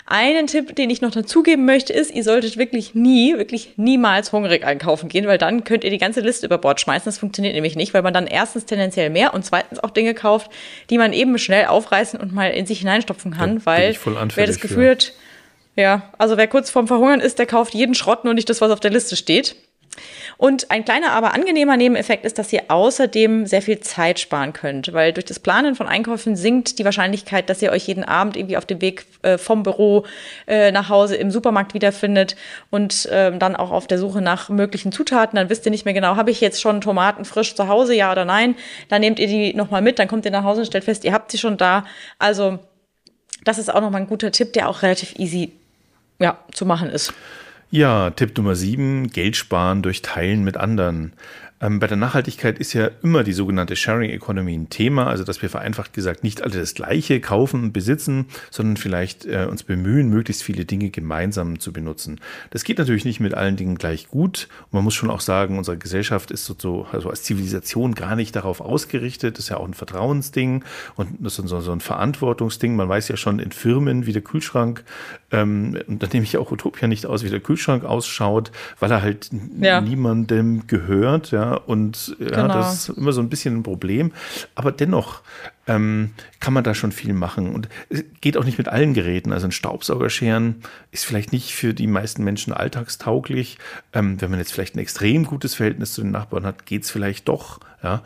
Einen 0.08 0.46
Tipp, 0.46 0.76
den 0.76 0.88
ich 0.88 1.00
noch 1.00 1.10
dazugeben 1.10 1.64
möchte, 1.64 1.92
ist, 1.92 2.14
ihr 2.14 2.22
solltet 2.22 2.56
wirklich 2.56 2.94
nie, 2.94 3.36
wirklich 3.36 3.72
niemals 3.76 4.30
hungrig 4.30 4.64
einkaufen 4.64 5.08
gehen, 5.08 5.26
weil 5.26 5.36
dann 5.36 5.64
könnt 5.64 5.82
ihr 5.82 5.90
die 5.90 5.98
ganze 5.98 6.20
Liste 6.20 6.46
über 6.46 6.58
Bord 6.58 6.80
schmeißen. 6.80 7.06
Das 7.06 7.18
funktioniert 7.18 7.54
nämlich 7.54 7.74
nicht, 7.74 7.92
weil 7.92 8.02
man 8.02 8.14
dann 8.14 8.28
erstens 8.28 8.66
tendenziell 8.66 9.10
mehr 9.10 9.34
und 9.34 9.44
zweitens 9.44 9.80
auch 9.80 9.90
Dinge 9.90 10.14
kauft, 10.14 10.50
die 10.90 10.98
man 10.98 11.12
eben 11.12 11.36
schnell 11.38 11.66
aufreißen 11.66 12.20
und 12.20 12.32
mal 12.32 12.52
in 12.52 12.66
sich 12.66 12.78
hineinstopfen 12.78 13.32
kann, 13.32 13.56
da 13.58 13.66
weil 13.66 13.96
wer 14.36 14.46
das 14.46 14.60
Gefühl 14.60 14.90
hat, 14.90 15.12
ja, 15.74 16.10
also 16.18 16.36
wer 16.36 16.46
kurz 16.46 16.70
vorm 16.70 16.86
Verhungern 16.86 17.20
ist, 17.20 17.40
der 17.40 17.46
kauft 17.46 17.74
jeden 17.74 17.94
Schrott, 17.96 18.24
nur 18.24 18.34
nicht 18.34 18.48
das, 18.48 18.60
was 18.60 18.70
auf 18.70 18.80
der 18.80 18.92
Liste 18.92 19.16
steht. 19.16 19.56
Und 20.36 20.70
ein 20.70 20.84
kleiner, 20.84 21.12
aber 21.12 21.34
angenehmer 21.34 21.76
Nebeneffekt 21.76 22.24
ist, 22.24 22.38
dass 22.38 22.52
ihr 22.52 22.64
außerdem 22.68 23.46
sehr 23.46 23.62
viel 23.62 23.80
Zeit 23.80 24.20
sparen 24.20 24.52
könnt, 24.52 24.92
weil 24.92 25.12
durch 25.12 25.24
das 25.24 25.38
Planen 25.38 25.74
von 25.74 25.86
Einkäufen 25.86 26.36
sinkt 26.36 26.78
die 26.78 26.84
Wahrscheinlichkeit, 26.84 27.48
dass 27.48 27.62
ihr 27.62 27.72
euch 27.72 27.86
jeden 27.86 28.04
Abend 28.04 28.36
irgendwie 28.36 28.56
auf 28.56 28.66
dem 28.66 28.80
Weg 28.80 29.06
äh, 29.22 29.38
vom 29.38 29.62
Büro 29.62 30.04
äh, 30.46 30.72
nach 30.72 30.88
Hause 30.88 31.16
im 31.16 31.30
Supermarkt 31.30 31.74
wiederfindet 31.74 32.36
und 32.70 33.06
äh, 33.06 33.36
dann 33.36 33.56
auch 33.56 33.70
auf 33.70 33.86
der 33.86 33.98
Suche 33.98 34.20
nach 34.20 34.48
möglichen 34.48 34.92
Zutaten. 34.92 35.36
Dann 35.36 35.50
wisst 35.50 35.66
ihr 35.66 35.70
nicht 35.70 35.84
mehr 35.84 35.94
genau, 35.94 36.16
habe 36.16 36.30
ich 36.30 36.40
jetzt 36.40 36.60
schon 36.60 36.80
Tomaten 36.80 37.24
frisch 37.24 37.54
zu 37.54 37.68
Hause, 37.68 37.94
ja 37.94 38.12
oder 38.12 38.24
nein. 38.24 38.56
Dann 38.88 39.00
nehmt 39.00 39.18
ihr 39.18 39.26
die 39.26 39.54
nochmal 39.54 39.82
mit, 39.82 39.98
dann 39.98 40.08
kommt 40.08 40.24
ihr 40.24 40.30
nach 40.30 40.44
Hause 40.44 40.60
und 40.60 40.66
stellt 40.66 40.84
fest, 40.84 41.04
ihr 41.04 41.12
habt 41.12 41.30
sie 41.30 41.38
schon 41.38 41.56
da. 41.56 41.84
Also 42.18 42.58
das 43.44 43.58
ist 43.58 43.72
auch 43.72 43.80
nochmal 43.80 44.02
ein 44.02 44.08
guter 44.08 44.32
Tipp, 44.32 44.52
der 44.52 44.68
auch 44.68 44.82
relativ 44.82 45.18
easy 45.18 45.52
ja, 46.18 46.38
zu 46.52 46.66
machen 46.66 46.90
ist. 46.90 47.12
Ja, 47.70 48.10
Tipp 48.10 48.36
Nummer 48.36 48.54
sieben, 48.54 49.08
Geld 49.10 49.36
sparen 49.36 49.82
durch 49.82 50.02
Teilen 50.02 50.44
mit 50.44 50.56
anderen. 50.56 51.12
Ähm, 51.60 51.78
bei 51.78 51.86
der 51.86 51.96
Nachhaltigkeit 51.96 52.58
ist 52.58 52.74
ja 52.74 52.90
immer 53.02 53.24
die 53.24 53.32
sogenannte 53.32 53.76
Sharing 53.76 54.10
Economy 54.10 54.54
ein 54.54 54.68
Thema, 54.68 55.06
also 55.06 55.24
dass 55.24 55.40
wir 55.40 55.48
vereinfacht 55.48 55.94
gesagt 55.94 56.22
nicht 56.22 56.42
alle 56.42 56.58
das 56.58 56.74
Gleiche 56.74 57.20
kaufen 57.20 57.64
und 57.64 57.72
besitzen, 57.72 58.26
sondern 58.50 58.76
vielleicht 58.76 59.24
äh, 59.24 59.46
uns 59.50 59.62
bemühen, 59.62 60.10
möglichst 60.10 60.42
viele 60.42 60.66
Dinge 60.66 60.90
gemeinsam 60.90 61.58
zu 61.58 61.72
benutzen. 61.72 62.20
Das 62.50 62.62
geht 62.64 62.76
natürlich 62.78 63.06
nicht 63.06 63.20
mit 63.20 63.32
allen 63.32 63.56
Dingen 63.56 63.78
gleich 63.78 64.08
gut. 64.08 64.48
Und 64.64 64.74
man 64.74 64.84
muss 64.84 64.94
schon 64.94 65.08
auch 65.10 65.20
sagen, 65.20 65.56
unsere 65.56 65.78
Gesellschaft 65.78 66.30
ist 66.30 66.44
so, 66.44 66.54
so 66.58 66.86
also 66.92 67.08
als 67.08 67.22
Zivilisation 67.22 67.94
gar 67.94 68.16
nicht 68.16 68.36
darauf 68.36 68.60
ausgerichtet. 68.60 69.38
Das 69.38 69.44
ist 69.44 69.48
ja 69.48 69.56
auch 69.56 69.66
ein 69.66 69.74
Vertrauensding 69.74 70.62
und 70.96 71.08
das 71.20 71.38
ist 71.38 71.48
so, 71.48 71.60
so 71.60 71.72
ein 71.72 71.80
Verantwortungsding. 71.80 72.76
Man 72.76 72.88
weiß 72.88 73.08
ja 73.08 73.16
schon 73.16 73.38
in 73.38 73.52
Firmen, 73.52 74.04
wie 74.04 74.12
der 74.12 74.22
Kühlschrank, 74.22 74.84
ähm, 75.32 75.78
und 75.86 76.02
da 76.02 76.06
nehme 76.12 76.24
ich 76.24 76.36
auch 76.36 76.52
Utopia 76.52 76.86
nicht 76.86 77.06
aus, 77.06 77.24
wie 77.24 77.30
der 77.30 77.40
Kühlschrank 77.40 77.84
ausschaut, 77.84 78.52
weil 78.78 78.90
er 78.90 79.02
halt 79.02 79.30
ja. 79.60 79.80
niemandem 79.80 80.66
gehört, 80.66 81.30
ja, 81.30 81.45
und 81.54 82.16
ja, 82.18 82.42
genau. 82.42 82.48
das 82.48 82.88
ist 82.88 82.96
immer 82.96 83.12
so 83.12 83.20
ein 83.20 83.28
bisschen 83.28 83.56
ein 83.56 83.62
Problem. 83.62 84.12
Aber 84.54 84.72
dennoch 84.72 85.22
ähm, 85.66 86.10
kann 86.40 86.54
man 86.54 86.64
da 86.64 86.74
schon 86.74 86.92
viel 86.92 87.12
machen. 87.12 87.52
Und 87.52 87.68
es 87.88 88.04
geht 88.20 88.36
auch 88.36 88.44
nicht 88.44 88.58
mit 88.58 88.68
allen 88.68 88.94
Geräten. 88.94 89.32
Also 89.32 89.48
ein 89.48 89.52
Staubsaugerscheren 89.52 90.62
ist 90.92 91.04
vielleicht 91.04 91.32
nicht 91.32 91.54
für 91.54 91.74
die 91.74 91.86
meisten 91.86 92.24
Menschen 92.24 92.52
alltagstauglich. 92.52 93.58
Ähm, 93.92 94.20
wenn 94.20 94.30
man 94.30 94.38
jetzt 94.38 94.52
vielleicht 94.52 94.76
ein 94.76 94.80
extrem 94.80 95.24
gutes 95.24 95.54
Verhältnis 95.54 95.92
zu 95.92 96.02
den 96.02 96.12
Nachbarn 96.12 96.46
hat, 96.46 96.66
geht 96.66 96.84
es 96.84 96.90
vielleicht 96.90 97.28
doch. 97.28 97.60
Ja? 97.82 98.02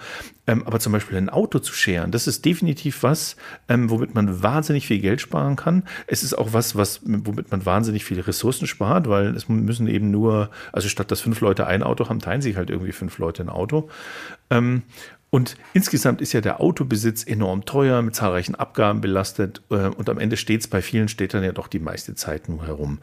Ähm, 0.47 0.67
aber 0.67 0.81
zum 0.81 0.93
Beispiel 0.93 1.17
ein 1.17 1.29
Auto 1.29 1.59
zu 1.59 1.73
scheren, 1.73 2.11
das 2.11 2.27
ist 2.27 2.45
definitiv 2.45 3.03
was, 3.03 3.37
ähm, 3.69 3.91
womit 3.91 4.15
man 4.15 4.43
wahnsinnig 4.43 4.87
viel 4.87 4.99
Geld 4.99 5.21
sparen 5.21 5.57
kann. 5.57 5.85
Es 6.07 6.23
ist 6.23 6.35
auch 6.35 6.53
was, 6.53 6.77
was, 6.77 7.01
womit 7.05 7.51
man 7.51 7.65
wahnsinnig 7.67 8.05
viele 8.05 8.27
Ressourcen 8.27 8.67
spart, 8.67 9.09
weil 9.09 9.35
es 9.37 9.49
müssen 9.49 9.87
eben 9.87 10.11
nur, 10.11 10.51
also 10.73 10.89
statt 10.89 11.11
dass 11.11 11.21
fünf 11.21 11.41
Leute 11.41 11.67
ein 11.67 11.83
Auto 11.83 12.09
haben, 12.09 12.21
teilen 12.21 12.43
sich 12.43 12.57
halt 12.57 12.71
irgendwie 12.71 12.93
fünf 12.93 13.19
Leute 13.19 13.43
ein 13.43 13.49
Auto. 13.49 13.89
Und 15.31 15.57
insgesamt 15.75 16.21
ist 16.21 16.33
ja 16.33 16.41
der 16.41 16.61
Autobesitz 16.61 17.25
enorm 17.25 17.65
teuer, 17.65 18.03
mit 18.03 18.17
zahlreichen 18.17 18.57
Abgaben 18.57 19.01
belastet 19.01 19.63
äh, 19.71 19.87
und 19.87 20.09
am 20.09 20.19
Ende 20.19 20.37
steht 20.37 20.61
es 20.61 20.69
bei 20.69 20.83
vielen 20.83 21.09
Städtern 21.09 21.45
ja 21.45 21.53
doch 21.53 21.69
die 21.69 21.79
meiste 21.79 22.15
Zeit 22.17 22.49
nur 22.49 22.67
herum. 22.67 22.99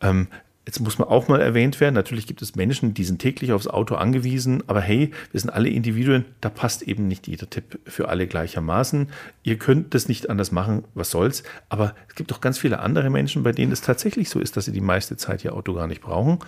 Ähm, 0.00 0.26
Jetzt 0.68 0.80
muss 0.80 0.98
man 0.98 1.08
auch 1.08 1.28
mal 1.28 1.40
erwähnt 1.40 1.80
werden, 1.80 1.94
natürlich 1.94 2.26
gibt 2.26 2.42
es 2.42 2.54
Menschen, 2.54 2.92
die 2.92 3.04
sind 3.04 3.20
täglich 3.20 3.52
aufs 3.52 3.68
Auto 3.68 3.94
angewiesen, 3.94 4.62
aber 4.66 4.82
hey, 4.82 5.12
wir 5.32 5.40
sind 5.40 5.48
alle 5.48 5.70
Individuen, 5.70 6.26
da 6.42 6.50
passt 6.50 6.82
eben 6.82 7.08
nicht 7.08 7.26
jeder 7.26 7.48
Tipp 7.48 7.80
für 7.86 8.10
alle 8.10 8.26
gleichermaßen. 8.26 9.08
Ihr 9.44 9.56
könnt 9.56 9.94
das 9.94 10.08
nicht 10.08 10.28
anders 10.28 10.52
machen, 10.52 10.84
was 10.92 11.10
soll's, 11.10 11.42
aber 11.70 11.94
es 12.10 12.16
gibt 12.16 12.30
doch 12.30 12.42
ganz 12.42 12.58
viele 12.58 12.80
andere 12.80 13.08
Menschen, 13.08 13.44
bei 13.44 13.52
denen 13.52 13.72
es 13.72 13.80
tatsächlich 13.80 14.28
so 14.28 14.40
ist, 14.40 14.58
dass 14.58 14.66
sie 14.66 14.72
die 14.72 14.82
meiste 14.82 15.16
Zeit 15.16 15.42
ihr 15.42 15.54
Auto 15.54 15.72
gar 15.72 15.86
nicht 15.86 16.02
brauchen. 16.02 16.40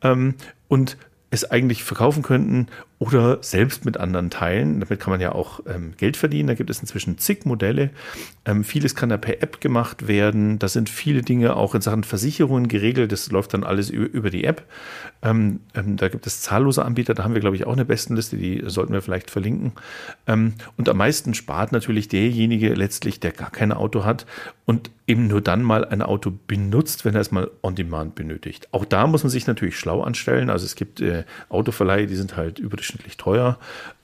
Ähm, 0.00 0.36
und 0.68 0.96
es 1.30 1.50
eigentlich 1.50 1.84
verkaufen 1.84 2.22
könnten 2.22 2.68
oder 3.00 3.38
selbst 3.42 3.84
mit 3.84 3.96
anderen 3.96 4.28
teilen. 4.28 4.80
Damit 4.80 4.98
kann 4.98 5.12
man 5.12 5.20
ja 5.20 5.32
auch 5.32 5.60
ähm, 5.66 5.92
Geld 5.96 6.16
verdienen. 6.16 6.48
Da 6.48 6.54
gibt 6.54 6.68
es 6.68 6.80
inzwischen 6.80 7.16
zig 7.18 7.44
Modelle. 7.44 7.90
Ähm, 8.44 8.64
vieles 8.64 8.96
kann 8.96 9.08
da 9.08 9.16
per 9.16 9.40
App 9.40 9.60
gemacht 9.60 10.08
werden. 10.08 10.58
Da 10.58 10.66
sind 10.66 10.88
viele 10.88 11.22
Dinge 11.22 11.54
auch 11.54 11.76
in 11.76 11.80
Sachen 11.80 12.02
Versicherungen 12.02 12.66
geregelt. 12.66 13.12
Das 13.12 13.30
läuft 13.30 13.54
dann 13.54 13.62
alles 13.62 13.88
über, 13.90 14.06
über 14.06 14.30
die 14.30 14.42
App. 14.42 14.64
Ähm, 15.22 15.60
ähm 15.74 15.96
da 15.96 16.08
gibt 16.08 16.26
es 16.26 16.40
zahllose 16.40 16.84
Anbieter. 16.84 17.14
Da 17.14 17.22
haben 17.22 17.34
wir, 17.34 17.40
glaube 17.40 17.54
ich, 17.54 17.66
auch 17.66 17.72
eine 17.72 17.84
Bestenliste. 17.84 18.36
Die 18.36 18.64
sollten 18.66 18.92
wir 18.92 19.02
vielleicht 19.02 19.30
verlinken. 19.30 19.72
Ähm, 20.26 20.54
und 20.76 20.88
am 20.88 20.96
meisten 20.96 21.34
spart 21.34 21.70
natürlich 21.70 22.08
derjenige 22.08 22.74
letztlich, 22.74 23.20
der 23.20 23.30
gar 23.30 23.50
kein 23.50 23.70
Auto 23.70 24.04
hat 24.04 24.26
und 24.68 24.90
eben 25.06 25.26
nur 25.26 25.40
dann 25.40 25.62
mal 25.62 25.86
ein 25.86 26.02
Auto 26.02 26.30
benutzt, 26.46 27.06
wenn 27.06 27.14
er 27.14 27.22
es 27.22 27.30
mal 27.30 27.50
on 27.62 27.74
demand 27.74 28.14
benötigt. 28.14 28.68
Auch 28.72 28.84
da 28.84 29.06
muss 29.06 29.22
man 29.22 29.30
sich 29.30 29.46
natürlich 29.46 29.78
schlau 29.78 30.02
anstellen. 30.02 30.50
Also 30.50 30.66
es 30.66 30.74
gibt 30.74 31.00
äh, 31.00 31.24
Autoverleihe, 31.48 32.06
die 32.06 32.16
sind 32.16 32.36
halt 32.36 32.58
überdurchschnittlich 32.88 33.16
teuer. 33.16 33.58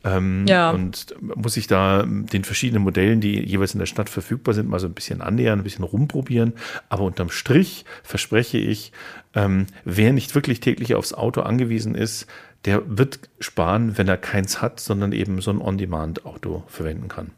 Ähm, 0.05 0.45
ja. 0.47 0.71
Und 0.71 1.15
muss 1.21 1.55
sich 1.55 1.67
da 1.67 2.05
den 2.07 2.45
verschiedenen 2.45 2.83
Modellen, 2.83 3.21
die 3.21 3.41
jeweils 3.41 3.75
in 3.75 3.79
der 3.81 3.87
Stadt 3.87 4.11
verfügbar 4.11 4.55
sind, 4.55 4.69
mal 4.69 4.79
so 4.79 4.87
ein 4.87 4.95
bisschen 4.95 5.23
annähern, 5.23 5.61
ein 5.61 5.65
bisschen 5.65 5.85
rumprobieren. 5.85 6.55
Aber 6.89 7.05
unterm 7.05 7.31
Strich 7.31 7.85
verspreche 8.03 8.59
ich, 8.59 8.93
ähm, 9.35 9.67
wer 9.85 10.13
nicht 10.13 10.35
wirklich 10.35 10.61
täglich 10.61 10.95
aufs 10.95 11.15
Auto 11.15 11.41
angewiesen 11.41 11.95
ist, 11.95 12.27
der 12.65 12.83
wird 12.87 13.21
sparen, 13.41 13.99
wenn 13.99 14.09
er 14.09 14.17
keins 14.17 14.63
hat, 14.63 14.81
sondern 14.81 15.13
eben 15.13 15.41
so 15.41 15.51
ein 15.51 15.61
On-Demand-Auto 15.61 16.65
verwenden 16.67 17.09
kann. 17.09 17.31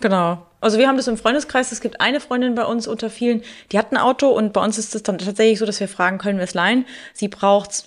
Genau. 0.00 0.46
Also 0.60 0.76
wir 0.76 0.88
haben 0.88 0.98
das 0.98 1.08
im 1.08 1.16
Freundeskreis. 1.16 1.72
Es 1.72 1.80
gibt 1.80 2.02
eine 2.02 2.20
Freundin 2.20 2.54
bei 2.54 2.64
uns 2.64 2.86
unter 2.86 3.08
vielen, 3.08 3.42
die 3.72 3.78
hat 3.78 3.92
ein 3.92 3.96
Auto 3.96 4.28
und 4.28 4.52
bei 4.52 4.62
uns 4.62 4.76
ist 4.76 4.94
es 4.94 5.02
dann 5.02 5.16
tatsächlich 5.16 5.58
so, 5.58 5.64
dass 5.64 5.80
wir 5.80 5.88
fragen, 5.88 6.18
können 6.18 6.38
wir 6.38 6.44
es 6.44 6.52
leihen? 6.52 6.84
Sie 7.14 7.28
braucht's 7.28 7.86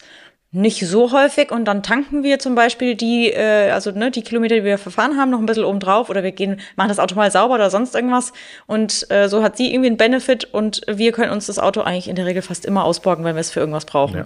nicht 0.52 0.88
so 0.88 1.12
häufig 1.12 1.52
und 1.52 1.66
dann 1.66 1.84
tanken 1.84 2.24
wir 2.24 2.40
zum 2.40 2.56
Beispiel 2.56 2.96
die, 2.96 3.32
äh, 3.32 3.70
also 3.70 3.92
ne, 3.92 4.10
die 4.10 4.24
Kilometer, 4.24 4.56
die 4.56 4.64
wir 4.64 4.80
verfahren 4.80 5.16
haben, 5.16 5.30
noch 5.30 5.40
ein 5.40 5.46
bisschen 5.46 5.64
oben 5.64 5.80
drauf 5.80 6.10
oder 6.10 6.24
wir 6.24 6.32
gehen, 6.32 6.60
machen 6.76 6.90
das 6.90 6.98
Auto 6.98 7.16
mal 7.16 7.30
sauber 7.30 7.56
oder 7.56 7.70
sonst 7.70 7.94
irgendwas 7.94 8.34
und 8.66 9.06
äh, 9.12 9.30
so 9.30 9.44
hat 9.44 9.58
sie 9.58 9.72
irgendwie 9.72 9.88
einen 9.88 9.98
Benefit 9.98 10.46
und 10.52 10.82
wir 10.88 11.12
können 11.12 11.32
uns 11.32 11.46
das 11.46 11.60
Auto 11.60 11.82
eigentlich 11.82 12.08
in 12.08 12.16
der 12.16 12.26
Regel 12.26 12.42
fast 12.42 12.66
immer 12.66 12.84
ausborgen, 12.84 13.24
wenn 13.26 13.36
wir 13.36 13.42
es 13.42 13.52
für 13.52 13.60
irgendwas 13.60 13.86
brauchen. 13.86 14.18
Ja. 14.18 14.26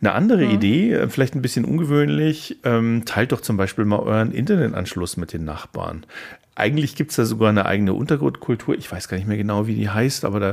Eine 0.00 0.12
andere 0.12 0.44
mhm. 0.44 0.50
Idee, 0.50 0.92
äh, 0.92 1.08
vielleicht 1.08 1.34
ein 1.34 1.42
bisschen 1.42 1.64
ungewöhnlich, 1.64 2.58
ähm, 2.64 3.02
teilt 3.04 3.32
doch 3.32 3.40
zum 3.40 3.56
Beispiel 3.56 3.84
mal 3.84 3.98
euren 3.98 4.32
Internetanschluss 4.32 5.16
mit 5.16 5.32
den 5.32 5.44
Nachbarn. 5.44 6.06
Eigentlich 6.54 6.96
gibt 6.96 7.10
es 7.10 7.16
da 7.16 7.24
sogar 7.24 7.48
eine 7.48 7.66
eigene 7.66 7.94
Untergrundkultur. 7.94 8.76
Ich 8.76 8.90
weiß 8.92 9.08
gar 9.08 9.16
nicht 9.16 9.26
mehr 9.26 9.38
genau, 9.38 9.66
wie 9.66 9.74
die 9.74 9.88
heißt, 9.88 10.24
aber 10.24 10.38
da 10.38 10.50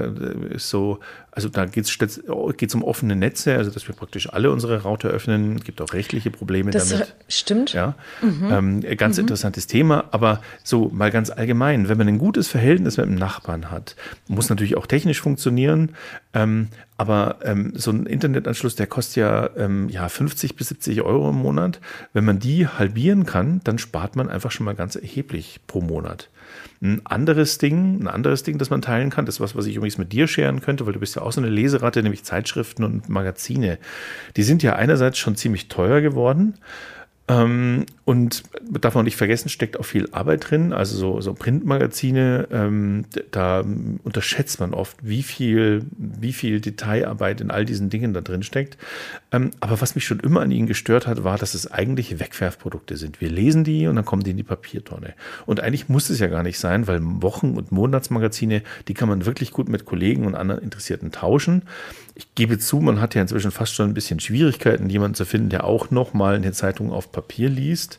ist 0.50 0.70
so, 0.70 1.00
also 1.40 1.48
da 1.48 1.64
geht 1.66 1.86
es 1.86 2.76
um 2.76 2.84
offene 2.84 3.16
Netze, 3.16 3.56
also 3.56 3.72
dass 3.72 3.88
wir 3.88 3.96
praktisch 3.96 4.32
alle 4.34 4.52
unsere 4.52 4.84
Router 4.84 5.08
öffnen. 5.08 5.56
Es 5.56 5.64
gibt 5.64 5.82
auch 5.82 5.94
rechtliche 5.94 6.32
Probleme 6.32 6.72
das 6.72 6.90
damit. 6.90 7.16
Stimmt. 7.30 7.72
Ja, 7.72 7.96
mhm. 8.22 8.50
ähm, 8.52 8.98
ganz 8.98 9.16
mhm. 9.16 9.22
interessantes 9.22 9.68
Thema. 9.68 10.04
Aber 10.12 10.42
so 10.66 10.90
mal 10.90 11.12
ganz 11.12 11.30
allgemein, 11.30 11.88
wenn 11.88 11.98
man 11.98 12.10
ein 12.10 12.18
gutes 12.18 12.50
Verhältnis 12.50 12.98
mit 12.98 13.06
dem 13.06 13.16
Nachbarn 13.16 13.72
hat, 13.72 13.96
muss 14.28 14.50
natürlich 14.50 14.76
auch 14.76 14.86
technisch 14.86 15.22
funktionieren. 15.22 15.96
Ähm, 16.34 16.68
aber 16.98 17.38
ähm, 17.44 17.72
so 17.74 17.92
ein 17.92 18.06
Internetanschluss, 18.06 18.76
der 18.76 18.88
kostet 18.88 19.16
ja, 19.16 19.50
ähm, 19.56 19.88
ja 19.88 20.10
50 20.10 20.58
bis 20.58 20.68
70 20.68 21.02
Euro 21.04 21.30
im 21.30 21.38
Monat. 21.38 21.80
Wenn 22.12 22.26
man 22.26 22.40
die 22.40 22.68
halbieren 22.68 23.26
kann, 23.26 23.62
dann 23.64 23.78
spart 23.78 24.18
man 24.18 24.28
einfach 24.28 24.52
schon 24.52 24.66
mal 24.66 24.76
ganz 24.76 24.98
erheblich 24.98 25.62
pro 25.68 25.80
Monat. 25.80 26.30
Ein 26.82 27.02
anderes 27.06 27.58
Ding, 27.58 28.02
ein 28.02 28.08
anderes 28.08 28.44
Ding, 28.44 28.58
das 28.58 28.70
man 28.70 28.82
teilen 28.82 29.10
kann, 29.10 29.26
das 29.26 29.36
ist 29.36 29.42
was, 29.42 29.56
was 29.56 29.66
ich 29.66 29.76
übrigens 29.76 29.98
mit 29.98 30.14
dir 30.14 30.28
scheren 30.28 30.62
könnte, 30.62 30.86
weil 30.86 30.94
du 30.94 31.00
bist 31.00 31.16
ja 31.16 31.22
auch 31.22 31.32
so 31.34 31.42
eine 31.42 31.50
Leseratte, 31.50 32.02
nämlich 32.02 32.24
Zeitschriften 32.24 32.86
und 32.86 33.10
Magazine. 33.10 33.80
Die 34.38 34.44
sind 34.44 34.64
ja 34.64 34.76
einerseits 34.76 35.18
schon 35.18 35.36
ziemlich 35.36 35.68
teuer 35.68 36.00
geworden. 36.00 36.54
Ähm, 37.30 37.86
und 38.06 38.44
darf 38.72 38.96
man 38.96 39.06
nicht 39.06 39.16
vergessen, 39.16 39.50
steckt 39.50 39.80
auch 39.80 39.86
viel 39.86 40.10
Arbeit 40.12 40.50
drin. 40.50 40.74
Also 40.74 40.98
so, 40.98 41.22
so 41.22 41.36
Printmagazine, 41.36 42.48
ähm, 42.52 43.06
da 43.30 43.64
unterschätzt 44.04 44.60
man 44.60 44.74
oft, 44.74 44.98
wie 45.04 45.22
viel, 45.22 45.86
wie 45.96 46.34
viel 46.34 46.60
Detailarbeit 46.60 47.40
in 47.40 47.52
all 47.52 47.66
diesen 47.66 47.92
Dingen 47.92 48.16
da 48.16 48.22
drin 48.22 48.42
steckt. 48.42 48.80
Ähm, 49.32 49.52
aber 49.60 49.80
was 49.80 49.94
mich 49.94 50.06
schon 50.06 50.20
immer 50.20 50.42
an 50.42 50.50
ihnen 50.50 50.66
gestört 50.66 51.06
hat, 51.06 51.24
war, 51.24 51.38
dass 51.38 51.54
es 51.54 51.72
eigentlich 51.72 52.20
Wegwerfprodukte 52.20 52.98
sind. 52.98 53.22
Wir 53.22 53.30
lesen 53.30 53.64
die 53.64 53.86
und 53.86 53.96
dann 53.96 54.06
kommen 54.06 54.24
die 54.24 54.32
in 54.32 54.38
die 54.38 54.44
Papiertonne. 54.44 55.14
Und 55.46 55.60
eigentlich 55.60 55.88
muss 55.88 56.10
es 56.10 56.20
ja 56.20 56.28
gar 56.28 56.42
nicht 56.42 56.58
sein, 56.58 56.88
weil 56.88 57.00
Wochen- 57.04 57.56
und 57.56 57.72
Monatsmagazine, 57.72 58.64
die 58.88 58.96
kann 58.96 59.08
man 59.08 59.28
wirklich 59.28 59.52
gut 59.52 59.70
mit 59.70 59.86
Kollegen 59.86 60.26
und 60.26 60.34
anderen 60.34 60.64
Interessierten 60.64 61.12
tauschen. 61.12 61.62
Ich 62.20 62.36
gebe 62.36 62.60
zu, 62.60 62.82
man 62.82 63.00
hat 63.00 63.16
ja 63.16 63.22
inzwischen 63.22 63.50
fast 63.50 63.74
schon 63.74 63.90
ein 63.90 63.94
bisschen 63.94 64.20
Schwierigkeiten, 64.20 64.90
jemanden 64.90 65.16
zu 65.16 65.24
finden, 65.24 65.48
der 65.48 65.64
auch 65.64 65.90
noch 65.90 66.14
mal 66.14 66.36
eine 66.36 66.52
Zeitung 66.52 66.92
auf 66.92 67.14
Papier 67.14 67.48
liest. 67.48 67.98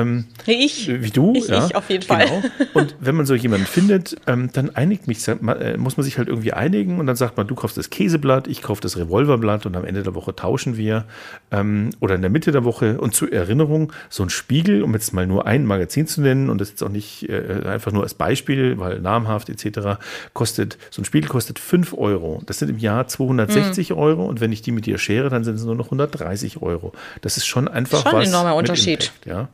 Ähm, 0.00 0.24
ich. 0.46 0.88
Wie 0.88 1.10
du. 1.10 1.32
Ich, 1.34 1.48
ja, 1.48 1.66
ich 1.66 1.74
auf 1.76 1.88
jeden 1.90 2.04
Fall. 2.04 2.26
Genau. 2.26 2.42
Und 2.74 2.96
wenn 3.00 3.14
man 3.14 3.26
so 3.26 3.34
jemanden 3.34 3.66
findet, 3.66 4.16
ähm, 4.26 4.50
dann 4.52 4.74
einigt 4.74 5.06
mich, 5.06 5.26
äh, 5.28 5.76
muss 5.76 5.96
man 5.96 6.04
sich 6.04 6.18
halt 6.18 6.28
irgendwie 6.28 6.52
einigen 6.52 6.98
und 6.98 7.06
dann 7.06 7.16
sagt 7.16 7.36
man, 7.36 7.46
du 7.46 7.54
kaufst 7.54 7.76
das 7.76 7.90
Käseblatt, 7.90 8.48
ich 8.48 8.62
kaufe 8.62 8.80
das 8.80 8.96
Revolverblatt 8.96 9.66
und 9.66 9.76
am 9.76 9.84
Ende 9.84 10.02
der 10.02 10.14
Woche 10.14 10.34
tauschen 10.34 10.76
wir. 10.76 11.04
Ähm, 11.50 11.90
oder 12.00 12.14
in 12.14 12.22
der 12.22 12.30
Mitte 12.30 12.52
der 12.52 12.64
Woche. 12.64 12.98
Und 12.98 13.14
zur 13.14 13.32
Erinnerung, 13.32 13.92
so 14.08 14.22
ein 14.22 14.30
Spiegel, 14.30 14.82
um 14.82 14.92
jetzt 14.94 15.12
mal 15.12 15.26
nur 15.26 15.46
ein 15.46 15.64
Magazin 15.64 16.06
zu 16.06 16.20
nennen 16.20 16.50
und 16.50 16.60
das 16.60 16.70
jetzt 16.70 16.82
auch 16.82 16.88
nicht 16.88 17.28
äh, 17.28 17.62
einfach 17.66 17.92
nur 17.92 18.02
als 18.02 18.14
Beispiel, 18.14 18.78
weil 18.78 19.00
namhaft 19.00 19.48
etc., 19.48 19.98
kostet, 20.32 20.78
so 20.90 21.02
ein 21.02 21.04
Spiegel 21.04 21.28
kostet 21.28 21.58
5 21.58 21.94
Euro. 21.94 22.42
Das 22.46 22.58
sind 22.58 22.68
im 22.68 22.78
Jahr 22.78 23.06
260 23.06 23.90
mhm. 23.90 23.96
Euro 23.96 24.26
und 24.26 24.40
wenn 24.40 24.52
ich 24.52 24.62
die 24.62 24.72
mit 24.72 24.86
dir 24.86 24.98
schere, 24.98 25.28
dann 25.28 25.44
sind 25.44 25.56
es 25.56 25.64
nur 25.64 25.74
noch 25.74 25.86
130 25.86 26.62
Euro. 26.62 26.92
Das 27.22 27.36
ist 27.36 27.46
schon 27.46 27.68
einfach 27.68 28.02
schon 28.02 28.12
was. 28.12 28.12
Schon 28.12 28.20
ein 28.20 28.28
enormer 28.28 28.54
Unterschied. 28.56 29.04
Impact, 29.04 29.26
ja. 29.26 29.48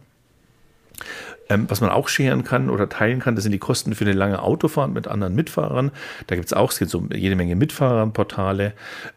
Ähm, 1.49 1.67
was 1.69 1.81
man 1.81 1.91
auch 1.91 2.09
scheren 2.09 2.45
kann 2.45 2.71
oder 2.71 2.89
teilen 2.89 3.21
kann, 3.21 3.35
das 3.35 3.45
sind 3.45 3.53
die 3.53 3.59
Kosten 3.59 3.95
für 3.95 4.05
eine 4.05 4.15
lange 4.15 4.43
Autofahrt 4.43 4.93
mit 4.93 5.09
anderen 5.09 5.35
Mitfahrern. 5.35 5.91
Da 6.27 6.37
gibt 6.37 6.47
es 6.47 6.53
auch 6.53 6.71
es 6.71 6.79
gibt 6.79 6.91
so 6.91 7.07
jede 7.15 7.37
Menge 7.37 7.55
Mitfahrerportale. 7.57 8.73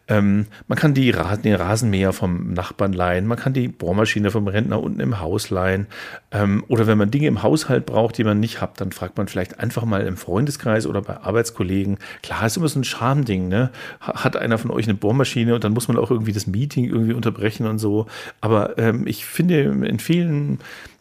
Ähm, 0.08 0.46
man 0.66 0.78
kann 0.78 0.94
die, 0.94 1.12
den 1.12 1.54
Rasenmäher 1.54 2.12
vom 2.12 2.52
Nachbarn 2.52 2.92
leihen, 2.92 3.26
man 3.26 3.38
kann 3.38 3.52
die 3.52 3.68
Bohrmaschine 3.68 4.30
vom 4.30 4.46
Rentner 4.46 4.82
unten 4.82 5.00
im 5.00 5.20
Haus 5.20 5.50
leihen. 5.50 5.86
Ähm, 6.30 6.64
oder 6.68 6.86
wenn 6.86 6.98
man 6.98 7.10
Dinge 7.10 7.26
im 7.26 7.42
Haushalt 7.42 7.86
braucht, 7.86 8.18
die 8.18 8.24
man 8.24 8.40
nicht 8.40 8.60
hat, 8.60 8.80
dann 8.80 8.92
fragt 8.92 9.16
man 9.16 9.28
vielleicht 9.28 9.58
einfach 9.58 9.84
mal 9.84 10.06
im 10.06 10.16
Freundeskreis 10.16 10.86
oder 10.86 11.00
bei 11.00 11.16
Arbeitskollegen. 11.16 11.98
Klar, 12.22 12.46
ist 12.46 12.56
immer 12.56 12.68
so 12.68 12.78
ein 12.78 12.84
Schamding, 12.84 13.48
ne? 13.48 13.70
Hat 14.00 14.36
einer 14.36 14.58
von 14.58 14.70
euch 14.70 14.86
eine 14.86 14.94
Bohrmaschine 14.94 15.54
und 15.54 15.64
dann 15.64 15.72
muss 15.72 15.88
man 15.88 15.96
auch 15.96 16.10
irgendwie 16.10 16.32
das 16.32 16.46
Meeting 16.46 16.84
irgendwie 16.86 17.14
unterbrechen 17.14 17.66
und 17.66 17.78
so. 17.78 18.06
Aber 18.40 18.76
ähm, 18.78 19.06
ich 19.06 19.24
finde, 19.24 19.60
in 19.60 19.98
vielen 19.98 20.58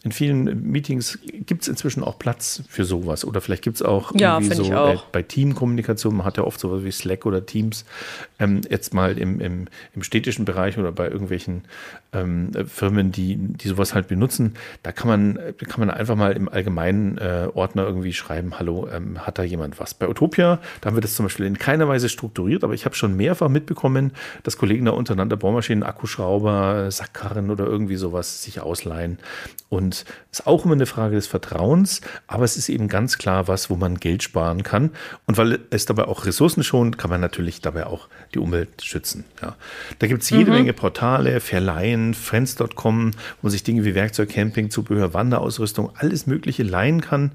in 0.08 0.14
vielen 0.14 0.72
Meetings 0.72 1.20
gibt 1.22 1.64
es 1.64 1.68
inzwischen 1.68 2.02
auch 2.02 2.18
Platz 2.18 2.64
für 2.70 2.86
sowas. 2.86 3.26
Oder 3.26 3.42
vielleicht 3.42 3.62
gibt 3.62 3.76
es 3.76 3.82
auch 3.82 4.14
ja, 4.16 4.40
irgendwie 4.40 4.56
so 4.56 4.70
bei, 4.70 4.98
bei, 5.12 5.22
Teamkommunikation, 5.22 6.16
man 6.16 6.26
hat 6.26 6.38
ja 6.38 6.44
oft 6.44 6.62
sowas 6.62 6.86
wie 6.86 6.92
Slack 6.92 7.26
oder 7.26 7.46
Teams, 7.46 7.84
ähm, 8.40 8.62
jetzt 8.70 8.94
mal 8.94 9.18
im, 9.18 9.42
im, 9.42 9.68
im, 9.94 10.04
städtischen 10.04 10.46
Bereich 10.46 10.78
oder 10.78 10.94
bei 10.94 11.10
irgendwelchen 11.10 11.66
ähm, 12.14 12.52
Firmen, 12.68 13.12
die, 13.12 13.36
die 13.36 13.68
sowas 13.68 13.94
halt 13.94 14.08
benutzen, 14.08 14.54
da 14.82 14.94
kann 14.94 15.10
man, 15.10 15.40
kann 15.68 15.82
man 15.82 15.90
einfach 15.90 16.16
mal 16.16 16.32
im 16.32 16.48
allgemeinen 16.48 17.18
äh, 17.18 17.50
Ordner 17.54 17.84
irgendwie 17.86 18.14
schreiben, 18.14 18.58
hallo, 18.58 18.88
ähm, 18.90 19.20
hat 19.28 19.40
da 19.40 19.44
jemand 19.44 19.78
was? 19.78 19.94
Bei 19.94 20.08
Utopia, 20.08 20.62
da 20.80 20.88
haben 20.88 20.96
wir 20.96 21.02
das 21.02 21.16
zum 21.16 21.26
Beispiel 21.26 21.48
in 21.48 21.58
keiner 21.58 21.90
Weise 21.90 22.08
strukturiert, 22.08 22.64
aber 22.64 22.74
ich 22.74 22.86
habe 22.86 22.96
schon 22.96 23.18
mehrfach 23.18 23.50
mitbekommen, 23.50 24.14
dass 24.44 24.58
Kollegen 24.58 24.86
da 24.86 24.92
untereinander 24.92 25.36
Bohrmaschinen, 25.36 25.84
Akkuschrauber, 25.84 26.90
Sackkarren 26.92 27.52
oder 27.52 27.66
irgendwie 27.66 27.98
sowas 27.98 28.42
sich 28.44 28.62
ausleihen. 28.62 29.20
Und 29.68 29.97
ist 30.32 30.48
auch 30.48 30.66
immer 30.66 30.74
eine 30.74 30.86
Frage 30.86 31.16
des 31.16 31.28
Vertrauens, 31.28 32.02
aber 32.28 32.44
es 32.44 32.58
ist 32.58 32.70
eben 32.70 32.88
ganz 32.88 33.18
klar 33.18 33.48
was, 33.48 33.70
wo 33.70 33.76
man 33.76 33.96
Geld 33.96 34.24
sparen 34.24 34.64
kann. 34.64 34.92
Und 35.26 35.38
weil 35.38 35.60
es 35.70 35.86
dabei 35.86 36.06
auch 36.06 36.26
Ressourcen 36.26 36.64
schont, 36.64 36.98
kann 36.98 37.10
man 37.10 37.22
natürlich 37.22 37.62
dabei 37.62 37.88
auch 37.88 38.08
die 38.34 38.40
Umwelt 38.40 38.84
schützen. 38.84 39.26
Ja. 39.42 39.56
Da 40.00 40.08
gibt 40.08 40.24
es 40.24 40.30
jede 40.30 40.52
mhm. 40.52 40.58
Menge 40.58 40.74
Portale, 40.74 41.40
Verleihen, 41.40 42.14
Friends.com, 42.14 43.12
wo 43.12 43.18
man 43.42 43.52
sich 43.52 43.64
Dinge 43.64 43.86
wie 43.86 43.96
Werkzeug, 43.96 44.30
Camping, 44.30 44.70
Zubehör, 44.70 45.14
Wanderausrüstung, 45.14 45.92
alles 45.96 46.28
Mögliche 46.28 46.64
leihen 46.64 47.02
kann. 47.02 47.32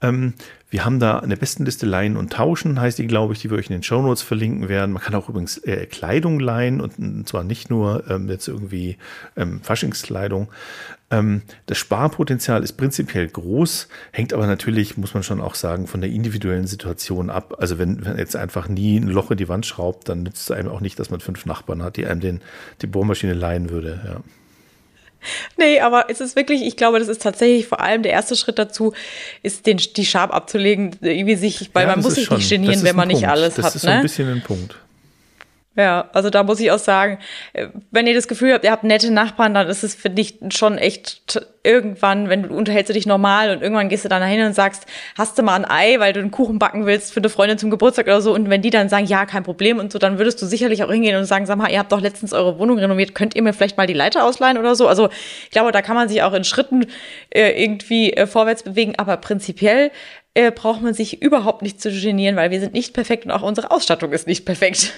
Ähm, 0.00 0.34
wir 0.72 0.86
haben 0.86 1.00
da 1.00 1.18
eine 1.18 1.36
Bestenliste 1.36 1.84
leihen 1.84 2.16
und 2.16 2.32
tauschen, 2.32 2.80
heißt 2.80 2.98
die, 2.98 3.06
glaube 3.06 3.34
ich, 3.34 3.40
die 3.40 3.50
wir 3.50 3.58
euch 3.58 3.68
in 3.68 3.74
den 3.74 3.82
Shownotes 3.82 4.22
verlinken 4.22 4.70
werden. 4.70 4.92
Man 4.92 5.02
kann 5.02 5.14
auch 5.14 5.28
übrigens 5.28 5.58
äh, 5.58 5.84
Kleidung 5.84 6.40
leihen 6.40 6.80
und 6.80 7.28
zwar 7.28 7.44
nicht 7.44 7.68
nur 7.68 8.08
ähm, 8.08 8.30
jetzt 8.30 8.48
irgendwie 8.48 8.96
ähm, 9.36 9.60
Faschingskleidung. 9.60 10.48
Ähm, 11.12 11.42
das 11.66 11.76
Sparpotenzial 11.76 12.64
ist 12.64 12.72
prinzipiell 12.72 13.28
groß, 13.28 13.88
hängt 14.12 14.32
aber 14.32 14.46
natürlich, 14.46 14.96
muss 14.96 15.12
man 15.12 15.22
schon 15.22 15.42
auch 15.42 15.54
sagen, 15.54 15.86
von 15.86 16.00
der 16.00 16.10
individuellen 16.10 16.66
Situation 16.66 17.28
ab. 17.28 17.56
Also 17.58 17.78
wenn, 17.78 18.04
wenn 18.04 18.16
jetzt 18.16 18.34
einfach 18.34 18.66
nie 18.68 18.98
ein 18.98 19.08
Loch 19.08 19.30
in 19.30 19.36
die 19.36 19.48
Wand 19.48 19.66
schraubt, 19.66 20.08
dann 20.08 20.22
nützt 20.22 20.42
es 20.42 20.50
einem 20.50 20.68
auch 20.68 20.80
nicht, 20.80 20.98
dass 20.98 21.10
man 21.10 21.20
fünf 21.20 21.44
Nachbarn 21.44 21.82
hat, 21.82 21.98
die 21.98 22.06
einem 22.06 22.20
den, 22.20 22.40
die 22.80 22.86
Bohrmaschine 22.86 23.34
leihen 23.34 23.68
würde. 23.68 24.00
Ja. 24.06 24.20
Nee, 25.56 25.80
aber 25.80 26.06
es 26.08 26.20
ist 26.20 26.34
wirklich, 26.34 26.62
ich 26.62 26.76
glaube, 26.76 26.98
das 26.98 27.08
ist 27.08 27.22
tatsächlich 27.22 27.68
vor 27.68 27.80
allem 27.80 28.02
der 28.02 28.12
erste 28.12 28.34
Schritt 28.34 28.58
dazu, 28.58 28.92
ist 29.42 29.66
den, 29.66 29.76
die 29.76 30.06
Schab 30.06 30.34
abzulegen, 30.34 30.96
irgendwie 31.00 31.36
sich, 31.36 31.70
weil 31.74 31.86
ja, 31.86 31.94
man 31.94 32.02
muss 32.02 32.14
sich 32.14 32.24
schon, 32.24 32.38
nicht 32.38 32.50
genieren, 32.50 32.82
wenn 32.82 32.96
man 32.96 33.08
Punkt. 33.08 33.20
nicht 33.20 33.30
alles 33.30 33.54
das 33.54 33.66
hat. 33.66 33.74
Das 33.74 33.76
ist 33.76 33.84
ne? 33.84 33.90
so 33.90 33.96
ein 33.96 34.02
bisschen 34.02 34.28
ein 34.32 34.42
Punkt. 34.42 34.76
Ja, 35.74 36.10
also 36.12 36.28
da 36.28 36.42
muss 36.42 36.60
ich 36.60 36.70
auch 36.70 36.78
sagen, 36.78 37.18
äh, 37.54 37.68
wenn 37.90 38.06
ihr 38.06 38.12
das 38.12 38.28
Gefühl 38.28 38.52
habt, 38.52 38.62
ihr 38.62 38.70
habt 38.70 38.84
nette 38.84 39.10
Nachbarn, 39.10 39.54
dann 39.54 39.68
ist 39.68 39.82
es 39.82 39.94
für 39.94 40.10
dich 40.10 40.38
schon 40.50 40.76
echt 40.76 41.40
irgendwann, 41.62 42.28
wenn 42.28 42.42
du 42.42 42.54
unterhältst 42.54 42.90
du 42.90 42.92
dich 42.92 43.06
normal 43.06 43.50
und 43.50 43.62
irgendwann 43.62 43.88
gehst 43.88 44.04
du 44.04 44.10
dann 44.10 44.20
dahin 44.20 44.44
und 44.44 44.52
sagst, 44.52 44.84
hast 45.16 45.38
du 45.38 45.42
mal 45.42 45.54
ein 45.54 45.64
Ei, 45.64 45.98
weil 45.98 46.12
du 46.12 46.20
einen 46.20 46.30
Kuchen 46.30 46.58
backen 46.58 46.84
willst 46.84 47.14
für 47.14 47.20
eine 47.20 47.30
Freundin 47.30 47.56
zum 47.56 47.70
Geburtstag 47.70 48.04
oder 48.06 48.20
so 48.20 48.34
und 48.34 48.50
wenn 48.50 48.60
die 48.60 48.68
dann 48.68 48.90
sagen, 48.90 49.06
ja, 49.06 49.24
kein 49.24 49.44
Problem 49.44 49.78
und 49.78 49.90
so, 49.92 49.98
dann 49.98 50.18
würdest 50.18 50.42
du 50.42 50.46
sicherlich 50.46 50.84
auch 50.84 50.90
hingehen 50.92 51.16
und 51.16 51.24
sagen, 51.24 51.46
sag 51.46 51.56
mal, 51.56 51.70
ihr 51.70 51.78
habt 51.78 51.90
doch 51.90 52.02
letztens 52.02 52.34
eure 52.34 52.58
Wohnung 52.58 52.78
renoviert, 52.78 53.14
könnt 53.14 53.34
ihr 53.34 53.42
mir 53.42 53.54
vielleicht 53.54 53.78
mal 53.78 53.86
die 53.86 53.94
Leiter 53.94 54.26
ausleihen 54.26 54.58
oder 54.58 54.74
so? 54.74 54.88
Also 54.88 55.08
ich 55.44 55.50
glaube, 55.50 55.72
da 55.72 55.80
kann 55.80 55.96
man 55.96 56.10
sich 56.10 56.22
auch 56.22 56.34
in 56.34 56.44
Schritten 56.44 56.84
äh, 57.30 57.62
irgendwie 57.62 58.12
äh, 58.12 58.26
vorwärts 58.26 58.62
bewegen, 58.62 58.94
aber 58.98 59.16
prinzipiell 59.16 59.90
äh, 60.34 60.50
braucht 60.50 60.82
man 60.82 60.92
sich 60.92 61.22
überhaupt 61.22 61.62
nicht 61.62 61.80
zu 61.80 61.90
genieren, 61.90 62.36
weil 62.36 62.50
wir 62.50 62.60
sind 62.60 62.74
nicht 62.74 62.92
perfekt 62.92 63.24
und 63.24 63.30
auch 63.30 63.42
unsere 63.42 63.70
Ausstattung 63.70 64.12
ist 64.12 64.26
nicht 64.26 64.44
perfekt. 64.44 64.92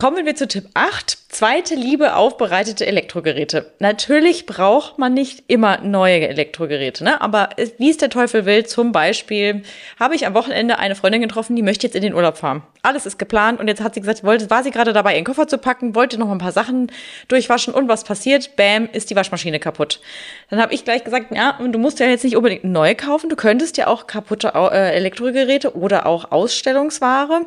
Kommen 0.00 0.24
wir 0.24 0.34
zu 0.34 0.48
Tipp 0.48 0.64
8. 0.72 1.18
Zweite 1.28 1.74
Liebe 1.74 2.16
aufbereitete 2.16 2.86
Elektrogeräte. 2.86 3.70
Natürlich 3.80 4.46
braucht 4.46 4.98
man 4.98 5.12
nicht 5.12 5.44
immer 5.46 5.82
neue 5.82 6.26
Elektrogeräte, 6.26 7.04
ne? 7.04 7.20
aber 7.20 7.50
wie 7.76 7.90
es 7.90 7.98
der 7.98 8.08
Teufel 8.08 8.46
will, 8.46 8.64
zum 8.64 8.92
Beispiel 8.92 9.62
habe 10.00 10.14
ich 10.14 10.26
am 10.26 10.32
Wochenende 10.32 10.78
eine 10.78 10.94
Freundin 10.94 11.20
getroffen, 11.20 11.54
die 11.54 11.62
möchte 11.62 11.86
jetzt 11.86 11.96
in 11.96 12.02
den 12.02 12.14
Urlaub 12.14 12.38
fahren. 12.38 12.62
Alles 12.80 13.04
ist 13.04 13.18
geplant 13.18 13.60
und 13.60 13.68
jetzt 13.68 13.82
hat 13.82 13.92
sie 13.92 14.00
gesagt, 14.00 14.24
wollte, 14.24 14.48
war 14.48 14.62
sie 14.62 14.70
gerade 14.70 14.94
dabei, 14.94 15.16
ihren 15.16 15.26
Koffer 15.26 15.46
zu 15.46 15.58
packen, 15.58 15.94
wollte 15.94 16.18
noch 16.18 16.30
ein 16.30 16.38
paar 16.38 16.52
Sachen 16.52 16.90
durchwaschen 17.28 17.74
und 17.74 17.86
was 17.86 18.04
passiert? 18.04 18.56
Bam, 18.56 18.88
ist 18.90 19.10
die 19.10 19.16
Waschmaschine 19.16 19.60
kaputt. 19.60 20.00
Dann 20.48 20.62
habe 20.62 20.72
ich 20.72 20.84
gleich 20.84 21.04
gesagt, 21.04 21.26
ja, 21.36 21.58
du 21.60 21.78
musst 21.78 22.00
ja 22.00 22.06
jetzt 22.06 22.24
nicht 22.24 22.36
unbedingt 22.38 22.64
neu 22.64 22.94
kaufen, 22.94 23.28
du 23.28 23.36
könntest 23.36 23.76
ja 23.76 23.86
auch 23.86 24.06
kaputte 24.06 24.52
äh, 24.54 24.94
Elektrogeräte 24.96 25.76
oder 25.76 26.06
auch 26.06 26.32
Ausstellungsware 26.32 27.44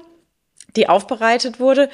die 0.76 0.90
aufbereitet 0.90 1.60
wurde, 1.60 1.90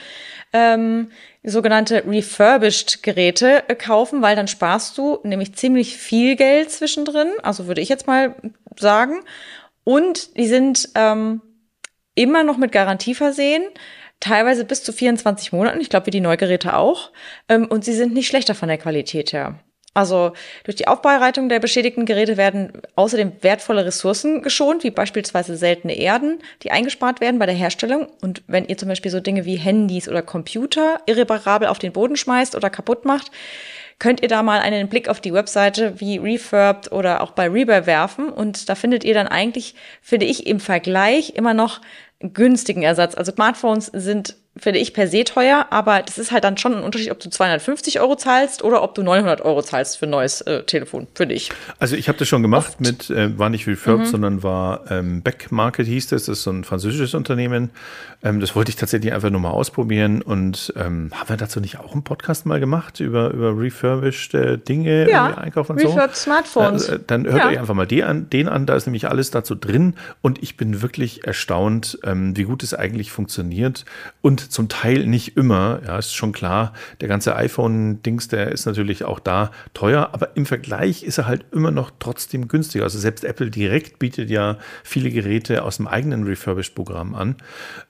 ähm, 0.54 1.12
sogenannte 1.44 2.04
refurbished 2.06 3.04
Geräte 3.04 3.64
äh, 3.68 3.76
kaufen, 3.76 4.22
weil 4.22 4.36
dann 4.36 4.48
sparst 4.48 4.98
du 4.98 5.20
nämlich 5.24 5.56
ziemlich 5.56 5.98
viel 5.98 6.36
Geld 6.36 6.72
zwischendrin, 6.72 7.30
also 7.44 7.68
würde 7.68 7.82
ich 7.82 7.90
jetzt 7.90 8.08
mal 8.08 8.36
sagen. 8.78 9.22
Und 9.84 10.38
die 10.38 10.48
sind 10.48 10.90
ähm, 10.96 11.42
immer 12.16 12.44
noch 12.44 12.58
mit 12.58 12.72
Garantie 12.72 13.16
versehen, 13.16 13.64
teilweise 14.20 14.66
bis 14.66 14.84
zu 14.84 14.92
24 14.92 15.52
Monaten, 15.54 15.80
ich 15.80 15.90
glaube 15.90 16.08
wie 16.08 16.12
die 16.12 16.20
Neugeräte 16.20 16.76
auch. 16.76 17.12
Ähm, 17.48 17.66
und 17.68 17.86
sie 17.86 17.94
sind 17.94 18.14
nicht 18.14 18.28
schlechter 18.28 18.56
von 18.56 18.68
der 18.68 18.78
Qualität 18.78 19.34
her. 19.34 19.60
Also 20.00 20.32
durch 20.64 20.78
die 20.78 20.88
Aufbereitung 20.88 21.50
der 21.50 21.60
beschädigten 21.60 22.06
Geräte 22.06 22.38
werden 22.38 22.72
außerdem 22.96 23.34
wertvolle 23.42 23.86
Ressourcen 23.86 24.42
geschont, 24.42 24.86
wie 24.86 24.92
beispielsweise 24.92 25.58
seltene 25.58 25.98
Erden, 25.98 26.40
die 26.64 26.72
eingespart 26.72 27.20
werden 27.20 27.38
bei 27.38 27.46
der 27.46 27.56
Herstellung. 27.56 28.08
Und 28.22 28.42
wenn 28.48 28.66
ihr 28.66 28.78
zum 28.78 28.88
Beispiel 28.88 29.12
so 29.12 29.20
Dinge 29.20 29.44
wie 29.44 29.58
Handys 29.58 30.08
oder 30.08 30.22
Computer 30.22 31.02
irreparabel 31.06 31.68
auf 31.68 31.80
den 31.80 31.92
Boden 31.92 32.16
schmeißt 32.16 32.56
oder 32.56 32.70
kaputt 32.70 33.04
macht, 33.04 33.30
könnt 34.00 34.22
ihr 34.22 34.30
da 34.30 34.42
mal 34.42 34.62
einen 34.62 34.88
Blick 34.88 35.10
auf 35.10 35.20
die 35.20 35.34
Webseite 35.34 36.00
wie 36.00 36.16
Refurbed 36.16 36.94
oder 36.94 37.20
auch 37.20 37.32
bei 37.32 37.50
Rebuy 37.50 37.86
werfen. 37.86 38.30
Und 38.30 38.70
da 38.70 38.76
findet 38.76 39.04
ihr 39.04 39.14
dann 39.14 39.28
eigentlich, 39.28 39.76
finde 40.02 40.28
ich, 40.28 40.48
im 40.48 40.62
Vergleich 40.62 41.32
immer 41.36 41.54
noch 41.54 41.82
günstigen 42.22 42.84
Ersatz. 42.84 43.16
Also 43.16 43.34
Smartphones 43.34 43.88
sind 43.88 44.38
finde 44.62 44.80
ich 44.80 44.94
per 44.94 45.08
se 45.08 45.24
teuer, 45.24 45.68
aber 45.70 46.02
das 46.02 46.18
ist 46.18 46.32
halt 46.32 46.44
dann 46.44 46.58
schon 46.58 46.76
ein 46.76 46.84
Unterschied, 46.84 47.12
ob 47.12 47.20
du 47.20 47.30
250 47.30 48.00
Euro 48.00 48.16
zahlst 48.16 48.64
oder 48.64 48.84
ob 48.84 48.96
du 48.96 49.04
900 49.04 49.42
Euro 49.42 49.62
zahlst 49.62 49.98
für 49.98 50.06
ein 50.06 50.12
neues 50.12 50.42
äh, 50.42 50.64
Telefon, 50.64 51.08
finde 51.16 51.36
ich. 51.36 51.52
Also 51.80 51.96
ich 51.96 52.08
habe 52.08 52.18
das 52.18 52.28
schon 52.28 52.42
gemacht 52.42 52.70
Oft. 52.70 52.82
mit, 52.82 53.10
äh, 53.10 53.38
war 53.38 53.50
nicht 53.50 53.68
Refurb, 53.68 54.02
mhm. 54.02 54.06
sondern 54.06 54.44
war 54.44 54.90
ähm, 54.92 55.22
Back 55.22 55.52
Market 55.52 55.88
hieß 55.88 56.08
das, 56.08 56.26
das 56.26 56.40
ist 56.40 56.44
so 56.44 56.52
ein 56.52 56.64
französisches 56.64 57.14
Unternehmen. 57.14 57.72
Ähm, 58.22 58.42
das 58.42 58.56
wollte 58.56 58.70
ich 58.70 58.76
tatsächlich 58.76 59.14
einfach 59.14 59.30
nur 59.30 59.40
mal 59.40 59.52
ausprobieren 59.52 60.22
und 60.22 60.74
ähm, 60.76 61.10
haben 61.14 61.30
wir 61.30 61.38
dazu 61.38 61.62
nicht 61.62 61.80
auch 61.80 61.94
einen 61.94 62.04
Podcast 62.04 62.46
mal 62.46 62.60
gemacht 62.60 63.00
über, 63.00 63.32
über 63.32 63.58
refurbished 63.58 64.34
äh, 64.34 64.58
Dinge, 64.58 65.10
ja, 65.10 65.38
Einkauf 65.38 65.70
und 65.70 65.78
Refurbed 65.78 66.16
so? 66.16 66.24
Smartphones. 66.24 66.90
Äh, 66.90 67.00
dann 67.08 67.26
hört 67.26 67.38
ja. 67.38 67.48
euch 67.48 67.60
einfach 67.60 67.76
mal 67.76 67.88
den 67.88 68.04
an, 68.04 68.30
den 68.30 68.50
an, 68.50 68.66
da 68.66 68.76
ist 68.76 68.88
nämlich 68.88 69.08
alles 69.08 69.32
dazu 69.32 69.56
drin 69.56 69.96
und 70.22 70.44
ich 70.44 70.58
bin 70.58 70.82
wirklich 70.82 71.26
erstaunt, 71.26 71.98
ähm, 72.04 72.36
wie 72.36 72.44
gut 72.44 72.62
es 72.62 72.74
eigentlich 72.74 73.12
funktioniert 73.12 73.86
und 74.22 74.49
zum 74.50 74.68
Teil 74.68 75.06
nicht 75.06 75.38
immer. 75.38 75.82
Ja, 75.86 75.98
ist 75.98 76.14
schon 76.14 76.32
klar. 76.32 76.74
Der 77.02 77.08
ganze 77.08 77.36
iPhone-Dings, 77.36 78.28
der 78.28 78.52
ist 78.52 78.66
natürlich 78.66 79.04
auch 79.04 79.20
da 79.20 79.52
teuer, 79.74 80.10
aber 80.12 80.36
im 80.36 80.46
Vergleich 80.46 81.04
ist 81.04 81.18
er 81.18 81.28
halt 81.28 81.46
immer 81.52 81.72
noch 81.72 81.92
trotzdem 82.00 82.48
günstiger. 82.48 82.84
Also 82.84 83.00
selbst 83.00 83.24
Apple 83.24 83.50
direkt 83.50 84.00
bietet 84.00 84.30
ja 84.30 84.58
viele 84.84 85.12
Geräte 85.12 85.64
aus 85.64 85.78
dem 85.78 85.88
eigenen 85.88 86.24
Refurbished-Programm 86.24 87.16
an. 87.16 87.36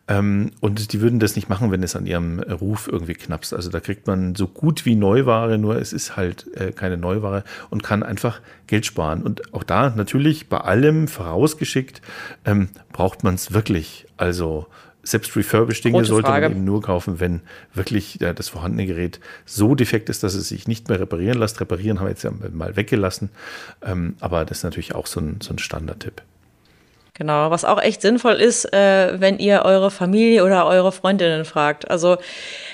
Ähm, 0.07 0.51
und 0.59 0.91
die 0.91 1.01
würden 1.01 1.19
das 1.19 1.35
nicht 1.35 1.49
machen, 1.49 1.71
wenn 1.71 1.83
es 1.83 1.95
an 1.95 2.05
ihrem 2.05 2.39
Ruf 2.39 2.89
irgendwie 2.91 3.13
knappst. 3.13 3.53
Also 3.53 3.69
da 3.69 3.79
kriegt 3.79 4.07
man 4.07 4.35
so 4.35 4.47
gut 4.47 4.85
wie 4.85 4.95
Neuware, 4.95 5.57
nur 5.57 5.77
es 5.77 5.93
ist 5.93 6.17
halt 6.17 6.47
äh, 6.55 6.71
keine 6.71 6.97
Neuware 6.97 7.43
und 7.69 7.83
kann 7.83 8.03
einfach 8.03 8.41
Geld 8.67 8.85
sparen. 8.85 9.21
Und 9.21 9.53
auch 9.53 9.63
da 9.63 9.91
natürlich 9.91 10.49
bei 10.49 10.57
allem 10.57 11.07
vorausgeschickt, 11.07 12.01
ähm, 12.45 12.69
braucht 12.91 13.23
man 13.23 13.35
es 13.35 13.53
wirklich. 13.53 14.07
Also 14.17 14.67
selbst 15.11 15.35
refurbished 15.35 15.83
Dinge 15.83 16.05
sollte 16.05 16.27
Frage. 16.27 16.49
man 16.49 16.57
eben 16.57 16.65
nur 16.65 16.81
kaufen, 16.81 17.19
wenn 17.19 17.41
wirklich 17.73 18.19
ja, 18.19 18.33
das 18.33 18.49
vorhandene 18.49 18.85
Gerät 18.85 19.19
so 19.45 19.75
defekt 19.75 20.09
ist, 20.09 20.23
dass 20.23 20.33
es 20.33 20.49
sich 20.49 20.67
nicht 20.67 20.89
mehr 20.89 20.99
reparieren 20.99 21.39
lässt. 21.39 21.59
Reparieren 21.61 21.99
haben 21.99 22.07
wir 22.07 22.11
jetzt 22.11 22.23
ja 22.23 22.31
mal 22.51 22.75
weggelassen. 22.75 23.29
Ähm, 23.81 24.15
aber 24.19 24.45
das 24.45 24.59
ist 24.59 24.63
natürlich 24.63 24.95
auch 24.95 25.07
so 25.07 25.19
ein, 25.19 25.39
so 25.41 25.53
ein 25.53 25.59
Standardtipp. 25.59 26.21
Genau, 27.19 27.51
was 27.51 27.65
auch 27.65 27.81
echt 27.81 28.01
sinnvoll 28.01 28.35
ist, 28.35 28.73
äh, 28.73 29.19
wenn 29.19 29.39
ihr 29.39 29.63
eure 29.65 29.91
Familie 29.91 30.45
oder 30.45 30.65
eure 30.65 30.93
Freundinnen 30.93 31.43
fragt. 31.43 31.91
Also 31.91 32.17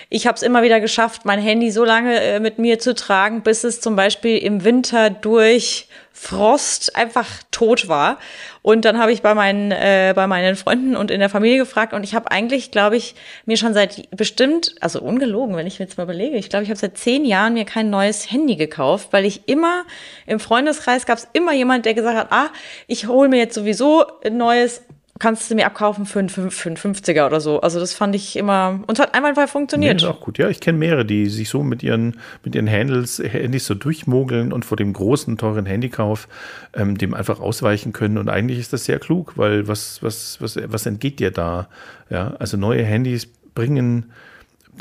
ich 0.10 0.28
habe 0.28 0.36
es 0.36 0.44
immer 0.44 0.62
wieder 0.62 0.80
geschafft, 0.80 1.26
mein 1.26 1.40
Handy 1.40 1.72
so 1.72 1.84
lange 1.84 2.22
äh, 2.22 2.40
mit 2.40 2.60
mir 2.60 2.78
zu 2.78 2.94
tragen, 2.94 3.42
bis 3.42 3.64
es 3.64 3.82
zum 3.82 3.96
Beispiel 3.96 4.38
im 4.38 4.64
Winter 4.64 5.10
durch 5.10 5.88
Frost 6.18 6.96
einfach 6.96 7.28
tot 7.52 7.90
war. 7.90 8.18
Und 8.62 8.86
dann 8.86 8.98
habe 8.98 9.12
ich 9.12 9.22
bei 9.22 9.36
meinen, 9.36 9.72
äh, 9.72 10.14
bei 10.16 10.28
meinen 10.28 10.56
Freunden 10.56 10.96
und 10.96 11.12
in 11.12 11.20
der 11.20 11.30
Familie 11.30 11.58
gefragt 11.58 11.94
und 11.94 12.04
ich 12.06 12.16
habe 12.16 12.32
eigentlich, 12.32 12.72
glaube 12.72 12.96
ich, 12.96 13.16
mir 13.46 13.58
schon 13.58 13.74
seit 13.74 14.10
bestimmt, 14.12 14.76
also 14.80 15.02
ungelogen, 15.02 15.58
wenn 15.58 15.68
ich 15.68 15.78
mir 15.78 15.86
jetzt 15.86 15.98
mal 15.98 16.06
überlege, 16.06 16.38
ich 16.38 16.50
glaube, 16.50 16.64
ich 16.64 16.70
habe 16.70 16.80
seit 16.80 16.98
zehn 16.98 17.26
Jahren 17.26 17.54
mir 17.54 17.66
kein 17.66 17.90
neues 17.90 18.32
Handy 18.32 18.56
gekauft, 18.56 19.10
weil 19.12 19.26
ich 19.26 19.50
immer 19.50 19.84
im 20.26 20.40
Freundeskreis 20.40 21.06
gab 21.06 21.18
es 21.18 21.28
immer 21.34 21.52
jemand, 21.52 21.86
der 21.86 21.94
gesagt 21.94 22.18
hat, 22.18 22.32
ah, 22.32 22.48
ich 22.88 23.08
hole 23.08 23.28
mir 23.28 23.38
jetzt 23.38 23.54
sowieso 23.54 24.06
ein 24.24 24.38
neues 24.38 24.84
kannst 25.18 25.50
du 25.50 25.56
mir 25.56 25.66
abkaufen 25.66 26.06
für 26.06 26.20
einen, 26.20 26.30
für 26.30 26.42
einen 26.42 26.78
50er 26.78 27.26
oder 27.26 27.40
so. 27.40 27.62
Also 27.62 27.80
das 27.80 27.94
fand 27.94 28.16
ich 28.16 28.36
immer, 28.36 28.82
und 28.88 29.00
hat 29.00 29.14
einwandfrei 29.14 29.48
funktioniert. 29.48 30.02
Nee, 30.02 30.08
ist 30.08 30.14
auch 30.14 30.20
gut. 30.20 30.38
Ja, 30.38 30.50
ich 30.50 30.60
kenne 30.60 30.78
mehrere, 30.78 31.06
die 31.06 31.28
sich 31.28 31.48
so 31.50 31.64
mit 31.64 31.84
ihren, 31.84 32.20
mit 32.44 32.54
ihren 32.54 32.70
Handles, 32.70 33.20
Handys 33.20 33.66
so 33.66 33.76
durchmogeln 33.76 34.52
und 34.52 34.66
vor 34.66 34.76
dem 34.76 34.92
großen, 34.92 35.38
teuren 35.38 35.66
Handykauf 35.66 36.28
ähm, 36.74 36.98
dem 36.98 37.14
einfach 37.14 37.40
ausweichen 37.40 37.94
können. 37.94 38.18
Und 38.18 38.28
eigentlich 38.28 38.60
ist 38.60 38.74
das 38.74 38.86
sehr 38.86 39.00
klug, 39.00 39.38
weil 39.38 39.68
was, 39.70 40.04
was, 40.04 40.42
was, 40.42 40.58
was 40.62 40.86
entgeht 40.86 41.20
dir 41.20 41.32
da? 41.32 41.70
Ja, 42.10 42.36
also 42.40 42.58
neue 42.58 42.84
Handys 42.84 43.28
bringen, 43.56 44.12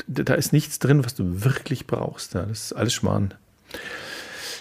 da 0.07 0.33
ist 0.33 0.51
nichts 0.51 0.79
drin, 0.79 1.05
was 1.05 1.15
du 1.15 1.45
wirklich 1.45 1.87
brauchst. 1.87 2.33
Ja, 2.33 2.41
das 2.41 2.65
ist 2.65 2.73
alles 2.73 2.93
Schmarrn. 2.93 3.33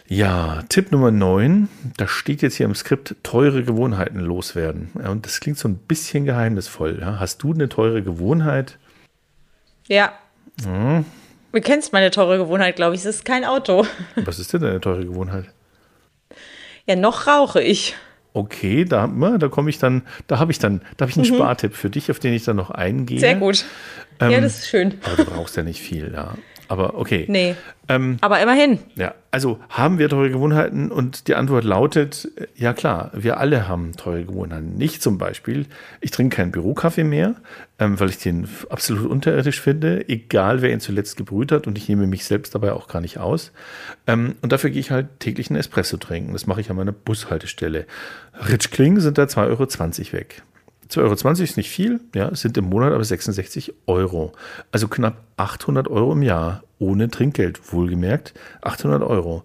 Ja, 0.07 0.63
Tipp 0.69 0.93
Nummer 0.93 1.11
9, 1.11 1.69
da 1.97 2.07
steht 2.07 2.43
jetzt 2.43 2.57
hier 2.57 2.67
im 2.67 2.75
Skript 2.75 3.17
teure 3.23 3.65
Gewohnheiten 3.65 4.21
loswerden. 4.21 4.91
Ja, 5.03 5.09
und 5.09 5.25
das 5.25 5.41
klingt 5.41 5.59
so 5.59 5.67
ein 5.67 5.77
bisschen 5.77 6.27
geheimnisvoll. 6.27 6.99
Ja. 7.01 7.19
Hast 7.19 7.43
du 7.43 7.55
eine 7.55 7.71
teure 7.71 8.03
Gewohnheit? 8.03 8.79
Ja. 9.89 10.13
Hm. 10.63 11.07
Du 11.53 11.61
kennst 11.61 11.93
meine 11.93 12.11
teure 12.11 12.37
Gewohnheit, 12.37 12.77
glaube 12.77 12.95
ich. 12.95 13.01
Es 13.01 13.07
ist 13.07 13.25
kein 13.25 13.45
Auto. 13.45 13.87
Was 14.17 14.39
ist 14.39 14.53
denn 14.53 14.61
deine 14.61 14.81
teure 14.81 15.07
Gewohnheit? 15.07 15.47
Ja, 16.87 16.97
noch 16.97 17.27
rauche 17.27 17.63
ich. 17.63 17.95
Okay, 18.35 18.85
da, 18.85 19.07
da 19.07 19.49
komme 19.49 19.71
ich 19.71 19.79
dann, 19.79 20.03
da 20.27 20.39
habe 20.39 20.51
ich 20.51 20.59
dann, 20.59 20.83
da 20.97 21.05
habe 21.05 21.11
ich 21.13 21.17
einen 21.17 21.31
mhm. 21.31 21.37
Spartipp 21.37 21.75
für 21.75 21.89
dich, 21.89 22.11
auf 22.11 22.19
den 22.19 22.35
ich 22.35 22.45
dann 22.45 22.57
noch 22.57 22.71
eingehe. 22.71 23.21
Sehr 23.21 23.37
gut. 23.37 23.65
Ähm, 24.21 24.33
ja, 24.33 24.41
das 24.41 24.59
ist 24.59 24.69
schön. 24.69 24.99
Aber 25.05 25.17
du 25.17 25.25
brauchst 25.25 25.57
ja 25.57 25.63
nicht 25.63 25.81
viel, 25.81 26.13
ja. 26.13 26.35
Aber 26.69 26.95
okay. 26.99 27.27
Nee. 27.29 27.55
Ähm, 27.89 28.17
aber 28.23 28.41
immerhin. 28.41 28.79
Ja, 28.95 29.15
also 29.31 29.59
haben 29.69 29.99
wir 29.99 30.09
teure 30.09 30.31
Gewohnheiten? 30.31 30.91
Und 30.91 31.29
die 31.29 31.35
Antwort 31.35 31.65
lautet, 31.65 32.31
äh, 32.37 32.47
ja 32.57 32.73
klar, 32.73 33.11
wir 33.15 33.39
alle 33.39 33.69
haben 33.69 33.93
teure 33.97 34.25
Gewohnheiten. 34.25 34.81
Ich 34.81 35.01
zum 35.01 35.19
Beispiel, 35.19 35.67
ich 36.01 36.11
trinke 36.11 36.37
keinen 36.37 36.53
Bürokaffee 36.53 37.05
mehr, 37.05 37.35
ähm, 37.79 38.01
weil 38.01 38.09
ich 38.09 38.19
den 38.19 38.49
absolut 38.71 39.11
unterirdisch 39.11 39.61
finde, 39.61 40.09
egal 40.09 40.63
wer 40.63 40.73
ihn 40.73 40.81
zuletzt 40.81 41.17
gebrüht 41.17 41.53
hat 41.53 41.67
und 41.67 41.77
ich 41.77 41.89
nehme 41.89 42.07
mich 42.07 42.25
selbst 42.25 42.55
dabei 42.55 42.73
auch 42.73 42.89
gar 42.89 43.01
nicht 43.01 43.19
aus. 43.19 43.53
Ähm, 44.07 44.37
und 44.41 44.53
dafür 44.53 44.71
gehe 44.71 44.81
ich 44.81 44.91
halt 44.91 45.21
täglich 45.21 45.51
einen 45.51 45.61
Espresso 45.61 45.99
trinken. 45.99 46.33
Das 46.33 46.47
mache 46.47 46.61
ich 46.61 46.71
an 46.71 46.77
meiner 46.77 46.93
Bushaltestelle. 46.93 47.87
Ritschkling 48.49 49.01
sind 49.01 49.19
da 49.19 49.25
2,20 49.25 49.39
Euro 49.49 50.13
weg. 50.13 50.43
2,20 50.91 50.99
Euro 51.27 51.43
ist 51.43 51.57
nicht 51.57 51.71
viel, 51.71 52.01
ja, 52.15 52.35
sind 52.35 52.57
im 52.57 52.65
Monat 52.67 52.93
aber 52.93 53.05
66 53.05 53.75
Euro. 53.87 54.33
Also 54.73 54.89
knapp 54.89 55.17
800 55.37 55.89
Euro 55.89 56.13
im 56.13 56.23
Jahr 56.23 56.63
ohne 56.79 57.09
Trinkgeld, 57.09 57.73
wohlgemerkt. 57.73 58.35
800 58.63 59.03
Euro. 59.03 59.45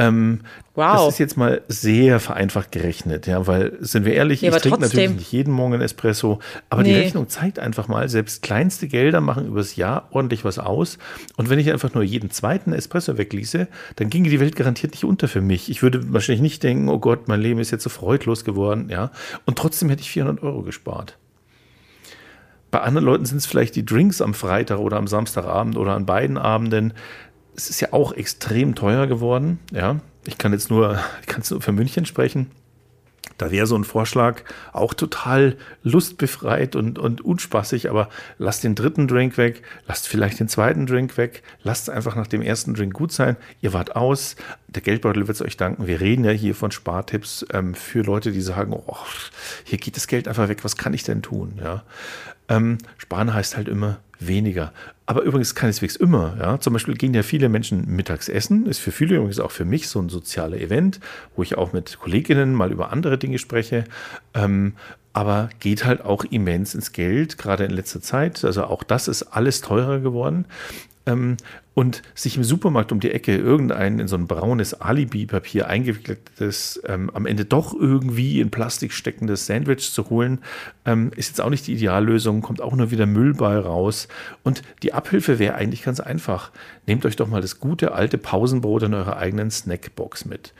Ähm, 0.00 0.40
wow. 0.74 1.04
Das 1.04 1.14
ist 1.14 1.18
jetzt 1.18 1.36
mal 1.36 1.62
sehr 1.68 2.20
vereinfacht 2.20 2.72
gerechnet, 2.72 3.26
ja, 3.26 3.46
weil, 3.46 3.76
sind 3.80 4.04
wir 4.04 4.14
ehrlich, 4.14 4.40
ja, 4.40 4.54
ich 4.54 4.62
trinke 4.62 4.80
natürlich 4.80 5.10
nicht 5.10 5.32
jeden 5.32 5.52
Morgen 5.52 5.74
einen 5.74 5.82
Espresso, 5.82 6.38
aber 6.70 6.82
nee. 6.82 6.92
die 6.92 6.98
Rechnung 6.98 7.28
zeigt 7.28 7.58
einfach 7.58 7.88
mal, 7.88 8.08
selbst 8.08 8.42
kleinste 8.42 8.88
Gelder 8.88 9.20
machen 9.20 9.46
übers 9.46 9.76
Jahr 9.76 10.08
ordentlich 10.10 10.44
was 10.44 10.58
aus. 10.58 10.98
Und 11.36 11.50
wenn 11.50 11.58
ich 11.58 11.70
einfach 11.70 11.94
nur 11.94 12.02
jeden 12.02 12.30
zweiten 12.30 12.72
Espresso 12.72 13.18
wegließe, 13.18 13.68
dann 13.96 14.10
ginge 14.10 14.30
die 14.30 14.40
Welt 14.40 14.56
garantiert 14.56 14.92
nicht 14.92 15.04
unter 15.04 15.28
für 15.28 15.40
mich. 15.40 15.70
Ich 15.70 15.82
würde 15.82 16.12
wahrscheinlich 16.12 16.42
nicht 16.42 16.62
denken, 16.62 16.88
oh 16.88 16.98
Gott, 16.98 17.28
mein 17.28 17.40
Leben 17.40 17.60
ist 17.60 17.70
jetzt 17.70 17.84
so 17.84 17.90
freudlos 17.90 18.44
geworden, 18.44 18.88
ja. 18.90 19.10
Und 19.44 19.58
trotzdem 19.58 19.90
hätte 19.90 20.02
ich 20.02 20.10
400 20.10 20.42
Euro 20.42 20.62
gespart. 20.62 21.16
Bei 22.70 22.80
anderen 22.82 23.04
Leuten 23.04 23.24
sind 23.24 23.38
es 23.38 23.46
vielleicht 23.46 23.74
die 23.74 23.84
Drinks 23.84 24.22
am 24.22 24.32
Freitag 24.32 24.78
oder 24.78 24.96
am 24.96 25.08
Samstagabend 25.08 25.76
oder 25.76 25.94
an 25.94 26.06
beiden 26.06 26.38
Abenden. 26.38 26.92
Es 27.60 27.68
ist 27.68 27.80
ja 27.80 27.92
auch 27.92 28.12
extrem 28.14 28.74
teuer 28.74 29.06
geworden. 29.06 29.58
Ja, 29.70 30.00
ich 30.24 30.38
kann 30.38 30.52
jetzt 30.52 30.70
nur, 30.70 30.98
ich 31.20 31.26
kann 31.26 31.40
jetzt 31.40 31.50
nur 31.50 31.60
für 31.60 31.72
München 31.72 32.06
sprechen. 32.06 32.50
Da 33.36 33.50
wäre 33.50 33.66
so 33.66 33.76
ein 33.76 33.84
Vorschlag 33.84 34.40
auch 34.72 34.94
total 34.94 35.58
lustbefreit 35.82 36.74
und, 36.74 36.98
und 36.98 37.20
unspaßig, 37.20 37.90
aber 37.90 38.08
lasst 38.38 38.64
den 38.64 38.74
dritten 38.74 39.08
Drink 39.08 39.36
weg, 39.36 39.62
lasst 39.86 40.08
vielleicht 40.08 40.40
den 40.40 40.48
zweiten 40.48 40.86
Drink 40.86 41.18
weg, 41.18 41.42
lasst 41.62 41.90
einfach 41.90 42.16
nach 42.16 42.26
dem 42.26 42.40
ersten 42.40 42.72
Drink 42.72 42.94
gut 42.94 43.12
sein. 43.12 43.36
Ihr 43.60 43.74
wart 43.74 43.94
aus, 43.94 44.36
der 44.68 44.80
Geldbeutel 44.80 45.28
wird 45.28 45.34
es 45.34 45.42
euch 45.42 45.58
danken. 45.58 45.86
Wir 45.86 46.00
reden 46.00 46.24
ja 46.24 46.30
hier 46.30 46.54
von 46.54 46.70
Spartipps 46.70 47.44
ähm, 47.52 47.74
für 47.74 48.00
Leute, 48.00 48.32
die 48.32 48.40
sagen, 48.40 48.72
oh, 48.72 48.96
hier 49.64 49.76
geht 49.76 49.96
das 49.96 50.06
Geld 50.06 50.28
einfach 50.28 50.48
weg, 50.48 50.64
was 50.64 50.78
kann 50.78 50.94
ich 50.94 51.02
denn 51.02 51.20
tun? 51.20 51.58
Ja. 51.62 51.82
Ähm, 52.48 52.78
sparen 52.96 53.34
heißt 53.34 53.58
halt 53.58 53.68
immer 53.68 53.98
weniger. 54.18 54.72
Aber 55.10 55.22
übrigens 55.22 55.56
keineswegs 55.56 55.96
immer. 55.96 56.36
Ja. 56.38 56.60
Zum 56.60 56.72
Beispiel 56.72 56.94
gehen 56.94 57.12
ja 57.14 57.24
viele 57.24 57.48
Menschen 57.48 57.84
mittags 57.96 58.28
essen. 58.28 58.66
Ist 58.66 58.78
für 58.78 58.92
viele 58.92 59.16
übrigens 59.16 59.40
auch 59.40 59.50
für 59.50 59.64
mich 59.64 59.88
so 59.88 59.98
ein 59.98 60.08
sozialer 60.08 60.56
Event, 60.58 61.00
wo 61.34 61.42
ich 61.42 61.58
auch 61.58 61.72
mit 61.72 61.98
Kolleginnen 61.98 62.54
mal 62.54 62.70
über 62.70 62.92
andere 62.92 63.18
Dinge 63.18 63.40
spreche. 63.40 63.82
Ähm, 64.34 64.74
aber 65.12 65.50
geht 65.58 65.84
halt 65.84 66.04
auch 66.04 66.22
immens 66.22 66.76
ins 66.76 66.92
Geld, 66.92 67.38
gerade 67.38 67.64
in 67.64 67.72
letzter 67.72 68.00
Zeit. 68.00 68.44
Also 68.44 68.62
auch 68.62 68.84
das 68.84 69.08
ist 69.08 69.24
alles 69.24 69.62
teurer 69.62 69.98
geworden 69.98 70.44
ähm, 71.06 71.36
und 71.74 72.02
sich 72.14 72.36
im 72.36 72.44
Supermarkt 72.44 72.92
um 72.92 73.00
die 73.00 73.10
Ecke 73.10 73.36
irgendein 73.36 74.00
in 74.00 74.08
so 74.08 74.16
ein 74.16 74.26
braunes 74.26 74.74
Alibi-Papier 74.74 75.66
eingewickeltes, 75.66 76.80
ähm, 76.86 77.10
am 77.14 77.26
Ende 77.26 77.44
doch 77.44 77.74
irgendwie 77.74 78.40
in 78.40 78.50
Plastik 78.50 78.92
steckendes 78.92 79.46
Sandwich 79.46 79.92
zu 79.92 80.10
holen, 80.10 80.40
ähm, 80.84 81.10
ist 81.16 81.28
jetzt 81.28 81.40
auch 81.40 81.50
nicht 81.50 81.66
die 81.66 81.74
Ideallösung, 81.74 82.42
kommt 82.42 82.60
auch 82.60 82.74
nur 82.74 82.90
wieder 82.90 83.06
Müll 83.06 83.34
bei 83.34 83.56
raus. 83.58 84.08
Und 84.42 84.62
die 84.82 84.92
Abhilfe 84.92 85.38
wäre 85.38 85.54
eigentlich 85.54 85.82
ganz 85.82 86.00
einfach. 86.00 86.50
Nehmt 86.86 87.06
euch 87.06 87.16
doch 87.16 87.28
mal 87.28 87.40
das 87.40 87.60
gute 87.60 87.92
alte 87.92 88.18
Pausenbrot 88.18 88.82
in 88.82 88.94
eurer 88.94 89.16
eigenen 89.16 89.50
Snackbox 89.50 90.26
mit. 90.26 90.52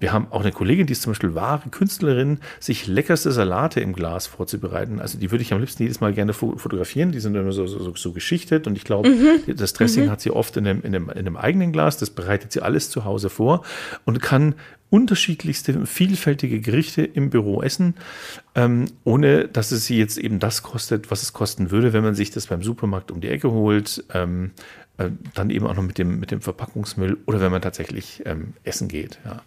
Wir 0.00 0.12
haben 0.12 0.28
auch 0.30 0.42
eine 0.42 0.52
Kollegin, 0.52 0.86
die 0.86 0.92
ist 0.92 1.02
zum 1.02 1.12
Beispiel 1.12 1.34
wahre 1.34 1.68
Künstlerin, 1.70 2.38
sich 2.60 2.86
leckerste 2.86 3.32
Salate 3.32 3.80
im 3.80 3.92
Glas 3.92 4.26
vorzubereiten. 4.26 5.00
Also 5.00 5.18
die 5.18 5.30
würde 5.30 5.42
ich 5.42 5.52
am 5.52 5.60
liebsten 5.60 5.82
jedes 5.82 6.00
Mal 6.00 6.12
gerne 6.12 6.32
fotografieren. 6.32 7.10
Die 7.10 7.20
sind 7.20 7.34
immer 7.34 7.52
so, 7.52 7.66
so, 7.66 7.94
so 7.94 8.12
geschichtet 8.12 8.66
und 8.66 8.76
ich 8.76 8.84
glaube, 8.84 9.08
mhm. 9.08 9.56
das 9.56 9.72
Dressing 9.72 10.06
mhm. 10.06 10.10
hat 10.10 10.20
sie 10.20 10.30
oft 10.30 10.56
in 10.56 10.66
einem, 10.66 10.82
in, 10.82 10.94
einem, 10.94 11.10
in 11.10 11.18
einem 11.18 11.36
eigenen 11.36 11.72
Glas. 11.72 11.98
Das 11.98 12.10
bereitet 12.10 12.52
sie 12.52 12.62
alles 12.62 12.90
zu 12.90 13.04
Hause 13.04 13.28
vor 13.28 13.64
und 14.04 14.22
kann 14.22 14.54
unterschiedlichste, 14.90 15.86
vielfältige 15.86 16.60
Gerichte 16.60 17.02
im 17.02 17.30
Büro 17.30 17.62
essen, 17.62 17.94
ähm, 18.54 18.86
ohne 19.04 19.48
dass 19.48 19.70
es 19.70 19.86
sie 19.86 19.98
jetzt 19.98 20.18
eben 20.18 20.38
das 20.38 20.62
kostet, 20.62 21.10
was 21.10 21.22
es 21.22 21.32
kosten 21.32 21.70
würde, 21.70 21.92
wenn 21.92 22.02
man 22.02 22.14
sich 22.14 22.30
das 22.30 22.46
beim 22.46 22.62
Supermarkt 22.62 23.10
um 23.10 23.20
die 23.20 23.28
Ecke 23.28 23.50
holt. 23.50 24.04
Ähm, 24.14 24.52
äh, 24.98 25.10
dann 25.34 25.50
eben 25.50 25.66
auch 25.66 25.74
noch 25.74 25.82
mit 25.82 25.98
dem, 25.98 26.18
mit 26.18 26.30
dem 26.30 26.40
Verpackungsmüll 26.40 27.18
oder 27.26 27.40
wenn 27.40 27.52
man 27.52 27.62
tatsächlich 27.62 28.22
ähm, 28.26 28.54
essen 28.64 28.88
geht. 28.88 29.18
Ja. 29.24 29.42